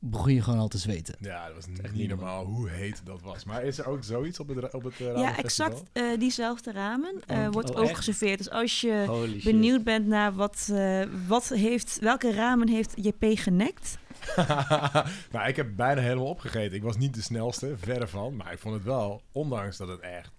begon 0.00 0.34
je 0.34 0.42
gewoon 0.42 0.58
al 0.58 0.68
te 0.68 0.78
zweten. 0.78 1.16
Ja, 1.20 1.46
dat 1.46 1.54
was 1.54 1.64
echt 1.82 1.94
niet 1.94 2.08
normaal 2.08 2.44
hoe 2.44 2.68
heet 2.68 3.00
dat 3.04 3.20
was. 3.22 3.44
Maar 3.44 3.64
is 3.64 3.78
er 3.78 3.86
ook 3.86 4.04
zoiets 4.04 4.40
op 4.40 4.48
het, 4.48 4.74
op 4.74 4.82
het 4.84 5.00
uh, 5.00 5.16
Ja, 5.16 5.36
exact 5.36 5.82
eh, 5.92 6.04
diezelfde 6.18 6.72
ramen 6.72 7.14
eh, 7.26 7.38
Oh, 7.38 7.48
wordt 7.52 7.70
oh, 7.70 7.78
ook 7.78 7.88
echt? 7.88 7.96
geserveerd. 7.96 8.38
Dus 8.38 8.50
als 8.50 8.80
je 8.80 9.04
Holy 9.06 9.32
shit. 9.40 9.44
benieuwd 9.52 9.84
bent 9.84 10.06
naar 10.06 10.34
wat, 10.34 10.68
eh, 10.72 11.02
wat 11.26 11.48
heeft, 11.48 11.98
welke 12.00 12.32
ramen 12.32 12.68
heeft 12.68 12.92
JP 12.94 13.24
genekt, 13.38 13.98
nou, 15.32 15.48
ik 15.48 15.56
heb 15.56 15.68
bijna 15.76 16.00
helemaal 16.00 16.26
opgegeten. 16.26 16.76
Ik 16.76 16.82
was 16.82 16.96
niet 16.96 17.14
de 17.14 17.22
snelste, 17.22 17.74
verre 17.78 18.06
van. 18.06 18.36
Maar 18.36 18.52
ik 18.52 18.58
vond 18.58 18.74
het 18.74 18.84
wel, 18.84 19.22
ondanks 19.32 19.76
dat 19.76 19.88
het 19.88 20.00
echt 20.00 20.30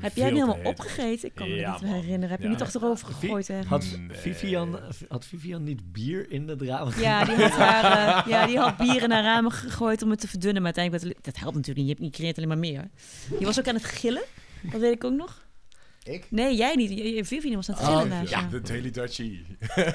heb 0.00 0.14
jij 0.16 0.24
helemaal 0.28 0.58
opgegeten? 0.64 1.28
Ik 1.28 1.34
kan 1.34 1.48
me 1.48 1.54
Ja, 1.54 1.72
niet 1.72 1.80
meer 1.82 1.92
herinneren. 1.92 2.28
Heb 2.30 2.40
je 2.40 2.48
niet 2.48 2.62
achterover 2.62 3.06
gegooid? 3.06 3.50
Had, 3.66 3.84
Nee. 4.08 4.16
Vivian, 4.16 4.78
had 5.08 5.24
Vivian 5.24 5.62
niet 5.62 5.92
bier 5.92 6.30
in 6.30 6.46
de 6.46 6.56
ramen? 6.58 7.00
Ja, 7.00 7.24
die 7.24 7.34
had, 7.36 7.50
haar, 7.50 7.84
eh, 8.24 8.26
ja, 8.32 8.46
die 8.46 8.58
had 8.58 8.76
bier 8.76 9.02
in 9.02 9.10
haar 9.10 9.22
ramen 9.22 9.52
gegooid 9.52 10.02
om 10.02 10.10
het 10.10 10.20
te 10.20 10.28
verdunnen. 10.28 10.62
Maar 10.62 10.72
uiteindelijk, 10.74 11.04
werd 11.04 11.16
het- 11.16 11.24
dat 11.34 11.42
helpt 11.42 11.56
natuurlijk 11.56 11.86
niet. 11.86 11.96
Je, 11.96 12.02
hebt- 12.02 12.14
je 12.14 12.20
creëert 12.20 12.36
alleen 12.36 12.48
maar 12.48 12.58
meer. 12.58 12.88
Je 13.38 13.44
was 13.44 13.58
ook 13.58 13.68
aan 13.68 13.74
het 13.74 13.84
gillen. 13.84 14.22
Dat 14.62 14.80
weet 14.80 14.92
ik 14.94 15.04
ook 15.04 15.12
nog. 15.16 15.41
Ik? 16.04 16.26
Nee, 16.30 16.56
jij 16.56 16.74
niet. 16.74 17.26
Vivian 17.26 17.54
was 17.54 17.68
aan 17.70 17.74
het 17.76 17.88
Oh, 17.88 18.00
gillen 18.00 18.28
Ja, 18.28 18.42
de 18.48 18.60
Daily 18.60 18.90
Dutchie. 18.90 19.46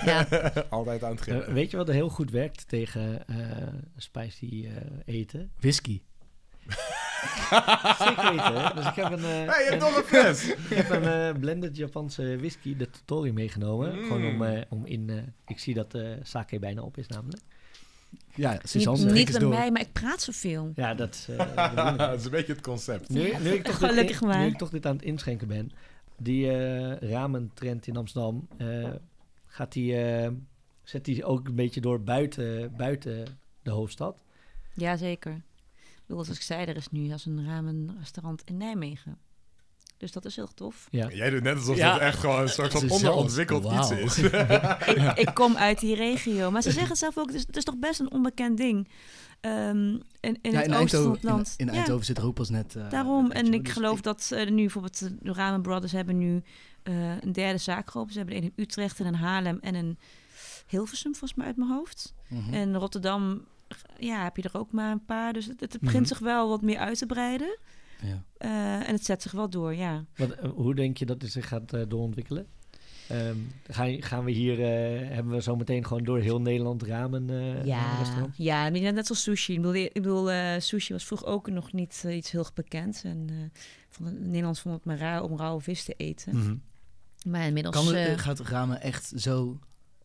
Ja. 0.05 0.27
Altijd 0.69 1.03
aan 1.03 1.11
het 1.11 1.19
Eh, 1.19 1.25
gillen. 1.25 1.53
weet 1.53 1.71
je 1.71 1.77
wat 1.77 1.87
er 1.87 1.93
heel 1.93 2.09
goed 2.09 2.31
werkt 2.31 2.67
tegen 2.67 3.27
eh, 3.27 3.35
spicy 3.97 4.65
eh, 5.05 5.15
eten? 5.15 5.51
Whisky. 5.59 6.01
Zeker 7.99 8.29
weten. 8.35 8.61
hè? 8.63 8.73
Dus 8.75 8.85
ik 8.87 8.95
heb 8.95 9.11
een, 9.11 9.19
eh, 9.19 9.25
hey, 9.25 9.43
je 9.45 9.69
hebt 9.69 9.71
een- 9.71 9.77
nog 9.79 9.97
een 9.97 10.03
fles! 10.03 10.47
ik 10.69 10.75
heb 10.75 10.89
een 10.89 11.03
eh, 11.03 11.39
blended 11.39 11.77
Japanse 11.77 12.37
whisky, 12.37 12.75
de 12.77 12.89
Totori, 12.89 13.31
meegenomen. 13.33 13.95
Mm. 13.95 14.03
Gewoon 14.03 14.25
om, 14.25 14.43
eh, 14.43 14.61
om 14.69 14.85
in... 14.85 15.09
eh, 15.09 15.15
ik 15.47 15.59
zie 15.59 15.73
dat 15.73 15.91
de 15.91 16.17
sake 16.23 16.59
bijna 16.59 16.81
op 16.81 16.97
is 16.97 17.07
namelijk. 17.07 17.41
Ja, 18.35 18.51
Niet, 18.51 18.61
Suzanne, 18.69 19.05
niet 19.05 19.15
eens 19.17 19.31
bij 19.31 19.39
door. 19.39 19.49
mij, 19.49 19.71
maar 19.71 19.81
ik 19.81 19.91
praat 19.93 20.21
zoveel. 20.21 20.71
Ja, 20.75 20.93
dat 20.93 21.27
eh, 21.37 21.97
dat 21.97 22.19
is 22.19 22.25
een 22.25 22.31
beetje 22.31 22.53
het 22.53 22.61
concept. 22.61 23.09
Nu, 23.09 23.33
nu, 23.41 23.49
ik 23.53 23.63
toch 23.63 23.77
Gelukkig 23.77 24.19
dit, 24.19 24.27
maar. 24.27 24.39
nu 24.39 24.45
ik 24.47 24.57
toch 24.57 24.69
dit 24.69 24.85
aan 24.85 24.95
het 24.95 25.05
inschenken 25.05 25.47
ben. 25.47 25.71
Die 26.17 26.51
eh 26.51 27.09
ramentrend 27.09 27.87
in 27.87 27.97
Amsterdam, 27.97 28.47
eh, 28.57 28.89
gaat 29.45 29.71
die, 29.71 29.95
eh, 30.01 30.31
zet 30.83 31.05
die 31.05 31.25
ook 31.25 31.47
een 31.47 31.55
beetje 31.55 31.81
door 31.81 32.01
buiten, 32.01 32.75
buiten 32.77 33.39
de 33.61 33.71
hoofdstad? 33.71 34.23
Jazeker. 34.73 35.33
Ik 35.75 36.03
bedoel, 36.05 36.23
zoals 36.23 36.39
ik 36.39 36.45
zei, 36.45 36.65
er 36.65 36.75
is 36.75 36.89
nu 36.91 37.11
als 37.11 37.25
een 37.25 37.45
ramenrestaurant 37.45 38.41
in 38.45 38.57
Nijmegen. 38.57 39.17
Dus 39.97 40.11
dat 40.11 40.25
is 40.25 40.35
heel 40.35 40.53
tof. 40.53 40.87
Ja. 40.91 41.07
Jij 41.09 41.29
doet 41.29 41.43
net 41.43 41.55
alsof 41.55 41.77
Ja. 41.77 41.93
het 41.93 42.01
echt 42.01 42.19
gewoon 42.19 42.41
een 42.41 42.49
soort 42.49 42.71
van 42.71 42.89
onderontwikkeld 42.89 43.65
iets 43.73 43.91
is. 43.91 44.17
ik, 44.17 44.33
ik 45.27 45.29
kom 45.33 45.55
uit 45.55 45.79
die 45.79 45.95
regio. 45.95 46.51
Maar 46.51 46.61
ze 46.61 46.71
zeggen 46.71 46.95
zelf 46.95 47.17
ook, 47.17 47.25
het 47.25 47.35
is, 47.35 47.47
het 47.47 47.57
is 47.57 47.63
toch 47.63 47.77
best 47.77 47.99
een 47.99 48.11
onbekend 48.11 48.57
ding. 48.57 48.87
Ehm, 49.41 49.93
in 50.19 50.37
in 50.41 50.51
Ja, 50.51 50.57
het 50.57 50.67
in 50.67 50.73
oosten 50.73 50.73
van 50.73 50.77
Eindhoven, 50.77 51.11
het 51.11 51.23
land. 51.23 51.53
in, 51.57 51.65
in 51.67 51.71
Ja. 51.73 51.77
Eindhoven 51.79 52.05
zit 52.05 52.17
er 52.17 52.25
ook 52.25 52.33
pas 52.33 52.49
net... 52.49 52.75
eh, 52.75 52.89
Daarom, 52.89 53.31
en 53.31 53.53
ik 53.53 53.63
dus 53.65 53.73
geloof 53.73 54.01
dat 54.01 54.31
eh, 54.31 54.49
nu 54.49 54.55
bijvoorbeeld 54.61 54.99
de 55.21 55.33
Ramen 55.33 55.61
Brothers 55.61 55.91
hebben 55.91 56.17
nu 56.17 56.43
eh, 56.83 57.21
een 57.21 57.31
derde 57.31 57.57
zaak 57.57 57.91
geopend. 57.91 58.11
Ze 58.13 58.17
hebben 58.17 58.35
een 58.37 58.43
in 58.43 58.53
Utrecht 58.55 58.99
en 58.99 59.05
in 59.05 59.13
Haarlem 59.13 59.57
en 59.61 59.75
in 59.75 59.97
Hilversum, 60.67 61.11
volgens 61.11 61.33
mij 61.39 61.47
uit 61.47 61.57
mijn 61.57 61.69
hoofd. 61.71 62.13
Mhm. 62.29 62.53
En 62.53 62.75
Rotterdam, 62.77 63.45
ja, 63.99 64.23
heb 64.23 64.35
je 64.37 64.41
er 64.43 64.57
ook 64.59 64.71
maar 64.71 64.91
een 64.91 65.05
paar. 65.05 65.33
Dus 65.33 65.45
het, 65.45 65.59
het 65.59 65.77
begint 65.79 65.99
Mhm. 66.01 66.05
zich 66.07 66.19
wel 66.19 66.49
wat 66.49 66.61
meer 66.61 66.77
uit 66.77 66.97
te 66.97 67.05
breiden. 67.05 67.57
Ja. 68.01 68.23
Eh, 68.37 68.87
en 68.87 68.93
het 68.93 69.05
zet 69.05 69.21
zich 69.21 69.31
wel 69.31 69.49
door, 69.49 69.75
ja. 69.75 70.05
Wat, 70.15 70.35
hoe 70.55 70.75
denk 70.75 70.97
je 70.97 71.05
dat 71.05 71.21
het 71.21 71.31
zich 71.31 71.47
gaat 71.47 71.73
eh, 71.73 71.81
doorontwikkelen? 71.87 72.47
Ehm, 73.09 73.35
gaan, 73.67 74.01
gaan 74.03 74.23
we 74.23 74.31
hier, 74.31 74.59
eh, 74.59 75.09
hebben 75.15 75.33
we 75.33 75.41
zo 75.41 75.55
meteen 75.55 75.85
gewoon 75.85 76.03
door 76.03 76.19
heel 76.19 76.41
Nederland 76.41 76.83
ramen 76.83 77.29
eh 77.29 77.65
ja, 77.65 77.97
restaurants? 77.97 78.37
ja, 78.37 78.61
maar 78.61 78.71
net, 78.71 78.95
net 78.95 79.05
zoals 79.05 79.23
sushi. 79.23 79.53
Ik 79.53 79.61
bedoel, 79.61 79.75
ik 79.75 79.93
bedoel 79.93 80.31
eh, 80.31 80.59
sushi 80.59 80.93
was 80.93 81.05
vroeger 81.05 81.27
ook 81.27 81.49
nog 81.49 81.73
niet 81.73 82.05
iets 82.09 82.31
heel 82.31 82.45
bekend. 82.53 83.01
En 83.05 83.25
eh 83.29 83.59
vond 83.89 84.09
het, 84.09 84.19
Nederlands 84.25 84.59
vond 84.59 84.75
het 84.75 84.85
maar 84.85 84.97
raar 84.97 85.23
om 85.23 85.37
rauwe 85.37 85.61
vis 85.61 85.83
te 85.83 85.93
eten. 85.97 86.37
Mhm. 86.37 86.55
Maar 87.31 87.45
inmiddels... 87.45 87.75
Kan 87.75 87.95
het, 87.95 88.19
gaat 88.19 88.39
ramen 88.39 88.81
echt 88.81 89.11
zo 89.15 89.59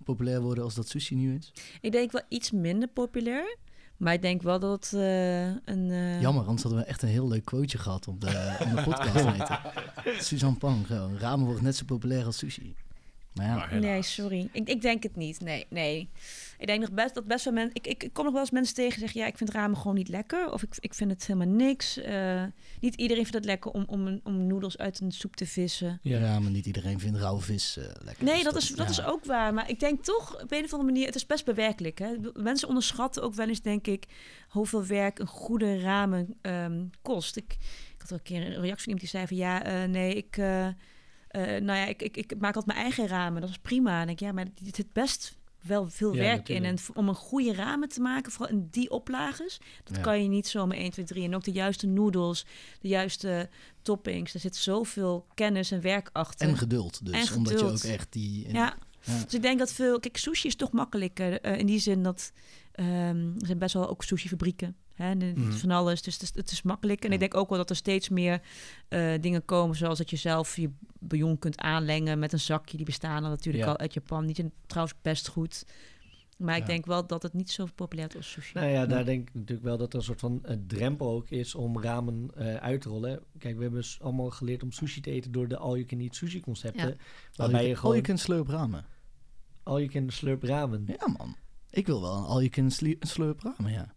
populair 0.05 0.41
worden 0.41 0.65
als 0.65 0.75
dat 0.75 0.89
sushi 0.89 1.15
nu 1.15 1.37
is? 1.37 1.53
Ik 1.81 1.93
denk 1.93 2.13
wel 2.13 2.23
iets 2.29 2.51
minder 2.51 2.89
populair. 2.89 3.57
Maar 3.97 4.13
ik 4.13 4.23
denk 4.23 4.43
wel 4.43 4.59
dat 4.59 4.93
eh, 4.95 5.45
een... 5.47 5.91
eh, 5.91 6.21
Jammer, 6.21 6.43
anders 6.43 6.63
hadden 6.63 6.81
we 6.81 6.87
echt 6.87 7.03
een 7.03 7.09
heel 7.09 7.29
leuk 7.29 7.45
quoteje 7.45 7.79
gehad 7.79 8.09
op 8.09 8.21
de, 8.21 8.57
op 8.61 8.77
de 8.77 8.83
podcast. 8.83 9.51
Suzanne 10.29 10.57
Pang, 10.57 10.87
zo, 10.87 11.11
ramen 11.19 11.47
wordt 11.47 11.63
net 11.63 11.77
zo 11.77 11.85
populair 11.85 12.25
als 12.25 12.39
sushi. 12.39 12.75
Ja, 13.35 13.75
Nee, 13.75 14.03
sorry. 14.03 14.49
Ik, 14.53 14.69
ik 14.69 14.81
denk 14.83 15.03
het 15.03 15.17
niet. 15.17 15.41
Nee, 15.41 15.67
nee. 15.71 16.09
Ik 16.59 16.67
denk 16.67 16.81
nog 16.81 16.93
best 16.93 17.15
dat 17.15 17.25
best 17.27 17.45
wel 17.45 17.53
mensen... 17.55 17.75
Ik, 17.75 17.87
ik, 17.87 18.03
ik 18.03 18.13
kom 18.13 18.25
nog 18.25 18.33
wel 18.33 18.43
eens 18.43 18.51
mensen 18.51 18.75
tegen 18.75 18.91
die 18.91 19.01
zeggen... 19.01 19.21
Ja, 19.21 19.27
ik 19.27 19.37
vind 19.37 19.51
ramen 19.51 19.77
gewoon 19.77 19.95
niet 19.97 20.09
lekker. 20.09 20.53
Of 20.53 20.63
ik, 20.63 20.75
ik 20.79 20.95
vind 20.95 21.11
het 21.11 21.27
helemaal 21.27 21.55
niks. 21.55 21.97
Eh, 21.99 22.43
niet 22.81 22.95
iedereen 22.95 23.23
vindt 23.23 23.37
het 23.37 23.45
lekker 23.45 23.71
om, 23.71 23.85
om, 23.87 24.07
een- 24.07 24.21
om 24.25 24.47
noedels 24.47 24.79
uit 24.79 25.01
een 25.01 25.13
soep 25.13 25.37
te 25.37 25.47
vissen. 25.47 25.99
Ja. 26.03 26.19
ja, 26.19 26.39
maar 26.41 26.51
niet 26.51 26.67
iedereen 26.67 27.01
vindt 27.01 27.19
rauwe 27.19 27.41
vis 27.41 27.77
eh, 27.77 27.85
lekker. 28.05 28.25
Nee, 28.25 28.35
Dus 28.35 28.43
dat 28.45 28.57
is, 28.57 28.69
dat 28.69 28.91
is 28.91 29.05
ook 29.05 29.25
waar. 29.25 29.55
Maar 29.55 29.69
ik 29.71 29.81
denk 29.81 30.05
toch, 30.05 30.43
op 30.43 30.53
een 30.53 30.65
of 30.65 30.73
andere 30.73 30.91
manier... 30.93 31.07
Het 31.07 31.15
is 31.15 31.27
best 31.27 31.45
bewerkelijk. 31.45 31.99
Hè? 31.99 32.09
Mensen 32.35 32.69
onderschatten 32.69 33.23
ook 33.23 33.35
wel 33.35 33.49
eens, 33.49 33.61
denk 33.63 33.87
ik... 33.87 34.05
hoeveel 34.49 34.85
werk 34.87 35.19
een 35.19 35.27
goede 35.27 35.81
ramen 35.81 36.35
ehm, 36.43 36.85
kost. 37.03 37.37
Ik, 37.37 37.57
ik 37.95 37.99
had 37.99 38.11
al 38.11 38.17
een 38.17 38.23
keer 38.23 38.41
een 38.47 38.61
reactie 38.61 38.85
van 38.85 38.93
iemand 38.93 39.01
die 39.01 39.09
zei 39.09 39.27
van... 39.27 39.37
Ja, 39.37 39.65
eh, 39.65 39.89
nee, 39.89 40.15
ik... 40.15 40.37
eh, 41.33 41.43
nou 41.43 41.79
ja, 41.79 41.87
ik, 41.87 42.03
ik, 42.03 42.17
ik 42.17 42.35
maak 42.39 42.55
altijd 42.57 42.67
mijn 42.67 42.79
eigen 42.87 43.07
ramen. 43.07 43.41
Dat 43.41 43.51
is 43.51 43.59
prima. 43.59 44.01
En 44.01 44.09
ik, 44.09 44.21
ja, 44.21 44.33
maar 44.33 44.45
er 44.45 44.71
zit 44.75 44.93
best 44.93 45.41
wel 45.61 45.91
veel 45.91 46.15
Ja, 46.15 46.21
werk 46.21 46.49
in. 46.49 46.65
En 46.65 46.77
om 46.95 47.09
een 47.09 47.15
goede 47.15 47.55
ramen 47.55 47.89
te 47.89 48.01
maken, 48.01 48.33
vooral 48.33 48.55
in 48.57 48.69
die 48.71 48.91
oplages, 48.91 49.61
dat 49.85 49.97
Ja. 49.97 50.03
kan 50.03 50.23
je 50.23 50.29
niet 50.29 50.47
zomaar 50.47 50.77
1, 50.77 50.91
2, 50.91 51.05
3. 51.05 51.25
En 51.25 51.35
ook 51.35 51.45
de 51.45 51.53
juiste 51.53 51.87
noedels, 51.87 52.47
de 52.81 52.89
juiste 52.89 53.49
toppings. 53.83 54.35
Er 54.35 54.41
zit 54.41 54.57
zoveel 54.57 55.27
kennis 55.35 55.71
en 55.71 55.81
werk 55.81 56.11
achter. 56.13 56.49
En 56.49 56.57
geduld 56.57 57.07
dus, 57.07 57.29
En 57.31 57.37
omdat 57.37 57.59
je 57.59 57.65
ook 57.65 57.79
echt 57.79 58.13
die... 58.13 58.49
ja. 58.53 58.77
Ja. 59.05 59.25
dus 59.25 59.35
ik 59.35 59.43
denk 59.43 59.59
dat 59.59 59.73
veel... 59.73 60.01
Kijk, 60.01 60.17
sushi 60.17 60.47
is 60.49 60.57
toch 60.57 60.73
makkelijker 60.73 61.41
eh, 61.41 61.59
in 61.59 61.67
die 61.67 61.79
zin 61.79 62.03
dat... 62.03 62.33
ehm, 62.73 63.27
er 63.39 63.47
zijn 63.47 63.59
best 63.59 63.75
wel 63.75 63.89
ook 63.89 64.05
sushi-fabrieken. 64.05 64.77
Hè? 64.95 65.05
en 65.11 65.21
het 65.21 65.37
is 65.37 65.43
Mhm. 65.45 65.53
Van 65.53 65.71
alles, 65.71 66.03
dus 66.03 66.15
het 66.15 66.23
is, 66.23 66.33
het 66.35 66.51
is 66.51 66.63
makkelijk. 66.63 67.01
En 67.03 67.09
Ja. 67.09 67.15
ik 67.15 67.21
denk 67.21 67.35
ook 67.35 67.49
wel 67.49 67.59
dat 67.59 67.71
er 67.71 67.77
steeds 67.77 68.09
meer 68.09 68.41
eh, 68.89 69.13
dingen 69.21 69.45
komen... 69.45 69.77
zoals 69.77 69.99
dat 69.99 70.11
je 70.11 70.17
zelf 70.17 70.57
je 70.57 70.71
bouillon 70.99 71.39
kunt 71.39 71.59
aanlengen 71.59 72.19
met 72.19 72.33
een 72.33 72.41
zakje. 72.41 72.77
Die 72.77 72.87
bestaan 72.87 73.23
dan 73.23 73.31
natuurlijk 73.31 73.65
Ja. 73.65 73.71
al 73.71 73.79
uit 73.79 73.95
Japan. 73.95 74.35
Zijn 74.35 74.53
trouwens 74.67 74.97
best 75.03 75.29
goed. 75.29 75.65
Maar 76.39 76.57
ik 76.57 76.67
denk 76.67 76.87
wel 76.87 77.07
dat 77.07 77.23
het 77.23 77.33
niet 77.33 77.51
zo 77.51 77.67
populair 77.75 78.09
is 78.09 78.17
als 78.17 78.31
sushi. 78.31 78.55
Nou 78.55 78.67
ja, 78.71 78.87
daar 78.87 79.05
denk 79.05 79.29
ik 79.29 79.35
natuurlijk 79.35 79.63
wel 79.63 79.77
dat 79.79 79.93
er 79.93 79.99
een 79.99 80.05
soort 80.05 80.21
van 80.21 80.45
eh, 80.45 80.57
drempel 80.67 81.11
ook 81.11 81.29
is 81.31 81.55
om 81.55 81.83
ramen 81.83 82.31
eh, 82.37 82.55
uit 82.55 82.81
te 82.81 82.89
rollen. 82.89 83.21
Kijk, 83.39 83.57
we 83.57 83.63
hebben 83.63 83.85
s- 83.85 83.99
allemaal 84.01 84.31
geleerd 84.31 84.63
om 84.63 84.73
sushi 84.73 85.01
te 85.01 85.11
eten 85.11 85.33
door 85.33 85.49
de 85.49 85.57
all-you-can-eat 85.57 86.15
sushi-concepten. 86.15 86.89
Ja. 86.89 86.95
Waarbij 87.35 87.63
je 87.63 87.69
All 87.69 87.75
gewoon 87.77 87.93
you 87.95 88.07
can 88.07 88.19
slurp 88.19 88.49
ramen. 88.49 88.85
all-you-can 89.63 90.11
slurp 90.11 90.43
ramen. 90.43 90.85
Ja, 90.87 91.09
man. 91.19 91.37
Ik 91.71 91.87
wil 91.87 92.01
wel 92.01 92.17
een 92.17 92.25
all 92.25 92.37
you 92.39 92.49
can 92.49 92.71
sli- 92.71 92.97
slurp 93.01 93.41
ramen, 93.43 93.73
ja. 93.73 93.95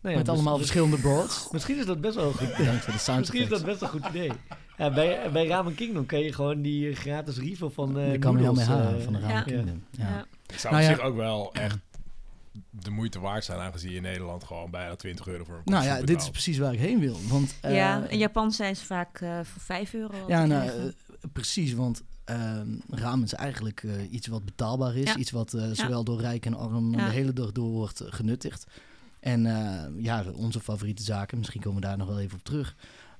Nou 0.00 0.14
ja, 0.14 0.20
Met 0.20 0.28
allemaal 0.28 0.58
verschillende 0.58 0.96
broads. 0.96 1.48
Misschien 1.52 1.78
is 1.78 1.86
dat 1.86 2.00
best 2.00 2.14
wel 2.14 2.26
een 2.26 2.34
goed 2.34 2.56
Bedankt 2.56 2.84
voor 2.84 2.92
de 2.92 2.98
sound 2.98 3.18
Misschien 3.18 3.42
is 3.42 3.48
dat 3.48 3.64
best 3.64 3.82
een 3.82 3.88
goed 3.88 4.06
idee. 4.06 4.32
Ja, 4.76 4.92
bij, 4.92 5.30
bij 5.32 5.46
Ramen 5.46 5.74
Kingdom 5.74 6.06
kan 6.06 6.20
je 6.20 6.32
gewoon 6.32 6.62
die 6.62 6.90
eh, 6.90 6.96
gratis 6.96 7.38
refill 7.38 7.68
van 7.68 7.98
eh 7.98 8.12
Je 8.12 8.18
kan 8.18 8.34
me 8.34 8.40
noedels, 8.40 8.66
helemaal 8.66 8.84
halen 8.84 8.98
eh, 8.98 9.04
van 9.04 9.12
de 9.12 9.18
Ramen 9.18 9.36
ja. 9.36 9.42
Kingdom. 9.42 9.84
Ja. 9.90 10.08
Ja. 10.08 10.26
Het 10.46 10.60
zou 10.60 10.74
Nou 10.74 10.84
op 10.84 10.90
ja. 10.90 10.96
zich 10.96 11.06
ook 11.06 11.16
wel 11.16 11.52
echt 11.52 11.78
de 12.70 12.90
moeite 12.90 13.20
waard 13.20 13.44
zijn, 13.44 13.58
aangezien 13.58 13.90
je 13.90 13.96
in 13.96 14.02
Nederland 14.02 14.44
gewoon 14.44 14.70
bijna 14.70 14.96
20 14.96 15.26
euro 15.26 15.44
voor 15.44 15.54
een 15.54 15.62
Nou 15.64 15.84
ja, 15.84 16.00
dit 16.02 16.20
is 16.22 16.30
precies 16.30 16.58
waar 16.58 16.72
ik 16.72 16.78
heen 16.78 17.00
wil. 17.00 17.16
Want, 17.28 17.54
eh, 17.60 17.74
ja, 17.74 18.06
in 18.08 18.18
Japan 18.18 18.52
zijn 18.52 18.76
ze 18.76 18.84
vaak 18.84 19.20
eh, 19.20 19.40
voor 19.42 19.62
5 19.62 19.94
euro. 19.94 20.20
al 20.22 20.28
Ja, 20.28 20.46
nou, 20.46 20.92
precies, 21.32 21.72
want 21.72 22.02
ehm, 22.24 22.68
ramen 22.90 23.24
is 23.24 23.34
eigenlijk 23.34 23.82
eh, 23.82 24.12
iets 24.12 24.26
wat 24.26 24.44
betaalbaar 24.44 24.96
is. 24.96 25.08
Ja. 25.08 25.16
Iets 25.16 25.30
wat 25.30 25.54
eh, 25.54 25.70
zowel 25.72 26.04
door 26.04 26.20
rijk 26.20 26.46
en 26.46 26.54
arm 26.54 26.90
Ja. 26.94 27.04
de 27.04 27.12
hele 27.12 27.32
dag 27.32 27.52
door 27.52 27.70
wordt 27.70 28.02
genuttigd. 28.04 28.66
En 29.20 29.46
eh, 29.46 30.02
ja, 30.04 30.24
onze 30.30 30.60
favoriete 30.60 31.02
zaken, 31.02 31.38
misschien 31.38 31.60
komen 31.60 31.80
we 31.80 31.86
daar 31.86 31.96
nog 31.98 32.08
wel 32.08 32.20
even 32.20 32.38
op 32.38 32.44
terug. 32.44 32.76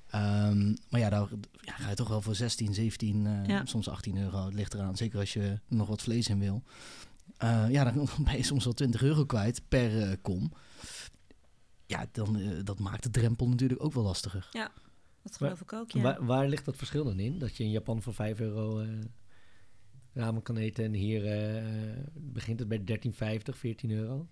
Ehm, 0.09 0.75
maar 0.89 0.99
ja, 0.99 1.09
daar 1.09 1.27
ja, 1.61 1.73
ga 1.73 1.89
je 1.89 1.95
toch 1.95 2.07
wel 2.07 2.21
voor 2.21 2.35
16, 2.35 2.73
17, 2.73 3.25
eh, 3.27 3.47
Ja. 3.47 3.65
soms 3.65 3.89
18 3.89 4.17
euro. 4.17 4.45
Het 4.45 4.53
ligt 4.53 4.73
eraan, 4.73 4.95
zeker 4.97 5.19
als 5.19 5.33
je 5.33 5.59
nog 5.67 5.87
wat 5.87 6.01
vlees 6.01 6.27
in 6.27 6.39
wil. 6.39 6.63
Eh, 7.37 7.65
ja, 7.69 7.91
dan 7.91 8.09
ben 8.25 8.37
je 8.37 8.43
soms 8.43 8.63
wel 8.63 8.73
20 8.73 9.01
euro 9.01 9.25
kwijt 9.25 9.61
per 9.67 10.17
kom. 10.17 10.51
Ja, 11.89 12.05
dan, 12.11 12.39
eh, 12.39 12.49
dat 12.63 12.79
maakt 12.79 13.03
de 13.03 13.09
drempel 13.09 13.47
natuurlijk 13.47 13.83
ook 13.83 13.93
wel 13.93 14.03
lastiger. 14.03 14.49
dat 15.23 15.37
geloof 15.37 15.61
ik 15.61 15.73
ook, 15.73 15.91
ja. 15.91 16.01
Waar, 16.01 16.25
waar 16.25 16.47
ligt 16.47 16.65
dat 16.65 16.75
verschil 16.75 17.03
dan 17.03 17.19
in? 17.19 17.39
Dat 17.39 17.57
je 17.57 17.63
in 17.63 17.71
Japan 17.71 18.01
voor 18.01 18.13
5 18.13 18.39
euro 18.39 18.79
eh, 18.79 18.87
ramen 20.13 20.41
kan 20.41 20.57
eten 20.57 20.83
en 20.83 20.93
hier 20.93 21.25
eh, 21.25 21.63
begint 22.13 22.59
het 22.59 22.67
bij 22.67 22.83
13,50, 22.83 23.57
14 23.57 23.91
euro. 23.91 24.27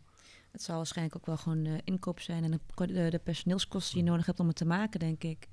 Het 0.51 0.63
zal 0.63 0.75
waarschijnlijk 0.75 1.15
ook 1.15 1.25
wel 1.25 1.37
gewoon 1.37 1.65
eh, 1.65 1.73
inkoop 1.83 2.19
zijn 2.19 2.43
en 2.43 2.51
de, 2.51 2.87
de, 2.87 3.09
de 3.09 3.19
personeelskosten 3.19 3.93
die 3.93 4.03
je 4.03 4.09
nodig 4.09 4.25
hebt 4.25 4.39
om 4.39 4.47
het 4.47 4.55
te 4.55 4.65
maken, 4.65 4.99
denk 4.99 5.23
ik. 5.23 5.47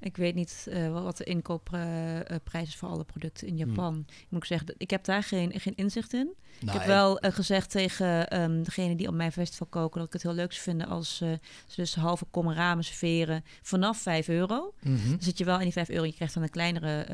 Ik 0.00 0.16
weet 0.16 0.34
niet 0.34 0.66
eh, 0.70 0.92
wat- 0.92 1.16
de 1.16 1.24
inkoopprijs 1.24 2.68
is 2.68 2.76
voor 2.76 2.88
alle 2.88 3.04
producten 3.04 3.46
in 3.46 3.56
Japan. 3.56 4.04
Ik 4.08 4.26
moet 4.28 4.46
zeggen, 4.46 4.74
ik 4.76 4.90
heb 4.90 5.04
daar 5.04 5.22
geen, 5.22 5.60
geen 5.60 5.74
inzicht 5.74 6.12
in. 6.12 6.34
ik 6.60 6.68
heb 6.70 6.84
wel 6.86 7.18
eh, 7.18 7.32
gezegd 7.32 7.70
tegen 7.70 8.28
ehm 8.28 8.62
degene 8.62 8.96
die 8.96 9.08
op 9.08 9.14
mijn 9.14 9.32
festival 9.32 9.66
koken... 9.66 9.98
dat 9.98 10.06
ik 10.06 10.12
het 10.12 10.22
heel 10.22 10.32
leuk 10.34 10.52
zou 10.52 10.62
vinden 10.64 10.86
als 10.86 11.20
eh, 11.20 11.28
ze 11.66 11.76
dus 11.76 11.94
halve 11.94 12.24
kom 12.30 12.52
ramen 12.52 12.84
serveren 12.84 13.44
vanaf 13.62 13.98
5 13.98 14.28
euro. 14.28 14.74
Mhm, 14.82 15.08
Dan 15.10 15.16
zit 15.20 15.38
je 15.38 15.44
wel 15.44 15.56
in 15.56 15.62
die 15.62 15.72
5 15.72 15.88
euro, 15.88 16.04
je 16.04 16.14
krijgt 16.14 16.34
dan 16.34 16.42
een 16.42 16.50
kleinere 16.50 17.06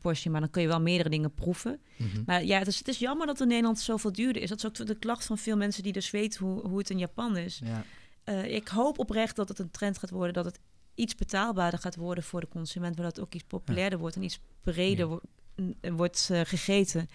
portie... 0.00 0.30
maar 0.30 0.40
dan 0.40 0.50
kun 0.50 0.62
je 0.62 0.68
wel 0.68 0.80
meerdere 0.80 1.08
dingen 1.08 1.34
proeven. 1.34 1.80
mhm. 1.96 2.22
Maar 2.26 2.44
ja, 2.44 2.58
het 2.58 2.66
is, 2.66 2.78
het 2.78 2.88
is 2.88 2.98
jammer 2.98 3.26
dat 3.26 3.40
in 3.40 3.48
Nederland 3.48 3.78
zoveel 3.78 4.12
duurder 4.12 4.42
is. 4.42 4.48
Dat 4.48 4.58
is 4.58 4.64
ook 4.64 4.86
de 4.86 4.98
klacht 4.98 5.24
van 5.26 5.38
veel 5.38 5.56
mensen 5.56 5.82
die 5.82 5.92
dus 5.92 6.10
weten 6.10 6.46
hoe, 6.46 6.60
hoe 6.68 6.78
het 6.78 6.90
in 6.90 6.98
Japan 6.98 7.36
is. 7.36 7.60
Ja. 7.64 7.84
Ik 8.42 8.68
hoop 8.68 8.98
oprecht 8.98 9.36
dat 9.36 9.48
het 9.48 9.58
een 9.58 9.70
trend 9.70 9.98
gaat 9.98 10.10
worden, 10.10 10.32
dat 10.34 10.44
het 10.44 10.58
iets 10.94 11.14
betaalbaarder 11.14 11.80
gaat 11.80 11.96
worden 11.96 12.24
voor 12.24 12.40
de 12.40 12.48
consument, 12.48 12.96
waardoor 12.96 13.14
het 13.14 13.24
ook 13.24 13.34
iets 13.34 13.44
populairder 13.44 13.98
wordt 13.98 14.16
en 14.16 14.22
iets 14.22 14.40
breder 14.62 15.08
Ja. 15.08 15.18
Wordt 15.80 16.28
eh, 16.32 16.40
gegeten. 16.44 16.98
Nou, 17.00 17.08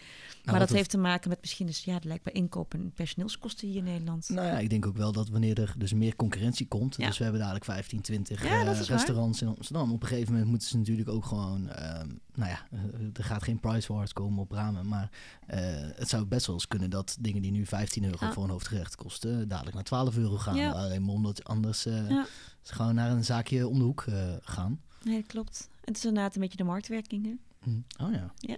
maar 0.44 0.60
dat 0.60 0.68
het- 0.68 0.78
heeft 0.78 0.90
te 0.90 0.98
maken 0.98 1.30
met 1.30 1.42
misschien, 1.42 1.66
dus, 1.66 1.84
ja, 1.84 1.94
het 1.94 2.04
lijkt 2.04 2.24
bij 2.24 2.34
inkoop 2.34 2.74
en 2.74 2.92
personeelskosten 2.96 3.68
hier 3.68 3.78
in 3.78 3.84
Nederland. 3.84 4.30
Nou 4.30 4.48
ja, 4.48 4.60
ik 4.60 4.70
denk 4.70 4.86
ook 4.86 4.98
wel 4.98 5.12
dat 5.12 5.30
wanneer 5.30 5.60
er 5.62 5.74
dus 5.78 5.94
meer 5.94 6.16
concurrentie 6.16 6.68
komt. 6.68 6.96
Ja. 6.98 7.08
Dus 7.08 7.18
we 7.18 7.24
hebben 7.24 7.42
dadelijk 7.42 7.66
15, 7.66 8.02
20 8.02 8.44
Ja, 8.44 8.60
eh, 8.60 8.66
dat 8.66 8.78
is 8.80 8.88
waar. 8.90 8.98
restaurants 8.98 9.42
in 9.42 9.48
Amsterdam. 9.48 9.92
Op 9.92 10.02
een 10.02 10.08
gegeven 10.08 10.32
moment 10.32 10.50
moeten 10.50 10.68
ze 10.68 10.78
natuurlijk 10.78 11.10
ook 11.10 11.26
gewoon... 11.26 11.70
ehm, 11.70 12.08
nou 12.36 12.50
ja, 12.50 12.68
eh, 12.72 12.80
er 13.14 13.24
gaat 13.24 13.44
geen 13.44 13.60
price 13.60 13.94
wars 13.94 14.14
komen 14.14 14.40
op 14.40 14.52
ramen. 14.52 14.88
Maar 14.88 15.10
eh, 15.48 15.60
het 15.96 16.10
zou 16.10 16.26
best 16.26 16.46
wel 16.46 16.56
eens 16.56 16.68
kunnen 16.68 16.90
dat 16.90 17.18
dingen 17.20 17.42
die 17.42 17.52
nu 17.52 17.66
15 17.66 18.04
euro 18.04 18.26
Ja. 18.26 18.34
voor 18.34 18.44
een 18.44 18.50
hoofdgerecht 18.50 18.96
kosten... 18.96 19.48
dadelijk 19.48 19.76
naar 19.76 19.84
12 19.84 20.18
euro 20.18 20.38
gaan. 20.38 20.74
Alleen 20.74 21.06
maar 21.06 21.14
omdat 21.16 21.44
anders 21.44 21.82
ze 21.82 22.26
gewoon 22.64 22.96
naar 22.96 23.12
een 23.12 23.26
zaakje 23.26 23.68
om 23.68 23.78
de 23.78 23.84
hoek 23.84 24.06
gaan. 24.42 24.82
Nee, 25.04 25.16
dat 25.20 25.28
klopt. 25.28 25.70
Het 25.86 25.98
is 25.98 26.06
inderdaad 26.06 26.36
een 26.36 26.42
beetje 26.42 26.58
de 26.58 26.64
marktwerking, 26.64 27.26
hè? 27.26 27.32
Hm. 27.68 28.03
Oh 28.05 28.13
ja, 28.13 28.34
Ja, 28.38 28.57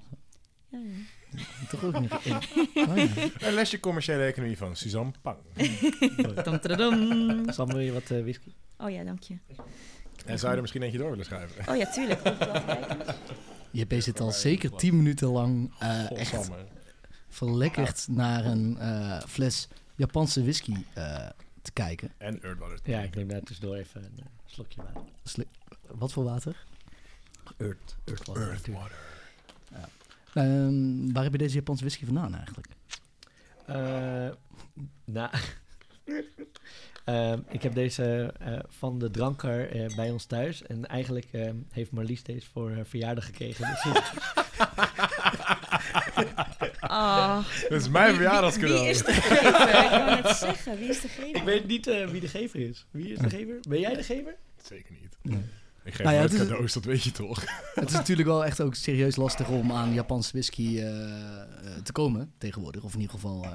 ja. 0.69 0.79
toch 1.69 1.83
ook 1.83 1.99
niet. 1.99 2.11
Oh 2.89 2.97
ja. 2.97 3.07
Een 3.47 3.53
lesje 3.53 3.79
commerciële 3.79 4.23
economie 4.23 4.57
van 4.57 4.75
Suzanne 4.75 5.11
Pang. 5.21 5.37
Tadadum. 6.43 7.49
Sam, 7.51 7.67
wil 7.67 7.79
je 7.79 7.91
wat 7.91 8.09
eh, 8.11 8.21
whisky? 8.21 8.53
Oh 8.77 8.89
ja, 8.91 9.03
dank 9.03 9.23
je. 9.23 9.37
En 10.25 10.37
zou 10.39 10.49
je 10.49 10.55
er 10.55 10.61
misschien 10.61 10.81
eentje 10.81 10.97
door 10.97 11.09
willen 11.09 11.25
schrijven? 11.25 11.67
Oh 11.73 11.77
ja, 11.77 11.85
tuurlijk. 11.91 12.21
JP 13.71 13.93
zit 13.97 14.19
al 14.19 14.31
zeker 14.31 14.75
10 14.75 14.97
minuten 14.97 15.27
lang 15.27 15.71
eh, 15.79 16.11
echt 16.11 16.29
Godsamme. 16.35 16.65
verlekkerd 17.29 18.07
naar 18.07 18.45
een 18.45 18.77
eh, 18.77 19.19
fles 19.27 19.67
Japanse 19.95 20.41
whisky 20.41 20.75
eh, 20.93 21.29
te 21.61 21.71
kijken. 21.71 22.11
En 22.17 22.43
Earthwater. 22.43 22.79
Ja, 22.83 22.99
ik 23.01 23.15
neem 23.15 23.27
daar 23.27 23.41
tussendoor 23.41 23.75
even 23.75 24.03
een 24.03 24.23
slokje 24.45 24.81
water. 24.81 25.01
Sli- 25.23 25.47
Wat 25.87 26.11
voor 26.13 26.23
water? 26.23 26.65
Earth, 27.59 27.95
earth 28.05 28.25
water. 28.27 28.47
natuurlijk. 28.47 28.67
Earthwater. 28.67 28.97
Ehm, 30.33 31.11
waar 31.13 31.23
heb 31.23 31.31
je 31.31 31.37
deze 31.37 31.55
Japanse 31.55 31.83
whisky 31.83 32.05
vandaan 32.05 32.35
eigenlijk? 32.35 32.67
Eh, 33.65 34.29
nou, 35.05 35.29
ehm, 37.05 37.39
ik 37.49 37.61
heb 37.63 37.73
deze 37.73 38.33
eh, 38.39 38.59
van 38.67 38.99
de 38.99 39.11
drankkar 39.11 39.67
eh, 39.69 39.95
bij 39.95 40.09
ons 40.11 40.25
thuis. 40.25 40.63
En 40.63 40.85
eigenlijk 40.87 41.27
ehm, 41.31 41.55
heeft 41.69 41.91
Marlies 41.91 42.23
deze 42.23 42.47
voor 42.53 42.71
haar 42.71 42.85
verjaardag 42.85 43.25
gekregen. 43.25 43.67
Dus 43.83 43.85
Ah. 46.79 47.45
Dat 47.69 47.81
is 47.81 47.89
mijn 47.89 48.05
Wie- 48.09 48.17
wie- 48.17 48.21
verjaardagscadeau. 48.27 48.79
Wie 48.81 48.89
is 48.89 49.03
de 49.03 49.13
gever? 49.13 49.37
Ik 49.83 49.89
wou 49.89 50.21
net 50.21 50.35
zeggen, 50.35 50.77
wie 50.77 50.89
is 50.89 51.01
de 51.01 51.07
gever? 51.07 51.35
ik 51.35 51.43
weet 51.43 51.67
niet 51.67 51.87
eh, 51.87 52.07
wie 52.07 52.21
de 52.21 52.27
gever 52.27 52.59
is. 52.59 52.85
Wie 52.91 53.11
is 53.13 53.19
de 53.19 53.29
gever? 53.29 53.55
Ben 53.69 53.79
jij 53.79 53.93
de 53.93 54.03
gever? 54.03 54.35
Zeker 54.63 54.91
niet. 55.01 55.17
Nee. 55.21 55.43
Ik 55.89 55.95
geef 55.95 56.03
Nou 56.05 56.13
ja, 56.15 56.19
nooit 56.21 56.31
het 56.31 56.41
is- 56.41 56.47
cadeaus, 56.47 56.73
dat 56.73 56.83
weet 56.83 57.03
je 57.03 57.11
toch? 57.11 57.43
Het 57.75 57.89
is 57.89 57.95
natuurlijk 57.95 58.27
wel 58.27 58.45
echt 58.45 58.61
ook 58.61 58.75
serieus 58.75 59.15
lastig 59.15 59.49
om 59.49 59.71
aan 59.71 59.93
Japanse 59.93 60.31
whisky 60.31 60.77
eh, 60.79 61.41
eh, 61.41 61.81
te 61.83 61.91
komen 61.91 62.31
tegenwoordig. 62.37 62.83
Of 62.83 62.93
in 62.93 62.99
ieder 62.99 63.15
geval 63.15 63.43
eh 63.43 63.51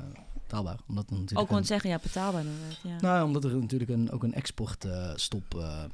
taalbaar. 0.47 0.79
Omdat 0.89 1.05
er 1.05 1.13
natuurlijk 1.13 1.41
Ook 1.41 1.47
gewoon 1.49 1.65
zeggen, 1.65 1.91
ja, 1.91 1.99
betaalbaar 2.03 2.41
inderdaad. 2.45 2.79
Ja. 2.83 3.01
Nou, 3.01 3.17
ja, 3.17 3.25
omdat 3.25 3.45
er 3.45 3.57
natuurlijk 3.57 3.91
een, 3.91 4.11
ook 4.11 4.23
een 4.23 4.35
exportstop 4.35 5.55
eh 5.55 5.85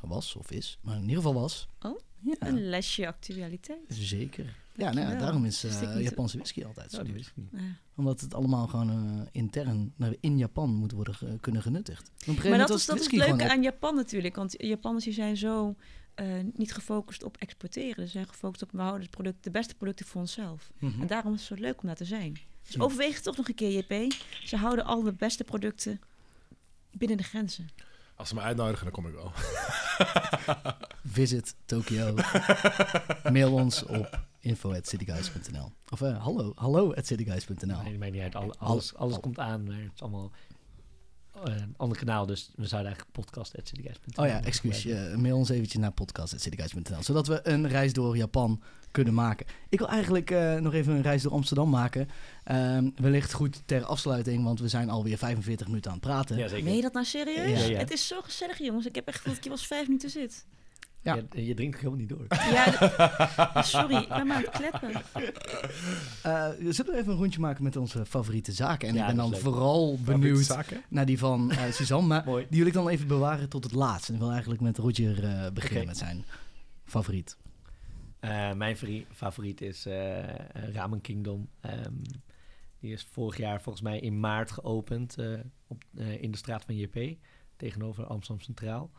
was 0.00 0.34
of 0.36 0.50
is. 0.50 0.78
Maar 0.82 0.94
in 0.94 1.00
ieder 1.00 1.16
geval 1.16 1.34
was. 1.34 1.68
Oh, 1.80 1.98
Ja, 2.20 2.34
Een 2.38 2.68
lesje 2.68 3.06
actualiteit. 3.06 3.78
zeker. 3.88 4.56
Ja, 4.76 4.92
nou 4.92 5.12
ja, 5.12 5.18
daarom 5.18 5.44
is 5.44 5.64
eh. 5.64 6.00
Japanse 6.02 6.36
whisky 6.36 6.64
altijd 6.64 6.90
zo. 6.90 7.02
Omdat 7.96 8.20
het 8.20 8.34
allemaal 8.34 8.66
gewoon 8.66 8.90
eh, 8.90 9.26
intern 9.32 9.94
in 10.20 10.38
Japan 10.38 10.74
moet 10.74 10.92
worden 10.92 11.14
ge- 11.14 11.38
kunnen 11.40 11.62
genuttigd. 11.62 12.10
Maar 12.26 12.58
dat 12.58 12.68
was 12.68 12.80
is, 12.80 12.86
dat 12.86 12.96
is 12.96 13.04
het 13.04 13.14
leuke 13.14 13.50
aan 13.50 13.62
Japan 13.62 13.94
natuurlijk. 13.94 14.36
Want 14.36 14.54
Japanners 14.58 15.04
die 15.04 15.12
zijn 15.12 15.36
zo 15.36 15.74
eh, 16.14 16.26
niet 16.54 16.72
gefocust 16.72 17.22
op 17.22 17.36
exporteren. 17.36 18.04
Ze 18.06 18.10
zijn 18.10 18.28
gefocust 18.28 18.62
op 18.62 18.70
we 18.72 18.78
houden 18.80 19.00
het 19.02 19.10
product, 19.10 19.44
de 19.44 19.50
beste 19.50 19.74
producten 19.74 20.06
voor 20.06 20.20
onszelf. 20.20 20.70
Mhm. 20.78 21.00
En 21.00 21.06
daarom 21.06 21.32
is 21.34 21.48
het 21.48 21.58
zo 21.58 21.64
leuk 21.64 21.80
om 21.80 21.86
daar 21.86 21.96
te 21.96 22.04
zijn. 22.04 22.32
Dus 22.66 22.74
Ja. 22.74 22.82
overweeg 22.82 23.14
het 23.14 23.22
toch 23.24 23.36
nog 23.36 23.48
een 23.48 23.54
keer, 23.54 23.70
JP. 23.88 24.12
Ze 24.44 24.56
houden 24.56 24.84
al 24.84 25.02
de 25.02 25.12
beste 25.12 25.44
producten 25.44 26.00
binnen 26.90 27.16
de 27.16 27.22
grenzen. 27.22 27.68
Als 28.16 28.28
ze 28.28 28.34
me 28.34 28.40
uitnodigen, 28.40 28.84
dan 28.84 28.92
kom 28.92 29.06
ik 29.06 29.14
wel. 29.14 29.32
Visit 31.04 31.54
Tokyo. 31.64 32.14
Mail 33.32 33.52
ons 33.52 33.84
op 33.84 34.20
info.cityguys.nl 34.40 35.72
Of 35.90 36.00
eh, 36.02 36.22
hallo, 36.22 36.52
hallo 36.56 36.92
at 36.94 37.06
cityguys.nl 37.06 37.66
Nee, 37.82 37.90
dat 37.90 37.98
maakt 38.00 38.12
niet 38.12 38.22
uit. 38.22 38.34
Al- 38.34 38.54
alles 38.58 38.94
alles 38.94 39.14
al- 39.14 39.20
komt 39.20 39.38
aan, 39.38 39.64
maar 39.64 39.76
het 39.76 39.90
is 39.94 40.02
allemaal 40.02 40.30
een 41.42 41.74
ander 41.76 41.98
kanaal. 41.98 42.26
Dus 42.26 42.50
we 42.56 42.66
zouden 42.66 42.92
eigenlijk 42.92 43.12
podcast.cityguys.nl 43.26 44.22
Oh 44.24 44.28
ja, 44.30 44.42
excuus. 44.42 44.86
eh, 44.86 45.14
mail 45.14 45.36
ons 45.36 45.48
eventjes 45.48 45.80
naar 45.80 45.92
podcast.cityguys.nl 45.92 47.02
Zodat 47.02 47.26
we 47.26 47.40
een 47.48 47.68
reis 47.68 47.92
door 47.92 48.16
Japan 48.16 48.62
kunnen 48.90 49.14
maken. 49.14 49.46
Ik 49.68 49.78
wil 49.78 49.88
eigenlijk 49.88 50.30
eh, 50.30 50.54
nog 50.56 50.72
even 50.74 50.94
een 50.94 51.02
reis 51.02 51.22
door 51.22 51.32
Amsterdam 51.32 51.70
maken. 51.70 52.08
Ehm, 52.44 52.90
wellicht 52.96 53.32
goed 53.32 53.62
ter 53.64 53.84
afsluiting, 53.84 54.44
want 54.44 54.60
we 54.60 54.68
zijn 54.68 54.90
alweer 54.90 55.18
45 55.18 55.66
minuten 55.66 55.90
aan 55.90 55.96
het 55.96 56.06
praten. 56.06 56.36
Ja, 56.36 56.48
zeker. 56.48 56.64
Meen 56.64 56.76
je 56.76 56.82
dat 56.82 56.92
nou 56.92 57.04
serieus? 57.04 57.60
Ja, 57.60 57.66
ja. 57.70 57.78
Het 57.78 57.90
is 57.92 58.06
zo 58.06 58.20
gezellig, 58.20 58.58
jongens. 58.58 58.86
Ik 58.86 58.94
heb 58.94 59.06
echt 59.06 59.16
gevoeld 59.16 59.36
dat 59.36 59.44
ik 59.44 59.50
hier 59.50 59.58
was 59.60 59.66
vijf 59.68 59.86
minuten 59.86 60.10
zit. 60.10 60.44
Ja. 61.04 61.14
Je, 61.32 61.46
je 61.46 61.54
drinkt 61.54 61.76
helemaal 61.76 61.98
niet 61.98 62.08
door. 62.08 62.26
Ja, 62.28 62.72
sorry. 63.62 63.96
Ik 63.96 64.08
ben 64.08 64.26
maar 64.26 64.36
aan 64.36 64.42
het 64.42 64.50
kleppen. 64.50 64.90
Eh, 66.22 66.48
zullen 66.72 66.92
we 66.92 66.98
even 66.98 67.12
een 67.12 67.18
rondje 67.18 67.40
maken 67.40 67.62
met 67.64 67.76
onze 67.76 68.06
favoriete 68.06 68.52
zaken? 68.52 68.88
En 68.88 68.94
Ja, 68.94 69.00
ik 69.00 69.06
ben 69.06 69.16
dan 69.16 69.30
leuk. 69.30 69.40
vooral 69.40 69.98
benieuwd 70.04 70.56
naar 70.88 71.06
die 71.06 71.18
van 71.18 71.50
eh, 71.50 71.72
Suzanne. 71.72 72.06
Maar 72.06 72.24
Mooi. 72.34 72.46
die 72.48 72.58
wil 72.58 72.66
ik 72.68 72.72
dan 72.72 72.88
even 72.88 73.06
bewaren 73.06 73.48
tot 73.48 73.64
het 73.64 73.72
laatst. 73.72 74.08
En 74.08 74.14
ik 74.14 74.20
wil 74.20 74.30
eigenlijk 74.30 74.60
met 74.60 74.78
Roger 74.78 75.24
eh, 75.24 75.50
beginnen 75.52 75.86
met 75.86 75.96
zijn 75.96 76.24
favoriet. 76.84 77.36
Eh, 78.20 78.52
mijn 78.52 78.76
favoriet 79.12 79.60
is 79.60 79.86
Ramen 80.72 81.00
Kingdom. 81.00 81.48
Ehm, 81.60 81.92
Die 82.80 82.92
is 82.92 83.06
vorig 83.10 83.36
jaar 83.36 83.62
volgens 83.62 83.84
mij 83.84 83.98
in 84.00 84.20
maart 84.20 84.50
geopend 84.50 85.18
eh, 85.18 85.32
op, 85.66 85.84
eh, 85.96 86.22
in 86.22 86.30
de 86.30 86.36
straat 86.36 86.64
van 86.64 86.76
JP. 86.76 87.16
Tegenover 87.56 88.04
Amsterdam 88.06 88.44
Centraal. 88.44 88.90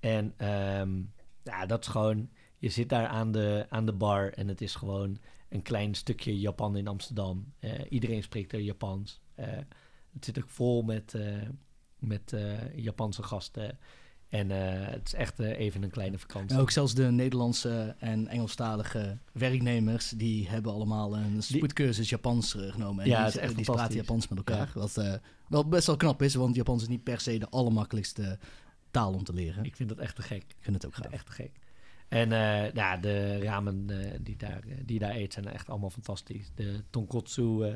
En 0.00 0.34
ehm, 0.36 0.90
ja, 1.46 1.66
dat 1.66 1.80
is 1.80 1.86
gewoon... 1.86 2.28
Je 2.58 2.68
zit 2.68 2.88
daar 2.88 3.06
aan 3.06 3.32
de, 3.32 3.66
aan 3.68 3.86
de 3.86 3.92
bar 3.92 4.32
en 4.32 4.48
het 4.48 4.60
is 4.60 4.74
gewoon 4.74 5.18
een 5.48 5.62
klein 5.62 5.94
stukje 5.94 6.40
Japan 6.40 6.76
in 6.76 6.88
Amsterdam. 6.88 7.52
Eh, 7.58 7.70
iedereen 7.88 8.22
spreekt 8.22 8.52
er 8.52 8.60
Japans. 8.60 9.20
Eh, 9.34 9.46
het 10.12 10.24
zit 10.24 10.38
ook 10.38 10.50
vol 10.50 10.82
met, 10.82 11.14
eh, 11.14 11.48
met 11.98 12.34
Japanse 12.74 13.22
gasten. 13.22 13.78
En 14.28 14.50
het 14.50 15.06
is 15.06 15.14
echt 15.14 15.38
even 15.38 15.82
een 15.82 15.90
kleine 15.90 16.18
vakantie. 16.18 16.58
Ook 16.58 16.70
zelfs 16.70 16.94
de 16.94 17.10
Nederlandse 17.10 17.94
en 17.98 18.28
Engelstalige 18.28 19.18
werknemers, 19.32 20.10
die 20.10 20.48
hebben 20.48 20.72
allemaal 20.72 21.16
een 21.16 21.42
spoedcursus 21.42 22.08
Japans 22.08 22.52
genomen. 22.52 23.04
En 23.04 23.10
Ja, 23.10 23.30
die, 23.30 23.54
die 23.54 23.64
praten. 23.64 23.96
Japans 23.96 24.28
met 24.28 24.38
elkaar. 24.38 24.70
Ja. 24.74 24.80
Wat 24.80 25.20
wel 25.48 25.68
best 25.68 25.86
wel 25.86 25.96
knap 25.96 26.22
is, 26.22 26.34
want 26.34 26.54
Japans 26.54 26.82
is 26.82 26.88
niet 26.88 27.02
per 27.02 27.20
se 27.20 27.38
de 27.38 27.48
allermakkelijkste 27.48 28.38
taal 28.96 29.12
om 29.12 29.24
te 29.24 29.32
leren. 29.32 29.64
Ik 29.64 29.76
vind 29.76 29.88
dat 29.88 29.98
echt 29.98 30.16
te 30.16 30.22
gek. 30.22 30.44
vind 30.60 30.76
het 30.76 30.86
ook 30.86 30.96
Ik 30.96 30.96
vind 30.96 30.96
gaaf. 30.96 31.04
het 31.04 31.12
echt 31.12 31.26
te 31.26 31.32
gek. 31.32 31.50
En 32.08 32.32
eh, 32.32 32.72
ja, 32.72 32.96
de 32.96 33.38
ramen 33.38 33.90
eh, 33.90 34.18
die, 34.20 34.36
daar, 34.36 34.62
eh, 34.68 34.74
die 34.84 34.98
daar 34.98 35.14
eet 35.14 35.32
zijn 35.32 35.48
echt 35.48 35.68
allemaal 35.68 35.90
fantastisch. 35.90 36.50
De 36.54 36.82
tonkotsu 36.90 37.62
eh, 37.62 37.72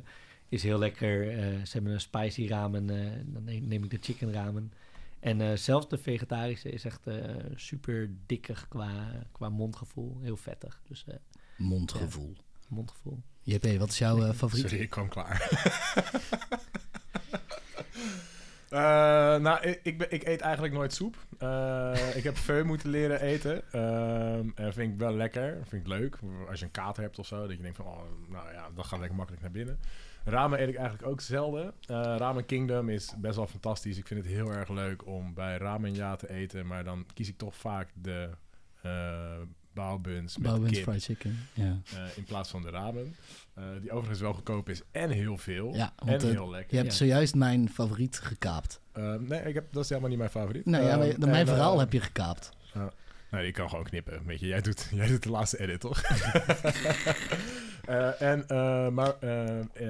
is 0.48 0.62
heel 0.62 0.78
lekker. 0.78 1.38
Eh, 1.38 1.44
ze 1.64 1.72
hebben 1.72 1.92
een 1.92 2.00
spicy 2.00 2.46
ramen. 2.46 2.90
eh, 2.90 3.12
dan 3.26 3.44
neem, 3.44 3.66
neem 3.68 3.84
ik 3.84 3.90
de 3.90 3.98
chicken 4.00 4.32
ramen. 4.32 4.72
En 5.20 5.40
eh, 5.40 5.56
zelfs 5.56 5.88
de 5.88 5.98
vegetarische 5.98 6.70
is 6.70 6.84
echt 6.84 7.06
eh, 7.06 7.24
super 7.54 8.10
dikkig 8.26 8.68
qua, 8.68 9.22
qua 9.32 9.48
mondgevoel. 9.48 10.18
Heel 10.22 10.36
vettig. 10.36 10.80
Dus 10.88 11.04
eh, 11.06 11.14
Mondgevoel. 11.56 12.36
mondgevoel. 12.68 13.22
JP, 13.42 13.78
wat 13.78 13.88
is 13.90 13.98
jouw 13.98 14.22
eh, 14.22 14.32
favoriet? 14.34 14.68
Sorry, 14.68 14.82
ik 14.82 14.90
kwam 14.90 15.08
klaar. 15.08 15.38
Eh, 18.70 18.80
nou, 19.36 19.66
ik, 19.82 20.02
ik, 20.02 20.24
eet 20.24 20.40
eigenlijk 20.40 20.74
nooit 20.74 20.92
soep. 20.92 21.16
Eh, 21.38 22.16
ik 22.16 22.24
heb 22.24 22.36
pho 22.46 22.64
moeten 22.64 22.90
leren 22.90 23.20
eten. 23.20 23.72
Ehm, 23.72 24.48
en 24.54 24.72
vind 24.72 24.92
ik 24.92 24.98
wel 24.98 25.14
lekker. 25.14 25.58
Vind 25.66 25.82
ik 25.82 25.88
leuk. 25.88 26.18
Als 26.48 26.58
je 26.58 26.64
een 26.64 26.70
kater 26.70 27.02
hebt 27.02 27.18
of 27.18 27.26
zo. 27.26 27.46
Dat 27.46 27.56
je 27.56 27.62
denkt 27.62 27.76
van, 27.76 27.86
oh, 27.86 28.02
nou 28.28 28.52
ja, 28.52 28.68
dat 28.74 28.86
gaat 28.86 28.98
lekker 28.98 29.16
makkelijk 29.16 29.42
naar 29.42 29.52
binnen. 29.52 29.78
Ramen 30.24 30.60
eet 30.60 30.68
ik 30.68 30.76
eigenlijk 30.76 31.08
ook 31.08 31.20
zelden. 31.20 31.72
Eh, 31.86 32.14
Ramen 32.16 32.46
Kingdom 32.46 32.88
is 32.88 33.14
best 33.18 33.36
wel 33.36 33.46
fantastisch. 33.46 33.98
Ik 33.98 34.06
vind 34.06 34.24
het 34.24 34.32
heel 34.32 34.52
erg 34.52 34.68
leuk 34.68 35.06
om 35.06 35.34
bij 35.34 35.56
Ramen 35.56 35.94
ja 35.94 36.16
te 36.16 36.30
eten. 36.30 36.66
Maar 36.66 36.84
dan 36.84 37.06
kies 37.14 37.28
ik 37.28 37.38
toch 37.38 37.54
vaak 37.54 37.88
de 37.94 38.30
baobuns 39.72 40.36
met 40.36 40.46
Bouwens 40.46 40.72
kip. 40.72 40.82
fried 40.82 41.02
chicken. 41.04 41.38
Ja, 41.52 41.80
eh, 41.94 42.02
in 42.16 42.24
plaats 42.24 42.50
van 42.50 42.62
de 42.62 42.70
ramen. 42.70 43.16
Eh, 43.54 43.64
die 43.80 43.90
overigens 43.92 44.20
wel 44.20 44.32
goedkoop 44.32 44.68
is 44.68 44.82
en 44.90 45.10
heel 45.10 45.36
veel. 45.36 45.74
ja 45.74 45.92
en 46.04 46.14
eh, 46.14 46.20
heel 46.22 46.50
lekker. 46.50 46.70
je 46.70 46.76
hebt 46.82 46.90
Ja. 46.90 46.96
zojuist 46.98 47.34
mijn 47.34 47.68
favoriet 47.68 48.18
gekaapt. 48.18 48.80
Eh, 48.92 49.14
nee, 49.14 49.40
ik 49.42 49.54
heb, 49.54 49.72
dat 49.72 49.82
is 49.82 49.88
helemaal 49.88 50.10
niet 50.10 50.18
mijn 50.18 50.30
favoriet. 50.30 50.64
Nou 50.66 50.84
ja, 50.84 50.90
Eh, 51.00 51.16
maar 51.18 51.28
mijn 51.28 51.46
verhaal 51.46 51.78
heb 51.78 51.92
je 51.92 52.00
gekaapt. 52.00 52.52
Nee, 53.30 53.46
ik 53.46 53.52
kan 53.54 53.68
gewoon 53.68 53.84
knippen. 53.84 54.22
Weet 54.26 54.40
je, 54.40 54.46
jij 54.46 54.60
doet, 54.60 54.88
jij 54.94 55.06
doet 55.06 55.22
de 55.22 55.30
laatste 55.30 55.60
edit, 55.60 55.80
toch? 55.80 56.02
Eh, 57.84 58.22
en, 58.22 58.48
eh, 58.48 58.88
maar 58.88 59.14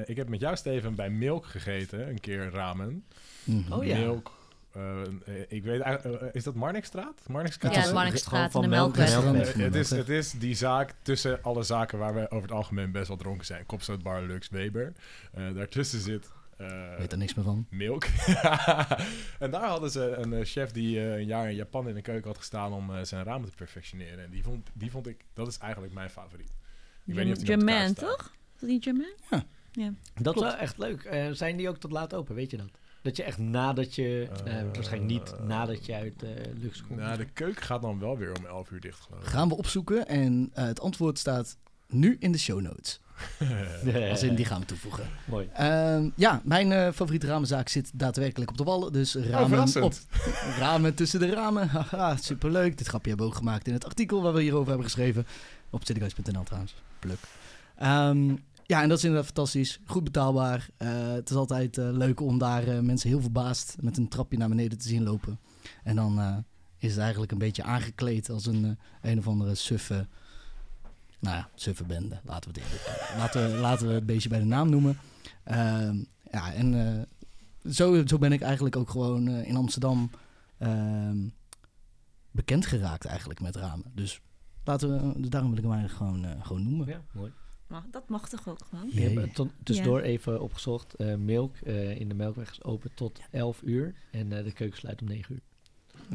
ik 0.06 0.16
heb 0.16 0.28
met 0.28 0.40
jou, 0.40 0.56
Steven, 0.56 0.94
bij 0.94 1.10
Milk 1.10 1.46
gegeten. 1.46 2.08
Een 2.08 2.20
keer 2.20 2.50
ramen. 2.50 3.04
Mhm. 3.44 3.72
Oh 3.72 3.84
ja. 3.84 3.98
Milk. 3.98 4.38
Eh, 4.72 5.00
eh, 5.02 5.44
ik 5.48 5.62
weet 5.62 5.80
eigenlijk... 5.80 6.22
eh, 6.22 6.28
is 6.32 6.44
dat 6.44 6.54
Marnixstraat? 6.54 7.20
Marnixstraat? 7.28 7.74
Ja, 7.74 7.78
Ja, 7.80 7.84
het 7.84 7.92
de 7.94 7.96
is 7.96 8.02
Marnixstraat 8.04 8.54
en 8.54 8.60
de 8.60 8.68
Melkweg. 8.68 9.54
Het, 9.56 9.74
is, 9.74 9.90
het 9.90 10.08
is 10.08 10.30
die 10.30 10.54
zaak 10.54 10.94
tussen 11.02 11.42
alle 11.42 11.62
zaken 11.62 11.98
waar 11.98 12.14
we 12.14 12.30
over 12.30 12.42
het 12.48 12.52
algemeen 12.56 12.92
best 12.92 13.08
wel 13.08 13.16
dronken 13.16 13.46
zijn. 13.46 13.66
Kopstoot 13.66 14.02
Bar 14.02 14.22
Lux 14.22 14.48
Weber. 14.48 14.92
Eh, 15.32 15.54
daartussen 15.54 16.00
zit... 16.00 16.30
eh, 16.56 16.66
Ik 16.92 16.98
weet 16.98 17.12
er 17.12 17.18
niks 17.18 17.34
meer 17.34 17.44
van. 17.44 17.66
Milk. 17.70 18.04
en 19.38 19.50
daar 19.50 19.68
hadden 19.68 19.90
ze 19.90 20.14
een 20.16 20.44
chef 20.44 20.70
die 20.70 20.98
eh, 20.98 21.12
een 21.16 21.26
jaar 21.26 21.48
in 21.50 21.54
Japan 21.56 21.88
in 21.88 21.94
de 21.94 22.02
keuken 22.02 22.28
had 22.28 22.38
gestaan 22.38 22.72
om 22.72 22.94
eh, 22.94 23.02
zijn 23.02 23.24
ramen 23.24 23.48
te 23.48 23.54
perfectioneren. 23.56 24.24
En 24.24 24.30
die 24.30 24.42
vond, 24.42 24.68
die 24.72 24.90
vond 24.90 25.06
ik, 25.06 25.24
dat 25.34 25.46
is 25.48 25.58
eigenlijk 25.58 25.92
mijn 25.92 26.10
favoriet. 26.10 26.52
Ik 27.06 27.14
weet 27.14 27.24
niet 27.24 27.32
of 27.36 27.38
die 27.42 27.46
Germain, 27.56 27.94
toch? 27.94 28.32
Is 28.54 28.60
dat 28.60 28.68
niet 28.68 28.84
Germain? 28.84 29.14
Dat 30.14 30.34
is 30.36 30.42
wel 30.42 30.54
echt 30.54 30.78
leuk. 30.78 31.02
Eh, 31.04 31.30
zijn 31.30 31.56
die 31.56 31.68
ook 31.68 31.76
tot 31.78 31.92
laat 31.92 32.14
open, 32.14 32.34
weet 32.34 32.50
je 32.50 32.56
dat? 32.56 32.70
Dat 33.02 33.16
je 33.16 33.22
echt 33.22 33.38
nadat 33.38 33.94
je, 33.94 34.28
eh, 34.44 34.58
Eh, 34.60 34.66
waarschijnlijk 34.72 35.12
niet 35.12 35.34
nadat 35.46 35.86
je 35.86 35.94
uit 35.94 36.22
eh 36.22 36.28
Lux 36.60 36.82
komt. 36.82 37.00
Nou, 37.00 37.16
de 37.16 37.24
keuken 37.24 37.62
gaat 37.62 37.82
dan 37.82 37.98
wel 37.98 38.18
weer 38.18 38.36
om 38.38 38.46
11 38.46 38.70
uur 38.70 38.80
dicht, 38.80 39.00
geloof 39.00 39.22
ik. 39.22 39.28
Gaan 39.28 39.48
we 39.48 39.56
opzoeken 39.56 40.08
en 40.08 40.50
eh, 40.54 40.64
het 40.64 40.80
antwoord 40.80 41.18
staat 41.18 41.56
nu 41.88 42.16
in 42.18 42.32
de 42.32 42.38
show 42.38 42.60
notes. 42.60 43.00
Als 44.10 44.22
in, 44.22 44.34
die 44.34 44.44
gaan 44.44 44.60
we 44.60 44.66
toevoegen. 44.66 45.06
Mooi. 45.24 45.48
Ehm, 45.52 46.08
ja, 46.16 46.40
mijn 46.44 46.72
eh, 46.72 46.92
favoriete 46.92 47.26
ramenzaak 47.26 47.68
zit 47.68 47.90
daadwerkelijk 47.94 48.50
op 48.50 48.56
de 48.56 48.64
wallen. 48.64 48.92
Dus 48.92 49.16
Oh, 49.16 49.24
ramen 49.24 49.82
op. 49.82 49.92
Ramen 50.58 50.94
tussen 50.94 51.20
de 51.20 51.30
ramen. 51.30 51.68
Haha, 51.68 52.16
superleuk. 52.16 52.78
Dit 52.78 52.86
grapje 52.86 53.08
hebben 53.08 53.26
we 53.26 53.32
ook 53.32 53.38
gemaakt 53.38 53.66
in 53.66 53.72
het 53.72 53.84
artikel 53.84 54.22
waar 54.22 54.32
we 54.32 54.40
hierover 54.42 54.68
hebben 54.68 54.84
geschreven. 54.86 55.26
Op 55.70 55.84
cityguys.nl 55.86 56.42
trouwens. 56.42 56.74
Pluk. 56.98 57.18
Ehm, 57.76 58.34
ja, 58.70 58.82
en 58.82 58.88
dat 58.88 58.98
is 58.98 59.04
inderdaad 59.04 59.26
fantastisch. 59.26 59.80
Goed 59.84 60.04
betaalbaar. 60.04 60.68
Eh, 60.76 61.12
het 61.12 61.30
is 61.30 61.36
altijd 61.36 61.78
eh, 61.78 61.88
leuk 61.92 62.20
om 62.20 62.38
daar 62.38 62.68
eh, 62.68 62.78
mensen 62.80 63.08
heel 63.08 63.20
verbaasd 63.20 63.76
met 63.80 63.96
een 63.96 64.08
trapje 64.08 64.38
naar 64.38 64.48
beneden 64.48 64.78
te 64.78 64.88
zien 64.88 65.02
lopen. 65.02 65.38
En 65.84 65.96
dan 65.96 66.44
is 66.78 66.90
het 66.90 67.00
eigenlijk 67.00 67.32
een 67.32 67.38
beetje 67.38 67.62
aangekleed 67.62 68.30
als 68.30 68.46
een, 68.46 68.78
een 69.02 69.18
of 69.18 69.26
andere 69.26 69.54
suffe... 69.54 70.06
Nou 71.18 71.36
ja, 71.36 71.48
suffe 71.54 71.84
bende. 71.84 72.20
Laten 72.24 72.52
we 72.52 72.60
het, 72.60 72.70
in- 73.34 73.58
laten 73.60 73.86
we, 73.88 73.92
het 73.94 74.06
beestje 74.06 74.28
bij 74.28 74.38
de 74.38 74.44
naam 74.44 74.70
noemen. 74.70 74.98
Ehm, 75.44 75.96
ja, 76.30 76.52
en 76.52 77.06
zo, 77.70 78.06
zo 78.06 78.18
ben 78.18 78.32
ik 78.32 78.40
eigenlijk 78.40 78.76
ook 78.76 78.90
gewoon 78.90 79.28
in 79.28 79.56
Amsterdam 79.56 80.10
ehm, 80.58 81.18
bekend 82.30 82.66
geraakt 82.66 83.04
eigenlijk 83.04 83.40
met 83.40 83.56
ramen. 83.56 83.84
Dus 83.94 84.20
laten 84.64 85.14
we, 85.20 85.28
daarom 85.28 85.50
wil 85.50 85.58
ik 85.58 85.64
hem 85.64 85.74
eigenlijk 85.74 86.12
gewoon, 86.12 86.42
gewoon 86.44 86.62
noemen. 86.62 86.86
Ja, 86.86 87.00
mooi. 87.12 87.32
Mag, 87.70 87.84
dat 87.90 88.08
mag 88.08 88.28
toch 88.28 88.48
ook 88.48 88.64
gewoon? 88.68 88.88
Ik 88.88 88.98
heb 88.98 89.12
Jee. 89.12 89.20
het 89.20 89.34
ton- 89.34 89.50
tussendoor 89.62 90.00
even 90.00 90.40
opgezocht. 90.42 90.94
Eh, 90.94 91.14
Milk 91.14 91.56
eh, 91.56 92.00
in 92.00 92.08
de 92.08 92.14
Melkweg 92.14 92.50
is 92.50 92.62
open 92.62 92.90
tot 92.94 93.20
11 93.30 93.62
uur. 93.62 93.94
En 94.10 94.32
eh, 94.32 94.44
de 94.44 94.52
keuken 94.52 94.78
sluit 94.78 95.00
om 95.00 95.08
9 95.08 95.34
uur. 95.34 95.42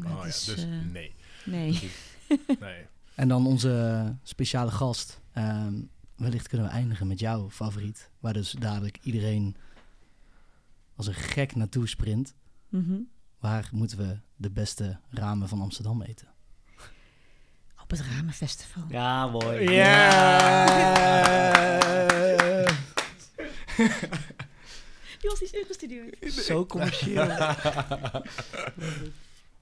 Oh 0.04 0.22
dus 0.22 0.48
eh, 0.56 0.64
nee. 0.92 1.14
Nee. 1.44 1.90
nee. 2.60 2.86
En 3.14 3.28
dan 3.28 3.46
onze 3.46 4.14
speciale 4.22 4.70
gast. 4.70 5.20
Ehm, 5.32 5.74
wellicht 6.16 6.48
kunnen 6.48 6.66
we 6.66 6.72
eindigen 6.72 7.06
met 7.06 7.18
jouw 7.20 7.50
favoriet. 7.50 8.10
Waar 8.20 8.32
dus 8.32 8.50
dadelijk 8.50 8.98
iedereen 9.02 9.56
als 10.96 11.06
een 11.06 11.14
gek 11.14 11.54
naartoe 11.54 11.88
sprint. 11.88 12.34
Mhm. 12.68 12.98
Waar 13.38 13.68
moeten 13.72 13.98
we 13.98 14.18
de 14.36 14.50
beste 14.50 14.98
ramen 15.10 15.48
van 15.48 15.60
Amsterdam 15.60 16.02
eten? 16.02 16.28
Op 17.86 17.90
het 17.98 18.00
Ramenfestival. 18.16 18.82
Ja, 18.88 19.26
mooi. 19.26 19.58
Die 25.20 25.30
was 25.30 25.40
niet 25.40 25.52
ingestudeerd. 25.52 26.32
Zo 26.32 26.66
commercieel. 26.66 27.26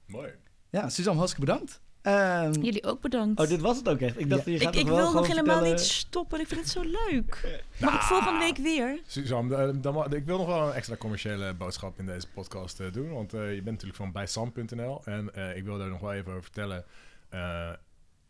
Mooi. 0.07 0.31
Ja, 0.71 0.89
Suzanne, 0.89 1.19
hartstikke 1.19 1.47
bedankt. 1.53 1.81
Ehm, 2.03 2.53
Jullie 2.61 2.85
ook 2.85 3.01
bedankt. 3.01 3.41
Oh, 3.41 3.49
dit 3.49 3.61
was 3.61 3.77
het 3.77 3.89
ook 3.89 4.01
echt. 4.01 4.21
Ik 4.21 4.29
dacht, 4.31 4.45
je 4.45 4.53
ik 4.53 4.63
gaat 4.63 4.75
ik 4.77 4.87
wel 4.87 4.97
wil 4.97 5.13
nog 5.13 5.27
helemaal 5.27 5.55
vertellen- 5.55 5.77
niet 5.77 5.81
stoppen. 5.87 6.41
Ik 6.41 6.47
vind 6.49 6.61
het 6.61 6.71
zo 6.71 6.81
leuk. 6.83 7.61
Mag 7.79 7.93
ik 7.93 7.99
Nou. 8.01 8.03
volgende 8.03 8.39
week 8.39 8.57
weer? 8.57 8.99
Suzanne, 9.07 9.57
eh, 9.57 9.69
dan, 9.75 10.13
ik 10.15 10.25
wil 10.25 10.39
nog 10.39 10.47
wel 10.47 10.67
een 10.69 10.73
extra 10.75 10.97
commerciële 10.97 11.55
boodschap 11.55 11.99
in 11.99 12.07
deze 12.07 12.27
podcast 12.35 12.81
eh, 12.81 12.93
doen. 12.93 13.13
Want 13.13 13.35
eh, 13.35 13.41
je 13.49 13.63
bent 13.63 13.65
natuurlijk 13.71 13.97
van 13.97 14.13
bijsam.nl. 14.13 15.03
En 15.05 15.35
eh, 15.35 15.57
ik 15.57 15.65
wil 15.65 15.79
daar 15.79 15.89
nog 15.89 16.01
wel 16.01 16.13
even 16.13 16.31
over 16.31 16.43
vertellen. 16.43 16.85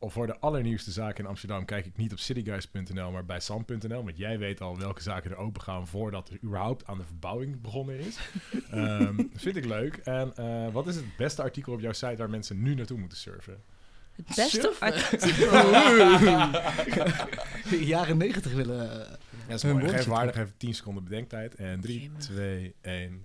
Of 0.05 0.13
voor 0.13 0.27
de 0.27 0.39
allernieuwste 0.39 0.91
zaken 0.91 1.25
in 1.25 1.31
Amsterdam 1.31 1.65
kijk 1.65 1.87
ik 1.87 1.97
niet 1.97 2.13
op 2.13 2.19
cityguys.nl, 2.19 3.11
maar 3.11 3.25
bij 3.25 3.41
sam.nl. 3.41 4.05
Want 4.05 4.17
jij 4.17 4.39
weet 4.39 4.61
al 4.61 4.79
welke 4.79 5.03
zaken 5.03 5.31
er 5.31 5.37
open 5.37 5.63
gaan 5.63 5.87
voordat 5.89 6.29
er 6.29 6.39
überhaupt 6.45 6.87
aan 6.87 6.99
de 6.99 7.05
verbouwing 7.05 7.61
begonnen 7.61 7.99
is. 7.99 8.19
Ehm, 8.71 9.23
vind 9.35 9.57
ik 9.57 9.65
leuk. 9.65 9.97
En 9.97 10.33
eh, 10.37 10.73
wat 10.73 10.87
is 10.87 10.97
het 10.97 11.17
beste 11.17 11.43
artikel 11.43 11.73
op 11.73 11.81
jouw 11.81 11.93
site 11.93 12.17
waar 12.17 12.31
mensen 12.31 12.63
nu 12.63 12.75
naartoe 12.75 12.99
moeten 12.99 13.19
surfen? 13.19 13.63
Het 14.13 14.27
beste 14.37 14.73
artikel. 14.79 15.71
jaren 17.95 18.17
negentig 18.17 18.53
willen... 18.53 18.91
eh, 18.91 19.17
Ja, 19.49 19.55
is 19.55 19.63
Een 19.63 19.77
mooi. 19.77 19.89
Geef 19.89 20.05
waardig 20.05 20.37
even 20.37 20.57
10 20.57 20.75
seconden 20.75 21.05
bedenktijd. 21.05 21.55
En 21.55 21.81
3, 21.81 22.01
Jemig. 22.01 22.19
2, 22.21 22.75
1. 22.81 23.25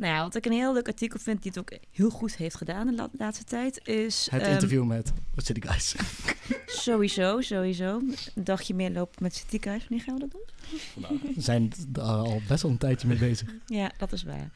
Nou 0.00 0.12
ja, 0.12 0.22
wat 0.22 0.34
ik 0.34 0.46
een 0.46 0.52
heel 0.52 0.72
leuk 0.72 0.86
artikel 0.86 1.18
vind, 1.18 1.42
die 1.42 1.52
het 1.54 1.60
ook 1.60 1.78
heel 1.90 2.10
goed 2.10 2.36
heeft 2.36 2.56
gedaan 2.56 2.86
de 2.86 2.94
la- 2.94 3.10
laatste 3.12 3.44
tijd, 3.44 3.88
is... 3.88 4.28
Het 4.30 4.42
ehm, 4.42 4.52
interview 4.52 4.84
met 4.84 5.12
What 5.32 5.46
City 5.46 5.60
Guys. 5.60 5.94
Sowieso, 6.84 7.40
sowieso. 7.40 8.00
Een 8.34 8.44
dagje 8.44 8.74
meer 8.74 8.90
lopen 8.90 9.22
met 9.22 9.34
City 9.34 9.58
Guys. 9.60 9.88
Wanneer 9.88 10.06
gaan 10.06 10.14
we 10.14 10.20
dat 10.20 10.30
doen? 10.30 11.20
We 11.34 11.40
zijn 11.40 11.72
daar 11.88 12.04
al 12.04 12.40
best 12.48 12.62
wel 12.62 12.70
een 12.70 12.78
tijdje 12.78 13.08
mee 13.08 13.18
bezig. 13.18 13.54
Ja, 13.66 13.90
dat 13.98 14.12
is 14.12 14.22
waar. 14.22 14.50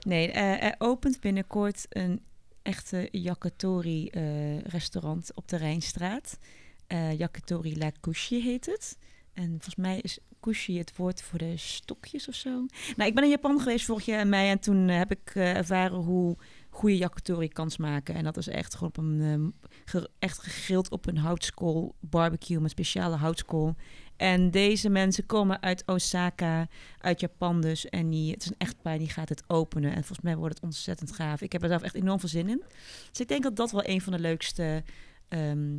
Nee, 0.00 0.30
eh, 0.30 0.62
er 0.64 0.74
opent 0.78 1.20
binnenkort 1.20 1.86
een 1.88 2.20
echte 2.62 3.08
yakitori 3.10 4.08
eh, 4.08 4.58
restaurant 4.58 5.30
op 5.34 5.48
de 5.48 5.56
Rijnstraat. 5.56 6.38
Eh 6.86 7.18
yakitori 7.18 7.78
La 7.78 7.92
Couche 8.00 8.34
heet 8.34 8.66
het. 8.66 8.96
En 9.36 9.48
volgens 9.50 9.74
mij 9.76 9.98
is 10.00 10.18
kushi 10.40 10.78
het 10.78 10.96
woord 10.96 11.22
voor 11.22 11.38
de 11.38 11.56
stokjes 11.56 12.28
of 12.28 12.34
zo. 12.34 12.50
Nou, 12.96 13.08
ik 13.08 13.14
ben 13.14 13.24
in 13.24 13.30
Japan 13.30 13.60
geweest 13.60 13.86
vorig 13.86 14.04
jaar 14.04 14.26
mei 14.26 14.50
en 14.50 14.58
toen 14.58 14.88
eh, 14.88 14.96
heb 14.96 15.10
ik 15.10 15.30
eh, 15.34 15.56
ervaren 15.56 15.96
hoe 15.98 16.36
goede 16.70 16.96
yakitori 16.96 17.48
kan 17.48 17.70
smaken. 17.70 18.14
En 18.14 18.24
dat 18.24 18.36
is 18.36 18.48
echt 18.48 18.74
gewoon 18.74 18.88
op 18.88 18.96
een, 18.96 19.54
ge- 19.84 20.10
echt 20.18 20.38
gegrild 20.38 20.90
op 20.90 21.06
een 21.06 21.16
houtskool 21.18 21.94
barbecue 22.00 22.60
met 22.60 22.70
speciale 22.70 23.16
houtskool. 23.16 23.74
En 24.16 24.50
deze 24.50 24.88
mensen 24.88 25.26
komen 25.26 25.62
uit 25.62 25.82
Osaka, 25.86 26.68
uit 26.98 27.20
Japan 27.20 27.60
dus. 27.60 27.88
En 27.88 28.10
die, 28.10 28.32
het 28.32 28.42
is 28.42 28.48
een 28.48 28.54
echtpaar 28.58 28.98
die 28.98 29.08
gaat 29.10 29.28
het 29.28 29.42
openen. 29.46 29.90
En 29.90 29.96
volgens 30.04 30.20
mij 30.20 30.36
wordt 30.36 30.54
het 30.54 30.64
ontzettend 30.64 31.12
gaaf. 31.12 31.40
Ik 31.40 31.52
heb 31.52 31.62
er 31.62 31.68
zelf 31.68 31.82
echt 31.82 31.94
enorm 31.94 32.20
veel 32.20 32.28
zin 32.28 32.48
in. 32.48 32.62
Dus 33.10 33.20
ik 33.20 33.28
denk 33.28 33.42
dat 33.42 33.56
dat 33.56 33.70
wel 33.70 33.86
een 33.88 34.00
van 34.00 34.12
de 34.12 34.18
leukste 34.18 34.82
ehm, 35.28 35.78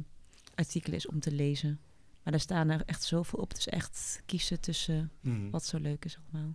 artikelen 0.56 0.98
is 0.98 1.08
om 1.08 1.20
te 1.20 1.32
lezen. 1.32 1.80
Maar 2.28 2.36
daar 2.36 2.46
staan 2.46 2.70
er 2.70 2.82
echt 2.86 3.04
zoveel 3.04 3.40
op. 3.40 3.50
Het 3.50 3.58
is 3.58 3.68
echt 3.68 4.22
kiezen 4.26 4.60
tussen 4.60 5.12
Hmm. 5.22 5.52
wat 5.52 5.66
zo 5.66 5.78
leuk 5.80 6.06
is 6.06 6.18
allemaal. 6.32 6.54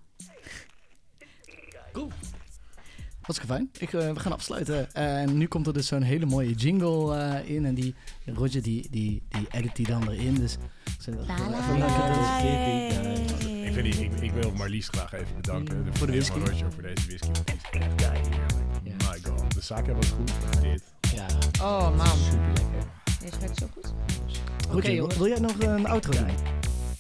Hartstikke 3.20 3.54
fijn. 3.54 3.70
Ik, 3.78 3.92
eh, 3.92 4.12
we 4.12 4.20
gaan 4.20 4.32
afsluiten. 4.32 4.92
En 4.92 5.36
nu 5.38 5.46
komt 5.46 5.66
er 5.66 5.72
dus 5.72 5.86
zo'n 5.86 6.02
hele 6.02 6.26
mooie 6.26 6.52
jingle 6.54 7.16
eh, 7.16 7.48
in. 7.54 7.64
En 7.64 7.74
die 7.74 7.94
Roger 8.26 8.62
die, 8.62 8.88
die, 8.90 9.22
die 9.28 9.46
edit 9.50 9.76
die 9.76 9.86
dan 9.86 10.10
erin. 10.10 10.34
Dus. 10.34 10.52
Ik, 10.52 11.12
vind 13.72 13.92
die, 13.92 14.04
ik, 14.04 14.20
ik 14.20 14.32
wil 14.32 14.52
Marlies 14.52 14.88
graag 14.88 15.12
even 15.12 15.34
bedanken. 15.36 15.96
Voor 15.96 16.06
de 16.06 16.12
whisky. 16.12 16.38
Roger 16.38 16.72
voor 16.72 16.82
deze 16.82 17.06
whisky. 17.06 17.30
want 17.30 17.46
die 17.46 17.54
is 17.56 17.62
echt 17.70 18.00
heerlijk. 18.00 19.02
My 19.02 19.20
god. 19.30 19.54
De 19.54 19.60
sake 19.60 19.94
was 19.94 20.08
goed. 20.10 20.32
Dit. 20.62 20.82
Ja. 21.14 21.26
Oh 21.60 21.96
man, 21.96 22.06
Super 22.06 22.46
lekker. 22.46 22.90
deze 23.20 23.38
ruikt 23.38 23.58
zo 23.58 23.66
goed. 23.72 23.92
Roger, 24.72 25.18
wil 25.18 25.28
jij 25.28 25.38
nog 25.38 25.58
een 25.58 25.86
outro 25.86 26.12
doen? 26.12 26.34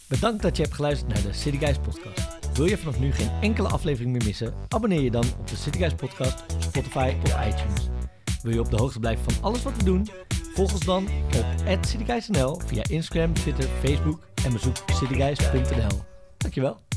Bedankt 0.08 0.42
dat 0.42 0.56
je 0.56 0.62
hebt 0.62 0.74
geluisterd 0.74 1.12
naar 1.12 1.22
de 1.22 1.32
City 1.32 1.58
Guys 1.58 1.76
podcast. 1.78 2.38
Wil 2.54 2.66
je 2.66 2.78
vanaf 2.78 3.00
nu 3.00 3.12
geen 3.12 3.30
enkele 3.40 3.68
aflevering 3.68 4.12
meer 4.12 4.24
missen? 4.24 4.54
Abonneer 4.68 5.00
je 5.00 5.10
dan 5.10 5.24
op 5.38 5.48
de 5.48 5.56
City 5.56 5.78
Guys 5.78 5.94
podcast 5.94 6.42
op 6.54 6.62
Spotify 6.62 7.14
of 7.24 7.46
iTunes. 7.46 7.88
Wil 8.42 8.52
je 8.52 8.60
op 8.60 8.70
de 8.70 8.76
hoogte 8.76 8.98
blijven 8.98 9.32
van 9.32 9.42
alles 9.42 9.62
wat 9.62 9.76
we 9.76 9.84
doen? 9.84 10.08
Volg 10.54 10.72
ons 10.72 10.84
dan 10.84 11.08
op 11.36 11.84
@cityguysnl 11.84 12.60
via 12.66 12.82
Instagram, 12.88 13.34
Twitter, 13.34 13.68
Facebook 13.84 14.20
en 14.44 14.52
bezoek 14.52 14.76
cityguys.nl. 14.86 16.00
Dankjewel. 16.36 16.91